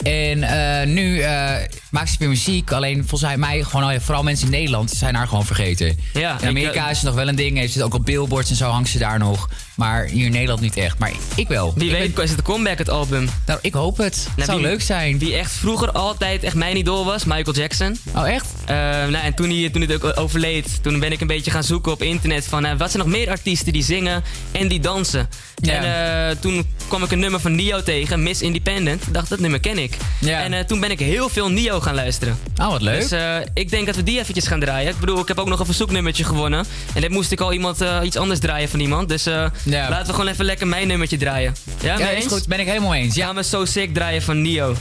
En 0.06 0.38
uh, 0.38 0.94
nu 0.94 1.16
uh, 1.16 1.54
maakt 1.90 2.10
ze 2.10 2.16
weer 2.18 2.28
muziek. 2.28 2.72
Alleen 2.72 3.04
volgens 3.06 3.36
mij, 3.36 3.62
gewoon, 3.62 4.00
vooral 4.00 4.22
mensen 4.22 4.46
in 4.46 4.52
Nederland 4.52 4.90
zijn 4.90 5.14
haar 5.14 5.28
gewoon 5.28 5.46
vergeten. 5.46 5.98
Ja, 6.12 6.40
in 6.40 6.48
Amerika 6.48 6.84
ik, 6.84 6.90
is 6.90 6.98
ze 6.98 7.04
nog 7.04 7.14
wel 7.14 7.28
een 7.28 7.36
ding. 7.36 7.58
Heeft 7.58 7.72
ze 7.72 7.84
ook 7.84 7.94
op 7.94 8.04
billboards 8.04 8.50
en 8.50 8.56
zo 8.56 8.70
hangt 8.70 8.88
ze 8.88 8.98
daar 8.98 9.18
nog. 9.18 9.48
Maar 9.76 10.04
hier 10.04 10.24
in 10.24 10.32
Nederland 10.32 10.60
niet 10.60 10.76
echt. 10.76 10.98
Maar 10.98 11.12
ik 11.34 11.48
wel. 11.48 11.72
Wie 11.76 11.90
ik 11.90 11.98
weet 11.98 12.14
ben... 12.14 12.24
is 12.24 12.30
het 12.30 12.38
een 12.38 12.44
comeback, 12.44 12.78
het 12.78 12.90
album? 12.90 13.28
Nou, 13.46 13.58
ik 13.62 13.72
hoop 13.72 13.96
het. 13.96 14.14
Het 14.14 14.36
nou, 14.36 14.48
zou 14.48 14.58
wie, 14.58 14.66
leuk 14.66 14.82
zijn. 14.82 15.18
Wie 15.18 15.36
echt 15.36 15.52
vroeger 15.52 15.92
altijd 15.92 16.42
echt 16.42 16.54
mijn 16.54 16.76
idool 16.76 17.04
was, 17.04 17.24
Michael 17.24 17.56
Jackson. 17.56 17.98
Oh, 18.14 18.28
echt? 18.28 18.46
Uh, 18.60 18.66
nou, 18.76 19.16
en 19.16 19.34
toen 19.34 19.50
hij, 19.50 19.70
toen 19.70 19.82
hij 19.82 19.94
ook 19.94 20.18
overleed, 20.18 20.82
toen 20.82 20.98
ben 20.98 21.12
ik 21.12 21.20
een 21.20 21.26
beetje 21.26 21.50
gaan 21.50 21.64
zoeken 21.64 21.92
op 21.92 22.02
internet 22.02 22.46
van... 22.46 22.64
Uh, 22.64 22.70
wat 22.78 22.90
zijn 22.90 23.02
nog 23.02 23.12
meer 23.12 23.30
artiesten 23.30 23.72
die 23.72 23.82
zingen 23.82 24.24
en 24.52 24.68
die 24.68 24.80
dansen? 24.80 25.28
Ja. 25.56 25.72
En 25.72 26.30
uh, 26.30 26.40
toen 26.40 26.66
kwam 26.88 27.02
ik 27.02 27.10
een 27.10 27.18
nummer 27.18 27.40
van 27.40 27.54
Nio 27.54 27.82
tegen, 27.82 28.22
Miss 28.22 28.42
Independent. 28.42 29.02
dacht, 29.10 29.28
dat 29.28 29.38
nummer 29.38 29.60
ken 29.60 29.78
ik. 29.78 29.96
Ja. 30.20 30.42
En 30.42 30.66
toen 30.66 30.80
ben 30.80 30.90
ik 30.90 30.98
heel 30.98 31.28
veel 31.28 31.50
Nio 31.50 31.80
gaan 31.80 31.94
luisteren. 31.94 32.38
Oh, 32.56 32.68
wat 32.68 32.82
leuk. 32.82 33.08
Dus 33.08 33.20
ik 33.54 33.70
denk 33.70 33.86
dat 33.86 33.96
we 33.96 34.02
die 34.02 34.18
eventjes 34.18 34.46
gaan 34.46 34.60
draaien. 34.60 34.90
Ik 34.90 35.00
bedoel, 35.00 35.18
ik 35.18 35.28
heb 35.28 35.38
ook 35.38 35.48
nog 35.48 35.58
een 35.58 35.66
verzoeknummertje 35.66 36.24
gewonnen. 36.24 36.64
En 36.94 37.00
dit 37.00 37.10
moest 37.10 37.32
ik 37.32 37.40
al 37.40 37.52
iemand, 37.52 37.84
iets 38.02 38.16
anders 38.16 38.40
draaien 38.40 38.68
van 38.68 38.80
iemand. 38.80 39.08
Dus 39.08 39.26
ja. 39.70 39.88
laten 39.88 40.06
we 40.06 40.12
gewoon 40.12 40.28
even 40.28 40.44
lekker 40.44 40.66
mijn 40.66 40.88
nummertje 40.88 41.16
draaien. 41.16 41.55
Ja, 41.80 41.98
ja 41.98 42.09
is 42.09 42.26
goed. 42.26 42.47
Ben 42.47 42.60
ik 42.60 42.66
helemaal 42.66 42.94
eens. 42.94 43.14
Ja. 43.14 43.34
We 43.34 43.43
So 43.43 43.64
Sick 43.64 43.94
draaien 43.94 44.22
van 44.22 44.43
Nio. 44.43 44.76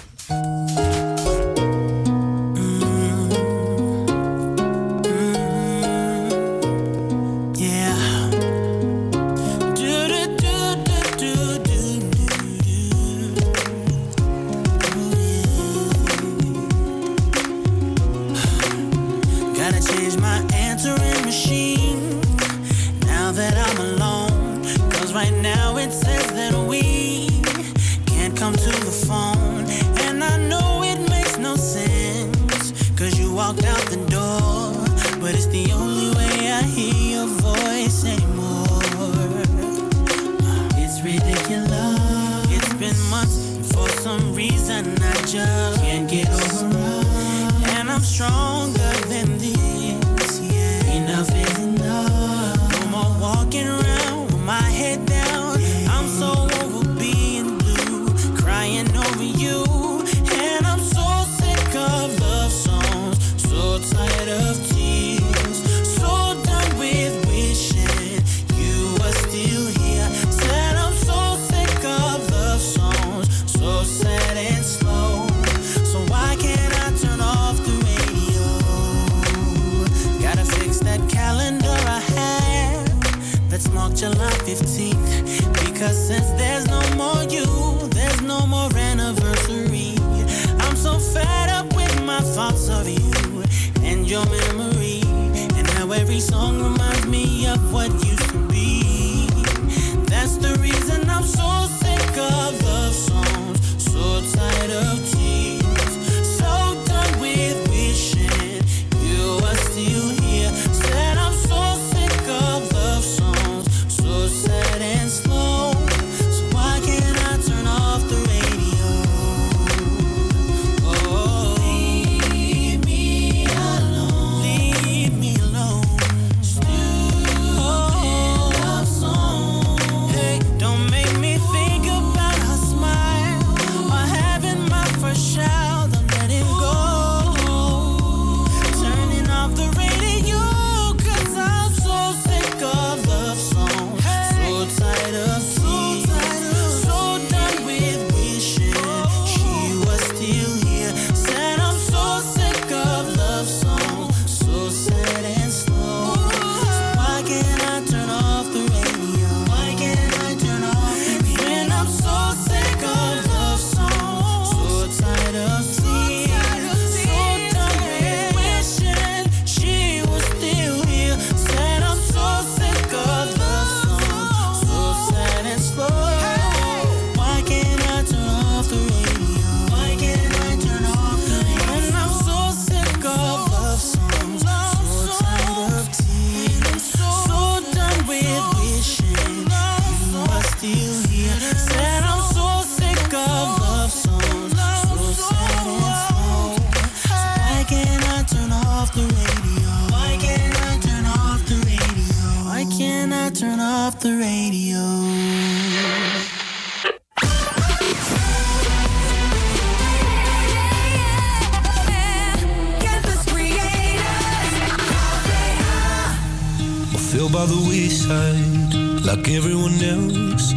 Like 219.16 219.30
everyone 219.30 219.74
else. 219.84 220.54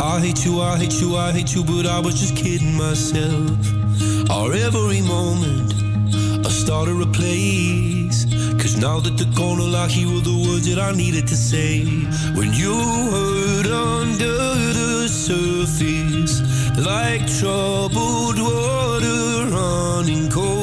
I 0.00 0.20
hate 0.20 0.44
you, 0.44 0.60
I 0.60 0.78
hate 0.78 1.00
you, 1.00 1.16
I 1.16 1.32
hate 1.32 1.54
you, 1.54 1.62
but 1.64 1.86
I 1.86 1.98
was 2.00 2.18
just 2.18 2.36
kidding 2.36 2.74
myself. 2.76 3.58
Our 4.30 4.52
every 4.54 5.02
moment, 5.02 5.74
I 6.46 6.50
started 6.50 7.00
a 7.00 7.06
place. 7.06 8.24
Cause 8.60 8.76
now 8.76 9.00
that 9.00 9.16
they're 9.18 9.34
gone, 9.34 9.60
all 9.60 9.76
I 9.76 9.88
hear 9.88 10.20
the 10.20 10.36
words 10.46 10.66
that 10.68 10.78
I 10.78 10.92
needed 10.92 11.26
to 11.28 11.36
say. 11.36 11.84
When 12.38 12.52
you 12.54 12.74
hurt 13.12 13.66
under 13.66 14.36
the 14.78 15.08
surface, 15.08 16.40
like 16.78 17.26
troubled 17.38 18.38
water 18.38 19.50
running 19.56 20.30
cold. 20.30 20.60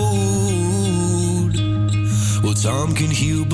Well, 2.44 2.54
time 2.54 2.96
can 2.96 3.12
heal, 3.12 3.46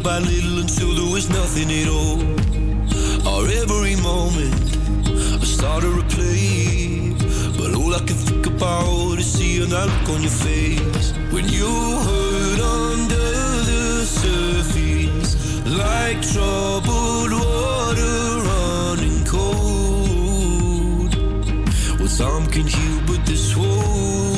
little 0.00 0.12
by 0.12 0.18
little 0.26 0.58
until 0.60 0.94
there 0.94 1.12
was 1.12 1.28
nothing 1.30 1.70
at 1.70 1.88
all. 1.88 2.20
Or 3.28 3.46
every 3.48 3.96
moment, 3.96 4.76
I 5.40 5.44
started 5.44 5.94
to 5.96 6.16
play. 6.16 7.14
But 7.56 7.74
all 7.74 7.94
I 7.94 7.98
can 7.98 8.16
think 8.16 8.46
about 8.46 9.18
is 9.18 9.30
seeing 9.32 9.70
that 9.70 9.86
look 9.86 10.08
on 10.16 10.22
your 10.22 10.30
face 10.30 11.12
when 11.32 11.48
you 11.48 11.68
hurt 12.06 12.60
under 12.60 13.30
the 13.70 14.04
surface, 14.04 15.36
like 15.66 16.22
troubled 16.22 17.32
water 17.32 18.40
running 18.48 19.24
cold. 19.24 21.14
Well, 21.98 22.08
some 22.08 22.46
can 22.46 22.66
heal, 22.66 23.00
but 23.06 23.26
this 23.26 23.56
won't. 23.56 24.29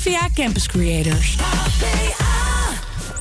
HVA 0.00 0.28
Campus 0.34 0.66
Creators. 0.66 1.34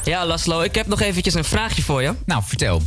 Ja, 0.04 0.26
Laszlo, 0.26 0.62
ik 0.62 0.76
heb 0.76 0.88
nog 0.88 1.02
eventjes 1.02 1.34
een 1.34 1.44
vraagje 1.44 1.82
voor 1.82 2.02
je. 2.02 2.14
Nou, 2.26 2.42
vertel. 2.46 2.82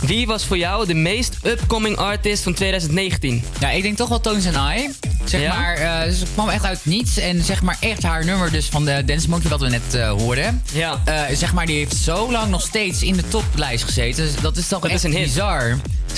Wie 0.00 0.26
was 0.26 0.44
voor 0.44 0.58
jou 0.58 0.86
de 0.86 0.94
meest 0.94 1.36
upcoming 1.42 1.96
artist 1.96 2.42
van 2.42 2.54
2019? 2.54 3.42
Ja, 3.60 3.70
ik 3.70 3.82
denk 3.82 3.96
toch 3.96 4.08
wel 4.08 4.20
Tones 4.20 4.46
and 4.46 4.76
I. 4.78 4.90
Zeg 5.24 5.40
Ja? 5.40 5.54
maar, 5.58 5.74
eh, 5.76 6.12
ze 6.12 6.24
kwam 6.32 6.48
echt 6.48 6.64
uit 6.64 6.80
niets. 6.82 7.18
En 7.18 7.44
zeg 7.44 7.62
maar 7.62 7.76
echt 7.80 8.02
haar 8.02 8.24
nummer 8.24 8.50
dus 8.50 8.66
van 8.66 8.84
de 8.84 9.02
Dance 9.04 9.28
Monkey 9.28 9.50
wat 9.50 9.60
we 9.60 9.68
net 9.68 9.94
eh, 9.94 10.10
hoorden. 10.10 10.62
Ja. 10.72 11.00
Eh, 11.04 11.22
zeg 11.36 11.52
maar, 11.52 11.66
die 11.66 11.76
heeft 11.76 11.96
zo 11.96 12.30
lang 12.32 12.50
nog 12.50 12.62
steeds 12.62 13.02
in 13.02 13.16
de 13.16 13.28
toplijst 13.28 13.84
gezeten. 13.84 14.24
Dus 14.24 14.34
dat 14.40 14.56
is 14.56 14.68
toch 14.68 14.80
Dat 14.80 14.90
echt 14.90 15.04
is 15.04 15.12
een 15.14 15.18
hit. 15.18 15.32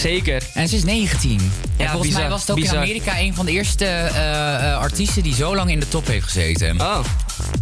Zeker. 0.00 0.42
En 0.54 0.68
ze 0.68 0.76
is 0.76 0.84
19. 0.84 1.52
en 1.76 1.86
volgens 1.88 2.02
bizar, 2.06 2.20
mij 2.20 2.30
was 2.30 2.40
het 2.40 2.50
ook 2.50 2.56
bizar. 2.56 2.74
in 2.74 2.80
Amerika 2.80 3.18
een 3.18 3.34
van 3.34 3.46
de 3.46 3.52
eerste 3.52 3.84
eh, 3.84 4.54
eh, 4.72 4.78
artiesten 4.78 5.22
die 5.22 5.34
zo 5.34 5.54
lang 5.54 5.70
in 5.70 5.80
de 5.80 5.88
top 5.88 6.06
heeft 6.06 6.24
gezeten. 6.24 6.80
Oh, 6.80 6.98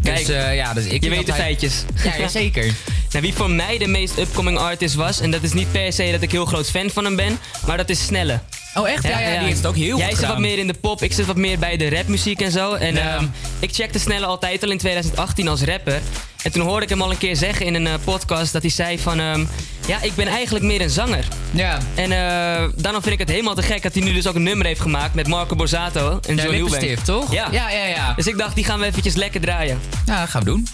Dus 0.00 0.12
kijk. 0.12 0.28
eh, 0.28 0.56
ja, 0.56 0.72
dus 0.74 0.84
ik 0.84 1.04
je 1.04 1.10
weet 1.10 1.26
de 1.26 1.32
hij- 1.32 1.40
feitjes. 1.40 1.74
Ja, 2.04 2.14
ja, 2.16 2.28
zeker. 2.28 2.64
nou, 3.10 3.22
wie 3.24 3.34
voor 3.34 3.50
mij 3.50 3.78
de 3.78 3.86
meest 3.86 4.18
upcoming 4.18 4.58
artist 4.58 4.94
was, 4.94 5.20
en 5.20 5.30
dat 5.30 5.42
is 5.42 5.52
niet 5.52 5.72
per 5.72 5.92
se 5.92 6.08
dat 6.12 6.22
ik 6.22 6.30
heel 6.30 6.44
groot 6.44 6.70
fan 6.70 6.90
van 6.90 7.04
hem 7.04 7.16
ben, 7.16 7.38
maar 7.66 7.76
dat 7.76 7.88
is 7.88 8.04
Snelle. 8.04 8.40
Oh, 8.74 8.88
echt? 8.88 9.02
Ja, 9.02 9.18
ja, 9.20 9.38
die 9.38 9.44
heeft 9.46 9.56
het 9.56 9.66
ook 9.66 9.76
heel 9.76 9.98
Jij 9.98 10.08
goed 10.08 10.18
zit 10.18 10.26
wat 10.26 10.38
meer 10.38 10.58
in 10.58 10.66
de 10.66 10.74
pop, 10.74 11.02
ik 11.02 11.12
zit 11.12 11.26
wat 11.26 11.36
meer 11.36 11.58
bij 11.58 11.76
de 11.76 11.88
rapmuziek 11.90 12.40
en 12.40 12.50
zo. 12.52 12.74
En 12.74 12.94
Ja. 12.94 13.16
ehm, 13.16 13.24
ik 13.58 13.74
checkte 13.74 13.98
Snelle 13.98 14.26
altijd 14.26 14.62
al 14.62 14.70
in 14.70 14.78
2018 14.78 15.48
als 15.48 15.60
rapper. 15.62 16.00
En 16.42 16.52
toen 16.52 16.62
hoorde 16.66 16.82
ik 16.82 16.88
hem 16.88 17.02
al 17.02 17.10
een 17.10 17.18
keer 17.18 17.36
zeggen 17.36 17.66
in 17.66 17.74
een 17.74 18.00
podcast 18.04 18.52
dat 18.52 18.62
hij 18.62 18.70
zei 18.70 18.98
van... 18.98 19.20
ehm, 19.20 19.44
ja, 19.86 20.02
ik 20.02 20.14
ben 20.14 20.26
eigenlijk 20.26 20.64
meer 20.64 20.80
een 20.80 20.90
zanger. 20.90 21.28
Ja. 21.50 21.78
En 21.94 22.12
eh, 22.12 22.68
daarom 22.76 23.02
vind 23.02 23.14
ik 23.14 23.18
het 23.18 23.28
helemaal 23.28 23.54
te 23.54 23.62
gek 23.62 23.82
dat 23.82 23.94
hij 23.94 24.02
nu 24.02 24.12
dus 24.12 24.26
ook 24.26 24.34
een 24.34 24.42
nummer 24.42 24.66
heeft 24.66 24.80
gemaakt 24.80 25.14
met 25.14 25.28
Marco 25.28 25.56
Borsato 25.56 26.18
en 26.28 26.36
John. 26.36 26.48
Lippenstift, 26.50 27.04
toch? 27.04 27.32
Ja. 27.32 27.48
Ja, 27.50 27.70
ja, 27.70 27.84
ja. 27.84 28.12
Dus 28.14 28.26
ik 28.26 28.38
dacht, 28.38 28.54
die 28.54 28.64
gaan 28.64 28.78
we 28.78 28.86
eventjes 28.86 29.14
lekker 29.14 29.40
draaien. 29.40 29.80
Ja, 30.06 30.20
dat 30.20 30.28
gaan 30.28 30.42
we 30.42 30.46
doen. 30.46 30.66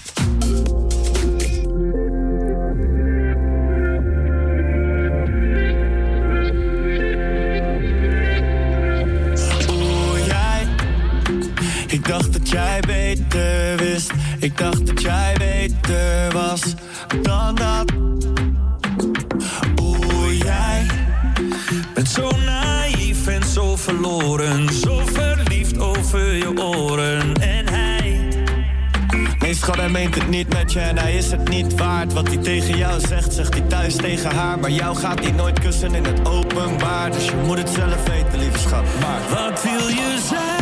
Ik 11.86 12.06
dacht 12.08 12.32
dat 12.32 12.48
jij 12.48 12.80
beter 12.86 13.76
wist. 13.76 14.10
Ik 14.38 14.58
dacht 14.58 14.86
dat 14.86 15.02
jij 15.02 15.34
beter 15.38 16.32
was 16.32 16.62
dan 17.22 17.54
dat. 17.54 18.11
Bent 22.02 22.14
zo 22.14 22.30
naïef 22.44 23.26
en 23.26 23.42
zo 23.44 23.76
verloren. 23.76 24.72
Zo 24.72 25.02
verliefd 25.12 25.78
over 25.78 26.34
je 26.34 26.62
oren. 26.62 27.34
En 27.40 27.68
hij. 27.68 28.20
Nee, 29.38 29.54
schat, 29.54 29.76
hij 29.76 29.88
meent 29.88 30.14
het 30.14 30.28
niet 30.28 30.52
met 30.52 30.72
je 30.72 30.80
en 30.80 30.98
hij 30.98 31.14
is 31.14 31.30
het 31.30 31.48
niet 31.48 31.74
waard. 31.74 32.12
Wat 32.12 32.28
hij 32.28 32.36
tegen 32.36 32.76
jou 32.76 33.00
zegt, 33.00 33.32
zegt 33.32 33.54
hij 33.54 33.62
thuis 33.62 33.96
tegen 33.96 34.30
haar. 34.34 34.58
Maar 34.58 34.70
jou 34.70 34.96
gaat 34.96 35.20
hij 35.20 35.32
nooit 35.32 35.58
kussen 35.58 35.94
in 35.94 36.04
het 36.04 36.28
openbaar. 36.28 37.12
Dus 37.12 37.24
je 37.24 37.36
moet 37.46 37.58
het 37.58 37.70
zelf 37.70 38.08
weten, 38.08 38.38
lieve 38.38 38.58
schat. 38.58 38.84
Maar 39.00 39.20
wat 39.30 39.62
wil 39.62 39.88
je 39.88 40.18
zijn? 40.28 40.61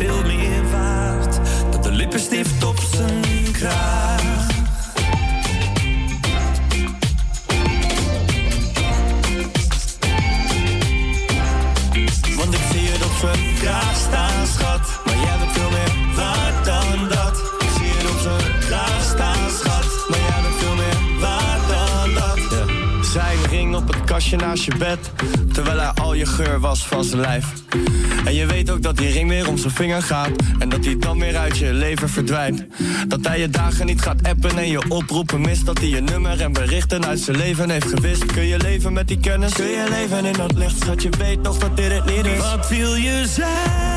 Veel 0.00 0.22
meer 0.22 0.70
waard 0.70 1.40
dan 1.70 1.82
de 1.82 1.90
lippenstift 1.90 2.64
op 2.64 2.78
zijn 2.78 3.52
kraag? 3.52 4.46
Want 12.36 12.54
ik 12.54 12.60
zie 12.72 12.88
het 12.88 13.04
op 13.04 13.12
zijn 13.20 13.54
kraag 13.54 13.96
staan, 13.96 14.46
schat. 14.46 15.00
Maar 15.04 15.16
jij 15.16 15.38
bent 15.38 15.52
veel 15.52 15.70
meer 15.70 16.14
waard 16.16 16.64
dan 16.64 17.08
dat. 17.08 17.38
Ik 17.58 17.68
zie 17.76 17.90
het 17.90 18.10
op 18.10 18.18
zijn 18.18 18.58
kraag 18.60 19.02
staan, 19.02 19.50
schat. 19.50 20.08
Maar 20.08 20.18
jij 20.18 20.42
bent 20.42 20.54
veel 20.54 20.74
meer 20.74 21.20
waard 21.20 21.68
dan 21.68 22.14
dat. 22.14 23.06
Zijn 23.06 23.38
ring 23.48 23.74
op 23.76 23.86
het 23.86 24.04
kastje 24.04 24.36
naast 24.36 24.64
je 24.64 24.76
bed. 24.76 25.10
Terwijl 25.52 25.78
hij 25.78 25.92
al 26.02 26.14
je 26.14 26.26
geur 26.26 26.60
was 26.60 26.86
van 26.86 27.04
zijn 27.04 27.20
lijf. 27.20 27.46
En 28.24 28.34
je 28.34 28.46
weet 28.46 28.70
ook 28.70 28.82
dat 28.82 28.96
die 28.96 29.10
ring 29.10 29.28
weer 29.28 29.48
om 29.48 29.56
zijn 29.56 29.72
vinger 29.72 30.02
gaat. 30.02 30.30
En 30.58 30.68
dat 30.68 30.84
hij 30.84 30.98
dan 30.98 31.18
weer 31.18 31.36
uit 31.36 31.58
je 31.58 31.72
leven 31.72 32.08
verdwijnt. 32.08 32.64
Dat 33.08 33.26
hij 33.26 33.40
je 33.40 33.48
dagen 33.48 33.86
niet 33.86 34.00
gaat 34.00 34.28
appen 34.28 34.58
en 34.58 34.68
je 34.68 34.90
oproepen 34.90 35.40
mist. 35.40 35.66
Dat 35.66 35.78
hij 35.78 35.88
je 35.88 36.00
nummer 36.00 36.40
en 36.40 36.52
berichten 36.52 37.06
uit 37.06 37.20
zijn 37.20 37.36
leven 37.36 37.70
heeft 37.70 37.88
gewist. 37.88 38.26
Kun 38.26 38.46
je 38.46 38.58
leven 38.58 38.92
met 38.92 39.08
die 39.08 39.20
kennis? 39.20 39.52
Kun 39.52 39.66
je 39.66 39.86
leven 39.90 40.24
in 40.24 40.32
dat 40.32 40.52
licht? 40.52 40.80
Schat, 40.80 41.02
je 41.02 41.10
weet 41.18 41.42
nog 41.42 41.58
dat 41.58 41.76
dit 41.76 41.92
het 41.92 42.04
niet 42.04 42.26
is. 42.26 42.38
Wat 42.38 42.68
wil 42.68 42.94
je 42.94 43.24
zijn? 43.26 43.89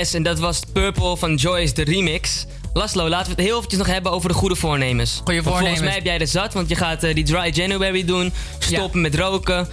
Yes, 0.00 0.14
en 0.14 0.22
dat 0.22 0.38
was 0.38 0.60
Purple 0.72 1.16
van 1.16 1.34
Joyce, 1.34 1.74
de 1.74 1.84
remix. 1.84 2.46
Laszlo, 2.72 3.08
laten 3.08 3.26
we 3.26 3.32
het 3.36 3.40
heel 3.40 3.56
eventjes 3.56 3.78
nog 3.78 3.88
hebben 3.88 4.12
over 4.12 4.28
de 4.28 4.34
goede 4.34 4.56
voornemens. 4.56 5.10
Goede 5.16 5.32
Want 5.32 5.42
Volgens 5.42 5.54
voornemens. 5.64 5.80
mij 5.86 5.94
heb 5.94 6.04
jij 6.04 6.18
er 6.18 6.26
zat, 6.26 6.52
want 6.52 6.68
je 6.68 6.74
gaat 6.74 7.02
eh, 7.02 7.14
die 7.14 7.24
Dry 7.24 7.50
January 7.54 8.04
doen. 8.04 8.32
Stoppen 8.58 9.00
met 9.00 9.14
roken. 9.14 9.68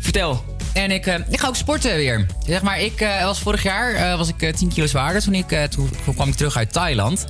Vertel. 0.00 0.44
En 0.72 0.90
ik, 0.90 1.06
eh, 1.06 1.14
ik 1.30 1.40
ga 1.40 1.48
ook 1.48 1.56
sporten 1.56 1.96
weer. 1.96 2.26
Zeg 2.46 2.62
maar, 2.62 2.80
ik 2.80 3.00
eh, 3.00 3.24
was 3.24 3.40
vorig 3.40 3.62
jaar 3.62 4.16
was 4.16 4.28
ik 4.28 4.42
eh, 4.42 4.52
10 4.52 4.68
kilo 4.68 4.86
zwaarder. 4.86 5.22
Toen, 5.22 5.34
ik, 5.34 5.48
toen, 5.70 5.90
toen 6.04 6.14
kwam 6.14 6.28
ik 6.28 6.34
terug 6.34 6.56
uit 6.56 6.72
Thailand. 6.72 7.24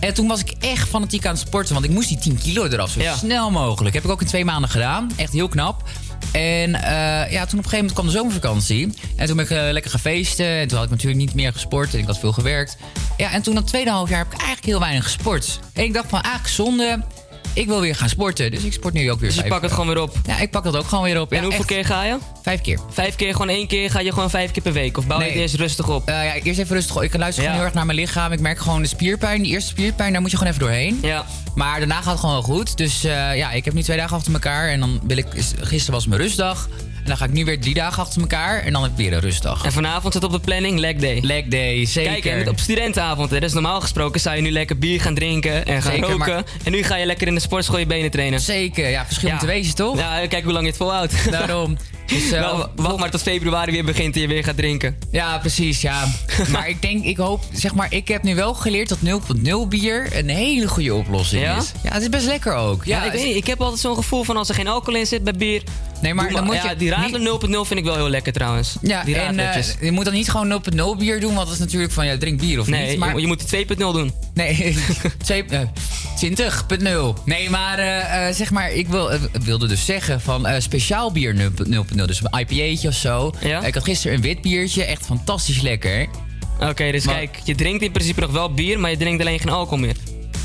En 0.00 0.14
toen 0.14 0.26
was 0.28 0.40
ik 0.40 0.52
echt 0.60 0.88
fanatiek 0.88 1.26
aan 1.26 1.32
het 1.34 1.40
sporten. 1.40 1.74
Want 1.74 1.86
ik 1.86 1.90
moest 1.92 2.08
die 2.08 2.18
10 2.18 2.38
kilo 2.38 2.64
eraf 2.66 2.90
zo 2.90 3.00
Ja. 3.00 3.16
snel 3.16 3.50
mogelijk. 3.50 3.94
Heb 3.94 4.04
ik 4.04 4.10
ook 4.10 4.20
in 4.20 4.26
twee 4.26 4.44
maanden 4.44 4.70
gedaan. 4.70 5.10
Echt 5.16 5.32
heel 5.32 5.48
knap. 5.48 5.82
En 6.32 6.70
ja, 6.70 7.26
toen 7.28 7.58
op 7.58 7.64
een 7.64 7.70
gegeven 7.70 7.70
moment 7.76 7.92
kwam 7.92 8.06
de 8.06 8.12
zomervakantie. 8.12 8.92
En 9.22 9.28
toen 9.28 9.36
ben 9.36 9.44
ik 9.44 9.50
eh, 9.50 9.72
lekker 9.72 9.90
gefeesten. 9.90 10.46
En 10.46 10.68
toen 10.68 10.76
had 10.76 10.84
ik 10.86 10.90
natuurlijk 10.92 11.20
niet 11.20 11.34
meer 11.34 11.52
gesport. 11.52 11.92
En 11.94 11.98
ik 11.98 12.06
had 12.06 12.18
veel 12.18 12.32
gewerkt. 12.32 12.76
Ja, 13.16 13.32
en 13.32 13.42
toen 13.42 13.54
dat 13.54 13.66
tweede 13.66 13.90
half 13.90 14.08
jaar 14.08 14.18
heb 14.18 14.26
ik 14.26 14.32
eigenlijk 14.38 14.66
heel 14.66 14.80
weinig 14.80 15.04
gesport. 15.04 15.58
En 15.72 15.84
ik 15.84 15.92
dacht 15.94 16.08
van, 16.08 16.22
ah, 16.22 16.44
zonde. 16.44 17.02
Ik 17.54 17.66
wil 17.66 17.80
weer 17.80 17.96
gaan 17.96 18.08
sporten. 18.08 18.50
Dus 18.50 18.62
ik 18.62 18.72
sport 18.72 18.94
nu 18.94 19.10
ook 19.10 19.18
weer 19.20 19.28
Dus 19.28 19.34
je 19.34 19.40
vijf- 19.40 19.52
pakt 19.52 19.62
het 19.64 19.72
gewoon 19.72 19.86
weer 19.86 20.02
op. 20.02 20.16
Ja, 20.26 20.38
ik 20.38 20.50
pak 20.50 20.64
het 20.64 20.76
ook 20.76 20.86
gewoon 20.86 21.04
weer 21.04 21.20
op. 21.20 21.30
En 21.30 21.36
Ja, 21.36 21.42
hoeveel 21.42 21.60
echt. 21.60 21.68
keer 21.70 21.84
ga 21.84 22.04
je? 22.04 22.16
Vijf 22.42 22.60
keer. 22.60 22.78
Vijf 22.90 23.16
keer, 23.16 23.32
gewoon 23.32 23.48
één 23.48 23.66
keer 23.66 23.90
ga 23.90 24.00
je 24.00 24.12
gewoon 24.12 24.30
vijf 24.30 24.50
keer 24.50 24.62
per 24.62 24.72
week? 24.72 24.98
Of 24.98 25.06
bouw 25.06 25.18
je 25.18 25.24
Nee. 25.24 25.32
het 25.32 25.42
eerst 25.42 25.54
rustig 25.54 25.88
op? 25.88 26.08
Eh, 26.08 26.14
ja, 26.24 26.34
eerst 26.34 26.60
even 26.60 26.74
rustig. 26.76 27.02
Ik 27.02 27.16
luister 27.16 27.42
gewoon 27.42 27.56
heel 27.58 27.66
erg 27.66 27.74
naar 27.74 27.86
mijn 27.86 27.98
lichaam. 27.98 28.32
Ik 28.32 28.40
merk 28.40 28.58
gewoon 28.58 28.82
de 28.82 28.88
spierpijn. 28.88 29.42
Die 29.42 29.52
eerste 29.52 29.68
spierpijn, 29.70 30.12
daar 30.12 30.20
moet 30.20 30.30
je 30.30 30.36
gewoon 30.36 30.52
even 30.52 30.64
doorheen. 30.64 30.98
Ja. 31.02 31.24
Maar 31.54 31.78
daarna 31.78 31.94
gaat 32.00 32.04
het 32.10 32.20
gewoon 32.20 32.34
wel 32.34 32.42
goed. 32.56 32.76
Dus 32.76 33.04
eh, 33.04 33.36
ja, 33.36 33.50
ik 33.50 33.64
heb 33.64 33.74
nu 33.74 33.82
twee 33.82 33.96
dagen 33.96 34.16
achter 34.16 34.32
elkaar. 34.32 34.68
En 34.68 34.80
dan 34.80 35.00
wil 35.06 35.16
ik... 35.16 35.26
Gisteren 35.60 35.94
was 35.94 36.06
mijn 36.06 36.20
rustdag. 36.20 36.68
En 37.02 37.08
dan 37.08 37.16
ga 37.16 37.24
ik 37.24 37.32
nu 37.32 37.44
weer 37.44 37.60
drie 37.60 37.74
dagen 37.74 38.02
achter 38.02 38.20
elkaar. 38.20 38.62
En 38.62 38.72
dan 38.72 38.82
heb 38.82 38.90
ik 38.90 38.96
weer 38.96 39.12
een 39.12 39.20
rustdag. 39.20 39.64
En 39.64 39.72
vanavond 39.72 40.12
zit 40.12 40.24
op 40.24 40.32
de 40.32 40.40
planning 40.40 40.78
leg 40.78 40.96
day. 40.96 41.18
Leg 41.22 41.44
day, 41.44 41.84
zeker. 41.86 42.12
Kijk, 42.12 42.24
en 42.24 42.48
op 42.48 42.58
studentenavond, 42.58 43.30
hè, 43.30 43.40
dus 43.40 43.52
normaal 43.52 43.80
gesproken 43.80 44.20
zou 44.20 44.36
je 44.36 44.42
nu 44.42 44.50
lekker 44.50 44.78
bier 44.78 45.00
gaan 45.00 45.14
drinken 45.14 45.66
en 45.66 45.82
gaan 45.82 45.92
Zeker, 45.92 46.08
roken. 46.10 46.18
maar- 46.18 46.44
En 46.64 46.72
nu 46.72 46.82
ga 46.82 46.96
je 46.96 47.06
lekker 47.06 47.26
in 47.26 47.34
de 47.34 47.40
sportschool 47.40 47.78
je 47.78 47.86
benen 47.86 48.10
trainen. 48.10 48.40
Zeker, 48.40 48.88
ja, 48.88 49.06
verschil 49.06 49.38
te 49.38 49.46
wezen, 49.46 49.74
toch? 49.74 49.98
Ja, 49.98 50.26
kijk 50.26 50.42
hoe 50.44 50.52
lang 50.52 50.64
je 50.64 50.70
het 50.70 50.78
volhoudt. 50.80 51.30
Daarom. 51.30 51.76
Dus, 52.06 52.30
eh, 52.30 52.64
wacht 52.76 52.96
maar 52.98 53.10
tot 53.10 53.22
februari 53.22 53.72
weer 53.72 53.84
begint 53.84 54.14
en 54.14 54.20
je 54.20 54.26
weer 54.28 54.44
gaat 54.44 54.56
drinken. 54.56 54.96
Ja, 55.10 55.38
precies, 55.38 55.80
ja. 55.80 56.04
maar 56.52 56.68
ik 56.68 56.82
denk, 56.82 57.04
ik 57.04 57.16
hoop, 57.16 57.44
zeg 57.52 57.74
maar, 57.74 57.86
ik 57.92 58.08
heb 58.08 58.22
nu 58.22 58.34
wel 58.34 58.54
geleerd 58.54 58.88
dat 58.88 58.98
0.0 59.02 59.66
bier 59.68 60.08
een 60.16 60.28
hele 60.28 60.68
goede 60.68 60.94
oplossing 60.94 61.42
Ja? 61.42 61.56
is. 61.56 61.72
Ja, 61.82 61.92
het 61.92 62.02
is 62.02 62.08
best 62.08 62.26
lekker 62.26 62.54
ook. 62.54 62.84
Ja, 62.84 63.04
ik 63.04 63.12
weet 63.12 63.24
niet. 63.24 63.36
Ik 63.36 63.46
heb 63.46 63.60
altijd 63.60 63.80
zo'n 63.80 63.94
gevoel 63.94 64.24
van 64.24 64.36
als 64.36 64.48
er 64.48 64.54
geen 64.54 64.68
alcohol 64.68 65.00
in 65.00 65.06
zit 65.06 65.24
bij 65.24 65.32
bier. 65.32 65.62
Nee, 66.02 66.14
maar 66.14 66.30
dan 66.30 66.44
moet 66.44 66.54
ja, 66.54 66.70
je 66.70 66.76
die 66.76 66.90
radler 66.90 67.20
0.0 67.20 67.50
vind 67.50 67.78
ik 67.80 67.84
wel 67.84 67.94
heel 67.94 68.08
lekker 68.08 68.32
trouwens. 68.32 68.76
Ja, 68.80 69.04
die 69.04 69.16
en 69.16 69.38
eh, 69.38 69.62
je 69.80 69.92
moet 69.92 70.04
dan 70.04 70.14
niet 70.14 70.30
gewoon 70.30 70.62
0.0 70.94 70.98
bier 70.98 71.20
doen, 71.20 71.34
want 71.34 71.46
dat 71.46 71.54
is 71.54 71.60
natuurlijk 71.60 71.92
van, 71.92 72.06
ja, 72.06 72.18
drink 72.18 72.40
bier 72.40 72.60
of 72.60 72.66
nee, 72.66 72.88
niet. 72.90 72.98
Maar 72.98 73.14
je, 73.14 73.20
je 73.20 73.26
moet 73.26 73.50
die 73.50 73.66
2.0 73.66 73.76
doen. 73.76 74.12
Nee, 74.34 74.76
twee- 75.24 75.44
eh, 75.44 75.60
20.0. 77.18 77.24
Nee, 77.24 77.50
maar 77.50 77.78
eh, 77.78 78.34
zeg 78.34 78.50
maar, 78.50 78.72
ik 78.72 78.88
wil, 78.88 79.10
wilde 79.44 79.68
dus 79.68 79.84
zeggen 79.84 80.20
van 80.20 80.46
speciaal 80.58 81.12
bier 81.12 81.34
0.0. 81.34 82.04
Dus 82.04 82.20
een 82.22 82.38
IPA'tje 82.40 82.88
of 82.88 82.94
zo. 82.94 83.32
Ja? 83.40 83.60
Ik 83.64 83.74
had 83.74 83.84
gisteren 83.84 84.16
een 84.16 84.22
wit 84.22 84.40
biertje, 84.40 84.84
echt 84.84 85.06
fantastisch 85.06 85.60
lekker. 85.60 86.06
Oké, 86.60 86.90
dus 86.90 87.04
Maar- 87.04 87.14
kijk, 87.14 87.38
je 87.44 87.54
drinkt 87.54 87.82
in 87.82 87.92
principe 87.92 88.20
nog 88.20 88.30
wel 88.30 88.54
bier, 88.54 88.80
maar 88.80 88.90
je 88.90 88.96
drinkt 88.96 89.20
alleen 89.20 89.38
geen 89.38 89.52
alcohol 89.52 89.78
meer. 89.78 89.96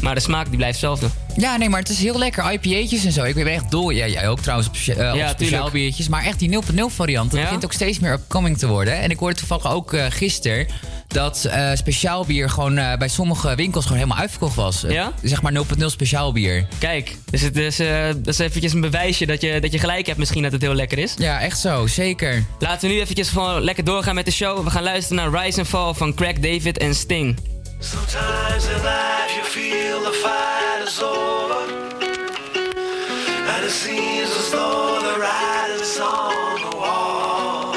Maar 0.01 0.15
de 0.15 0.21
smaak 0.21 0.45
die 0.47 0.55
blijft 0.57 0.81
hetzelfde. 0.81 1.07
Ja, 1.35 1.57
nee, 1.57 1.69
maar 1.69 1.79
het 1.79 1.89
is 1.89 1.99
heel 1.99 2.17
lekker. 2.17 2.51
IPA'tjes 2.51 3.05
en 3.05 3.11
zo. 3.11 3.23
Ik 3.23 3.35
ben 3.35 3.47
echt 3.47 3.71
dol. 3.71 3.89
Ja, 3.89 4.07
jij 4.07 4.27
ook 4.29 4.39
trouwens 4.39 4.67
op, 4.69 4.95
eh, 4.97 5.13
op 5.13 5.27
speciaal 5.29 5.71
biertjes. 5.71 6.07
Maar 6.07 6.23
echt 6.25 6.39
die 6.39 6.49
0.0 6.49 6.89
variant, 6.89 7.29
dat 7.31 7.39
Ja? 7.39 7.45
begint 7.45 7.63
ook 7.65 7.73
steeds 7.73 7.99
meer 7.99 8.11
upcoming 8.11 8.57
te 8.57 8.67
worden. 8.67 8.99
En 8.99 9.09
ik 9.09 9.19
hoorde 9.19 9.35
toevallig 9.35 9.71
ook 9.71 9.93
eh 9.93 10.05
gisteren 10.09 10.67
dat 11.07 11.45
eh, 11.45 11.69
speciaal 11.73 12.25
bier 12.25 12.49
gewoon 12.49 12.75
bij 12.75 13.07
sommige 13.07 13.55
winkels 13.55 13.83
gewoon 13.85 13.99
helemaal 13.99 14.21
uitverkocht 14.21 14.55
was. 14.55 14.83
Ja? 14.87 15.11
Zeg 15.23 15.41
maar 15.41 15.51
0.0 15.53 15.85
speciaal 15.89 16.31
bier. 16.31 16.67
Kijk, 16.77 17.15
dus 17.29 17.41
het 17.41 17.55
is, 17.57 17.77
dat 18.15 18.27
is 18.27 18.39
eventjes 18.39 18.73
een 18.73 18.81
bewijsje 18.81 19.25
dat 19.25 19.41
je, 19.41 19.59
dat 19.61 19.71
je 19.71 19.79
gelijk 19.79 20.05
hebt 20.05 20.17
misschien 20.17 20.43
dat 20.43 20.51
het 20.51 20.61
heel 20.61 20.73
lekker 20.73 20.97
is. 20.97 21.13
Ja, 21.17 21.39
echt 21.41 21.59
zo. 21.59 21.87
Zeker. 21.87 22.43
Laten 22.59 22.87
we 22.89 22.95
nu 22.95 23.01
eventjes 23.01 23.29
gewoon 23.29 23.61
lekker 23.61 23.83
doorgaan 23.83 24.15
met 24.15 24.25
de 24.25 24.31
show. 24.31 24.63
We 24.63 24.69
gaan 24.69 24.83
luisteren 24.83 25.31
naar 25.31 25.43
Rise 25.43 25.59
and 25.59 25.67
Fall 25.67 25.93
van 25.93 26.13
Craig 26.13 26.39
David 26.39 26.77
en 26.77 26.95
Sting. 26.95 27.37
Sometimes 27.79 28.67
in 28.67 28.83
life 28.83 29.35
you 29.37 29.43
feel 29.43 30.01
the 30.01 30.11
fight 30.11 30.83
is 30.87 30.99
over. 30.99 31.71
And 32.01 33.65
it 33.65 33.71
seems 33.71 34.29
as 34.31 34.51
though 34.51 34.99
the 35.01 35.19
writing's 35.19 35.99
on 35.99 36.61
the 36.69 36.75
wall. 36.75 37.75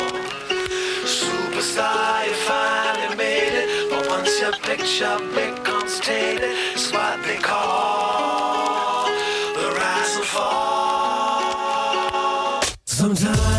Superstar, 1.04 2.26
you 2.26 2.34
finally 2.34 3.14
made 3.16 3.52
it. 3.62 3.90
But 3.90 4.08
once 4.08 4.40
your 4.40 4.52
picture 4.52 5.18
becomes 5.34 6.00
tainted, 6.00 6.56
it's 6.74 6.90
what 6.92 7.22
they 7.24 7.36
call 7.36 9.06
the 9.54 9.70
rise 9.76 10.16
and 10.16 10.24
fall. 10.24 11.50
Sometimes 12.86 13.49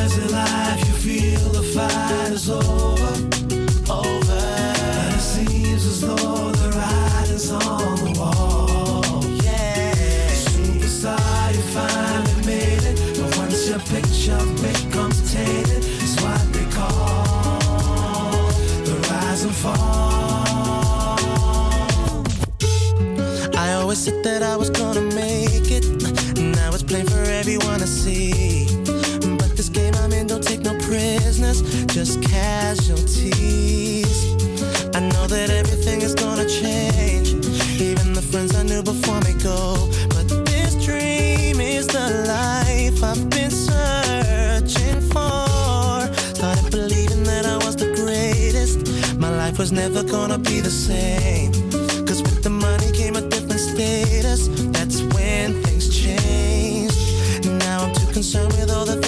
was 49.72 49.80
never 49.80 50.04
gonna 50.04 50.38
be 50.38 50.60
the 50.60 50.70
same. 50.70 51.52
Cause 52.06 52.22
with 52.22 52.44
the 52.44 52.50
money 52.50 52.92
came 52.92 53.16
a 53.16 53.22
different 53.22 53.60
status. 53.60 54.48
That's 54.72 55.02
when 55.14 55.62
things 55.64 55.88
changed. 55.90 57.46
Now 57.46 57.86
I'm 57.86 57.94
too 57.94 58.12
concerned 58.14 58.54
with 58.54 58.70
all 58.70 58.86
the 58.86 59.01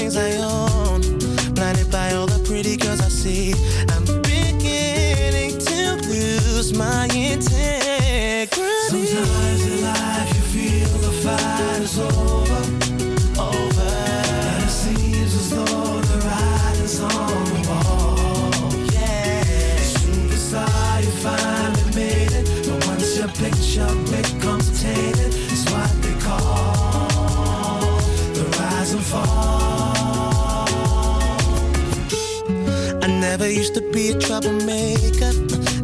be 33.94 34.10
a 34.10 34.18
troublemaker. 34.18 35.32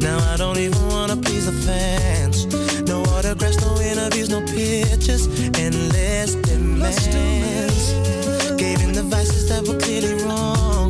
Now 0.01 0.17
I 0.33 0.35
don't 0.35 0.57
even 0.57 0.87
wanna 0.87 1.15
please 1.15 1.45
the 1.45 1.51
fans. 1.51 2.47
No 2.87 3.03
autographs, 3.13 3.61
no 3.61 3.79
interviews, 3.79 4.29
no 4.29 4.41
pictures, 4.47 5.27
endless 5.59 6.33
demands. 6.33 7.93
Gave 8.57 8.81
in 8.81 8.93
the 8.93 9.03
vices 9.03 9.47
that 9.49 9.61
were 9.67 9.77
clearly 9.77 10.15
wrong. 10.23 10.89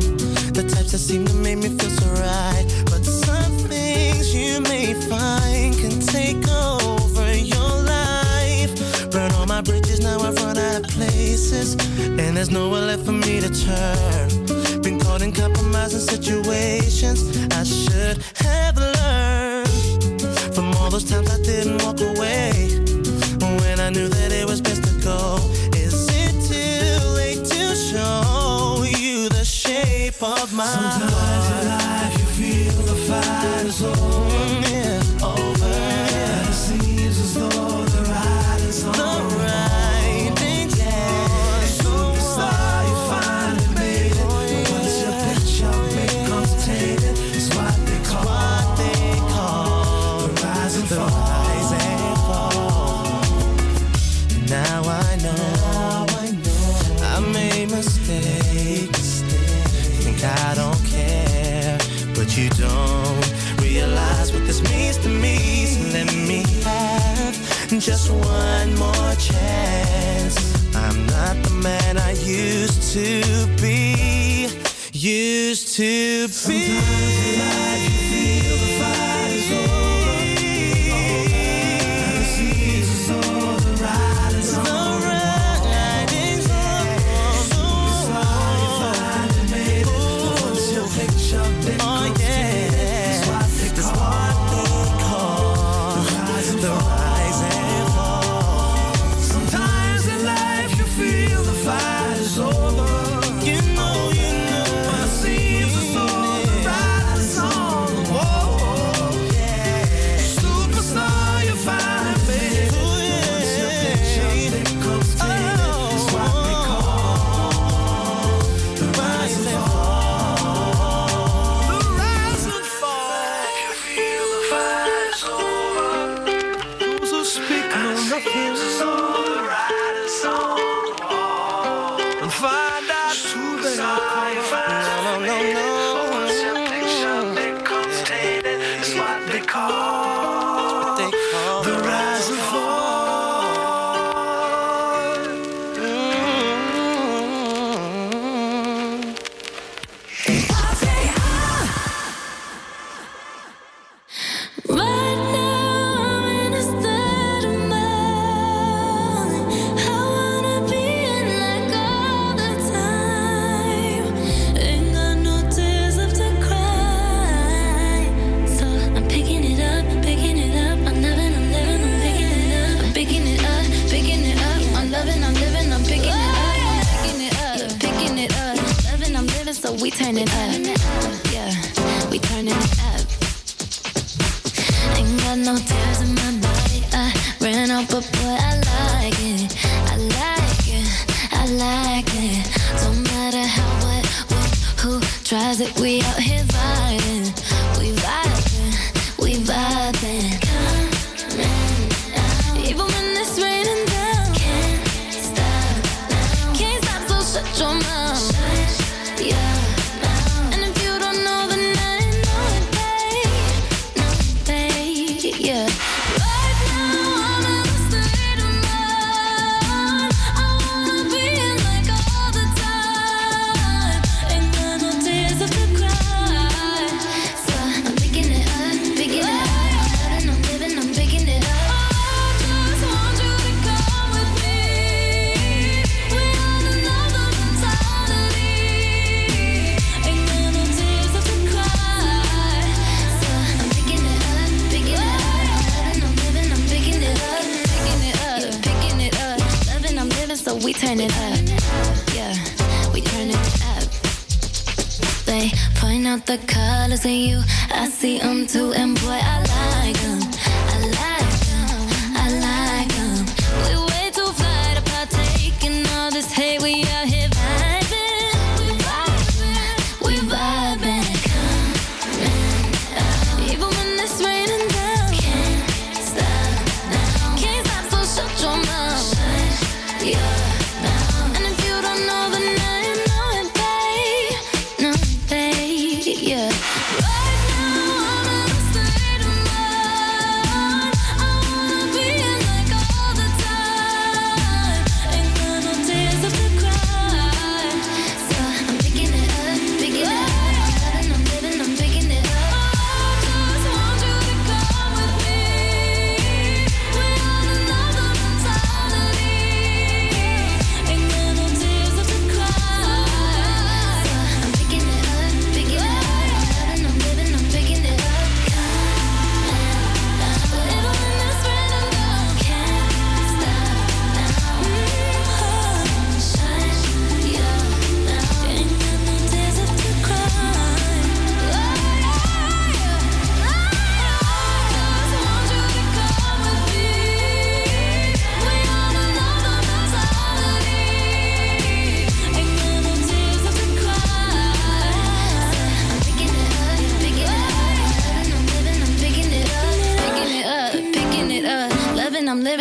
The 0.54 0.62
types 0.62 0.92
that 0.92 0.98
seem 0.98 1.26
to 1.26 1.34
make 1.34 1.58
me 1.58 1.68
feel 1.68 1.90
so 1.90 2.08
right. 2.22 2.64
But 2.86 3.04
some 3.04 3.52
things 3.68 4.34
you 4.34 4.62
may 4.62 4.94
find 4.94 5.74
can 5.76 6.00
take 6.00 6.48
over 6.48 7.34
your 7.36 7.72
life. 7.84 9.10
Burn 9.10 9.30
all 9.32 9.46
my 9.46 9.60
bridges, 9.60 10.00
now 10.00 10.20
I've 10.20 10.36
run 10.36 10.56
out 10.56 10.76
of 10.76 10.90
places. 10.90 11.74
And 12.00 12.34
there's 12.36 12.50
nowhere 12.50 12.86
left 12.86 13.04
for 13.04 13.12
me 13.12 13.40
to 13.40 13.50
turn. 13.50 14.29
In 15.22 15.32
compromising 15.32 16.00
situations. 16.00 17.36
I 17.52 17.62
should 17.62 18.22
have 18.36 18.76
learned 18.78 20.22
from 20.54 20.72
all 20.76 20.88
those 20.88 21.04
times 21.04 21.28
I 21.30 21.42
didn't 21.42 21.82
walk 21.84 22.00
away. 22.00 22.80
When 23.60 23.80
I 23.80 23.90
knew 23.90 24.08
that 24.08 24.32
it 24.32 24.46
was 24.46 24.62
best 24.62 24.82
to 24.84 24.94
go. 25.04 25.36
Is 25.76 26.08
it 26.08 26.32
too 26.48 27.06
late 27.18 27.44
to 27.44 27.76
show 27.76 28.82
you 28.98 29.28
the 29.28 29.44
shape 29.44 30.22
of 30.22 30.54
my 30.54 30.64
Sometimes 30.64 31.50
in 31.50 31.68
life 31.68 32.18
you 32.18 32.70
feel 32.70 32.82
the 32.82 32.94
fight 33.06 33.66
is 33.66 33.82
over. 33.82 34.29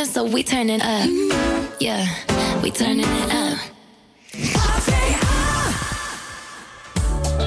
so 0.10 0.24
we 0.24 0.44
turning 0.44 0.82
up. 0.82 1.10
Yeah, 1.80 2.08
we 2.62 2.72
turning 2.72 3.06
it 3.06 3.34
up. 3.34 3.58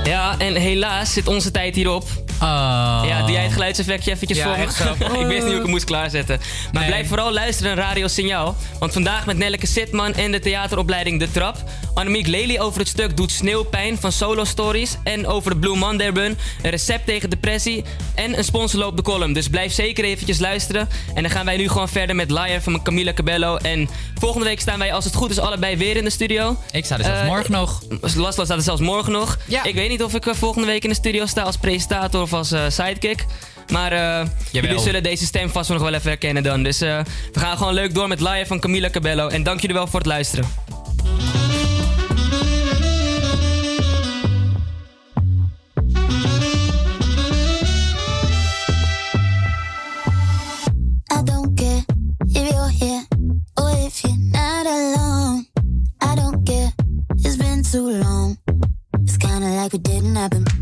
Ja, 0.04 0.38
en 0.38 0.54
helaas 0.54 1.12
zit 1.12 1.26
onze 1.26 1.50
tijd 1.50 1.74
hierop. 1.74 2.04
Oh. 2.42 3.02
Ja, 3.06 3.20
doe 3.22 3.30
jij 3.30 3.42
het 3.42 3.52
geluidseffectje 3.52 4.10
eventjes 4.10 4.38
Ja, 4.38 4.44
voor 4.44 4.96
me? 4.98 5.18
ik 5.20 5.26
wist 5.26 5.32
niet 5.32 5.42
hoe 5.42 5.52
ik 5.54 5.58
het 5.62 5.66
moest 5.66 5.84
klaarzetten. 5.84 6.40
Maar 6.72 6.84
blijf 6.86 7.08
vooral 7.08 7.32
luisteren 7.32 7.76
naar 7.76 7.84
Radio 7.86 8.08
Signaal. 8.08 8.56
Want 8.78 8.92
vandaag 8.92 9.26
met 9.26 9.36
Nelleke 9.36 9.66
Sitman 9.66 10.14
en 10.14 10.32
de 10.32 10.38
theateropleiding 10.40 11.18
De 11.18 11.30
Trap. 11.30 11.56
Annemiek 11.94 12.26
Lely 12.26 12.58
over 12.58 12.78
het 12.78 12.88
stuk 12.88 13.16
Doet 13.16 13.30
Sneeuwpijn 13.30 13.98
van 13.98 14.12
Solo 14.12 14.44
Stories. 14.44 14.96
En 15.04 15.26
over 15.26 15.50
de 15.50 15.56
Blue 15.56 15.76
Monday 15.76 16.08
Run. 16.14 16.38
Een 16.62 16.70
recept 16.70 17.06
tegen 17.06 17.30
depressie. 17.30 17.84
En 18.14 18.38
een 18.38 18.44
sponsor 18.44 18.86
op 18.86 18.96
de 18.96 19.02
column. 19.02 19.32
Dus 19.32 19.48
blijf 19.48 19.72
zeker 19.72 20.04
eventjes 20.04 20.38
luisteren. 20.38 20.88
En 21.14 21.22
dan 21.22 21.30
gaan 21.30 21.44
wij 21.44 21.56
nu 21.56 21.68
gewoon 21.68 21.88
verder 21.88 22.16
met 22.16 22.30
Liar 22.30 22.60
van 22.62 22.82
Camila 22.82 23.12
Cabello. 23.12 23.56
En 23.56 23.88
volgende 24.14 24.46
week 24.46 24.60
staan 24.60 24.78
wij 24.78 24.92
als 24.92 25.04
het 25.04 25.14
goed 25.14 25.30
is 25.30 25.38
allebei 25.38 25.76
weer 25.76 25.96
in 25.96 26.04
de 26.04 26.10
studio. 26.10 26.56
Ik 26.72 26.84
sta 26.84 26.98
er 26.98 27.04
zelfs 27.04 27.20
Eh, 27.20 27.26
morgen 27.26 27.52
nog. 27.52 27.82
Laszlo 28.00 28.30
staat 28.44 28.50
er 28.56 28.62
zelfs 28.62 28.80
morgen 28.80 29.12
nog. 29.12 29.38
Ik 29.62 29.74
weet 29.74 29.88
niet 29.88 30.02
of 30.02 30.14
ik 30.14 30.26
eh, 30.26 30.34
volgende 30.34 30.66
week 30.66 30.82
in 30.82 30.88
de 30.88 30.94
studio 30.94 31.26
sta 31.26 31.42
als 31.42 31.56
presentator 31.56 32.22
of 32.22 32.31
als 32.32 32.52
eh, 32.52 32.64
sidekick. 32.68 33.24
Maar 33.68 33.92
eh, 33.92 34.26
jullie 34.50 34.78
zullen 34.78 35.02
deze 35.02 35.24
stem 35.24 35.50
vast 35.50 35.70
nog 35.70 35.82
wel 35.82 35.94
even 35.94 36.08
herkennen 36.08 36.42
dan. 36.42 36.62
Dus 36.62 36.80
eh, 36.80 37.00
we 37.32 37.40
gaan 37.40 37.56
gewoon 37.56 37.74
leuk 37.74 37.94
door 37.94 38.08
met 38.08 38.20
Live 38.20 38.46
van 38.46 38.60
Camila 38.60 38.90
Cabello. 38.90 39.28
En 39.28 39.42
dank 39.42 39.60
jullie 39.60 39.76
wel 39.76 39.86
voor 39.86 39.98
het 39.98 40.08
luisteren. 40.08 40.44
I 51.12 51.24
don't 51.24 51.56
care 51.56 51.84
if 52.26 52.48
you're 52.50 52.72
here 52.78 53.06
or 53.54 53.70
if 53.86 54.00
you're 54.00 54.16
not 54.30 54.66
alone. 54.66 55.46
I 56.02 56.14
don't 56.14 56.44
care, 56.44 56.72
it's 57.16 57.36
been 57.36 57.62
too 57.62 57.90
long. 57.90 58.38
It's 59.04 59.16
kinda 59.16 59.62
like 59.62 59.76
it 59.76 59.84
didn't 59.84 60.16
happen. 60.16 60.61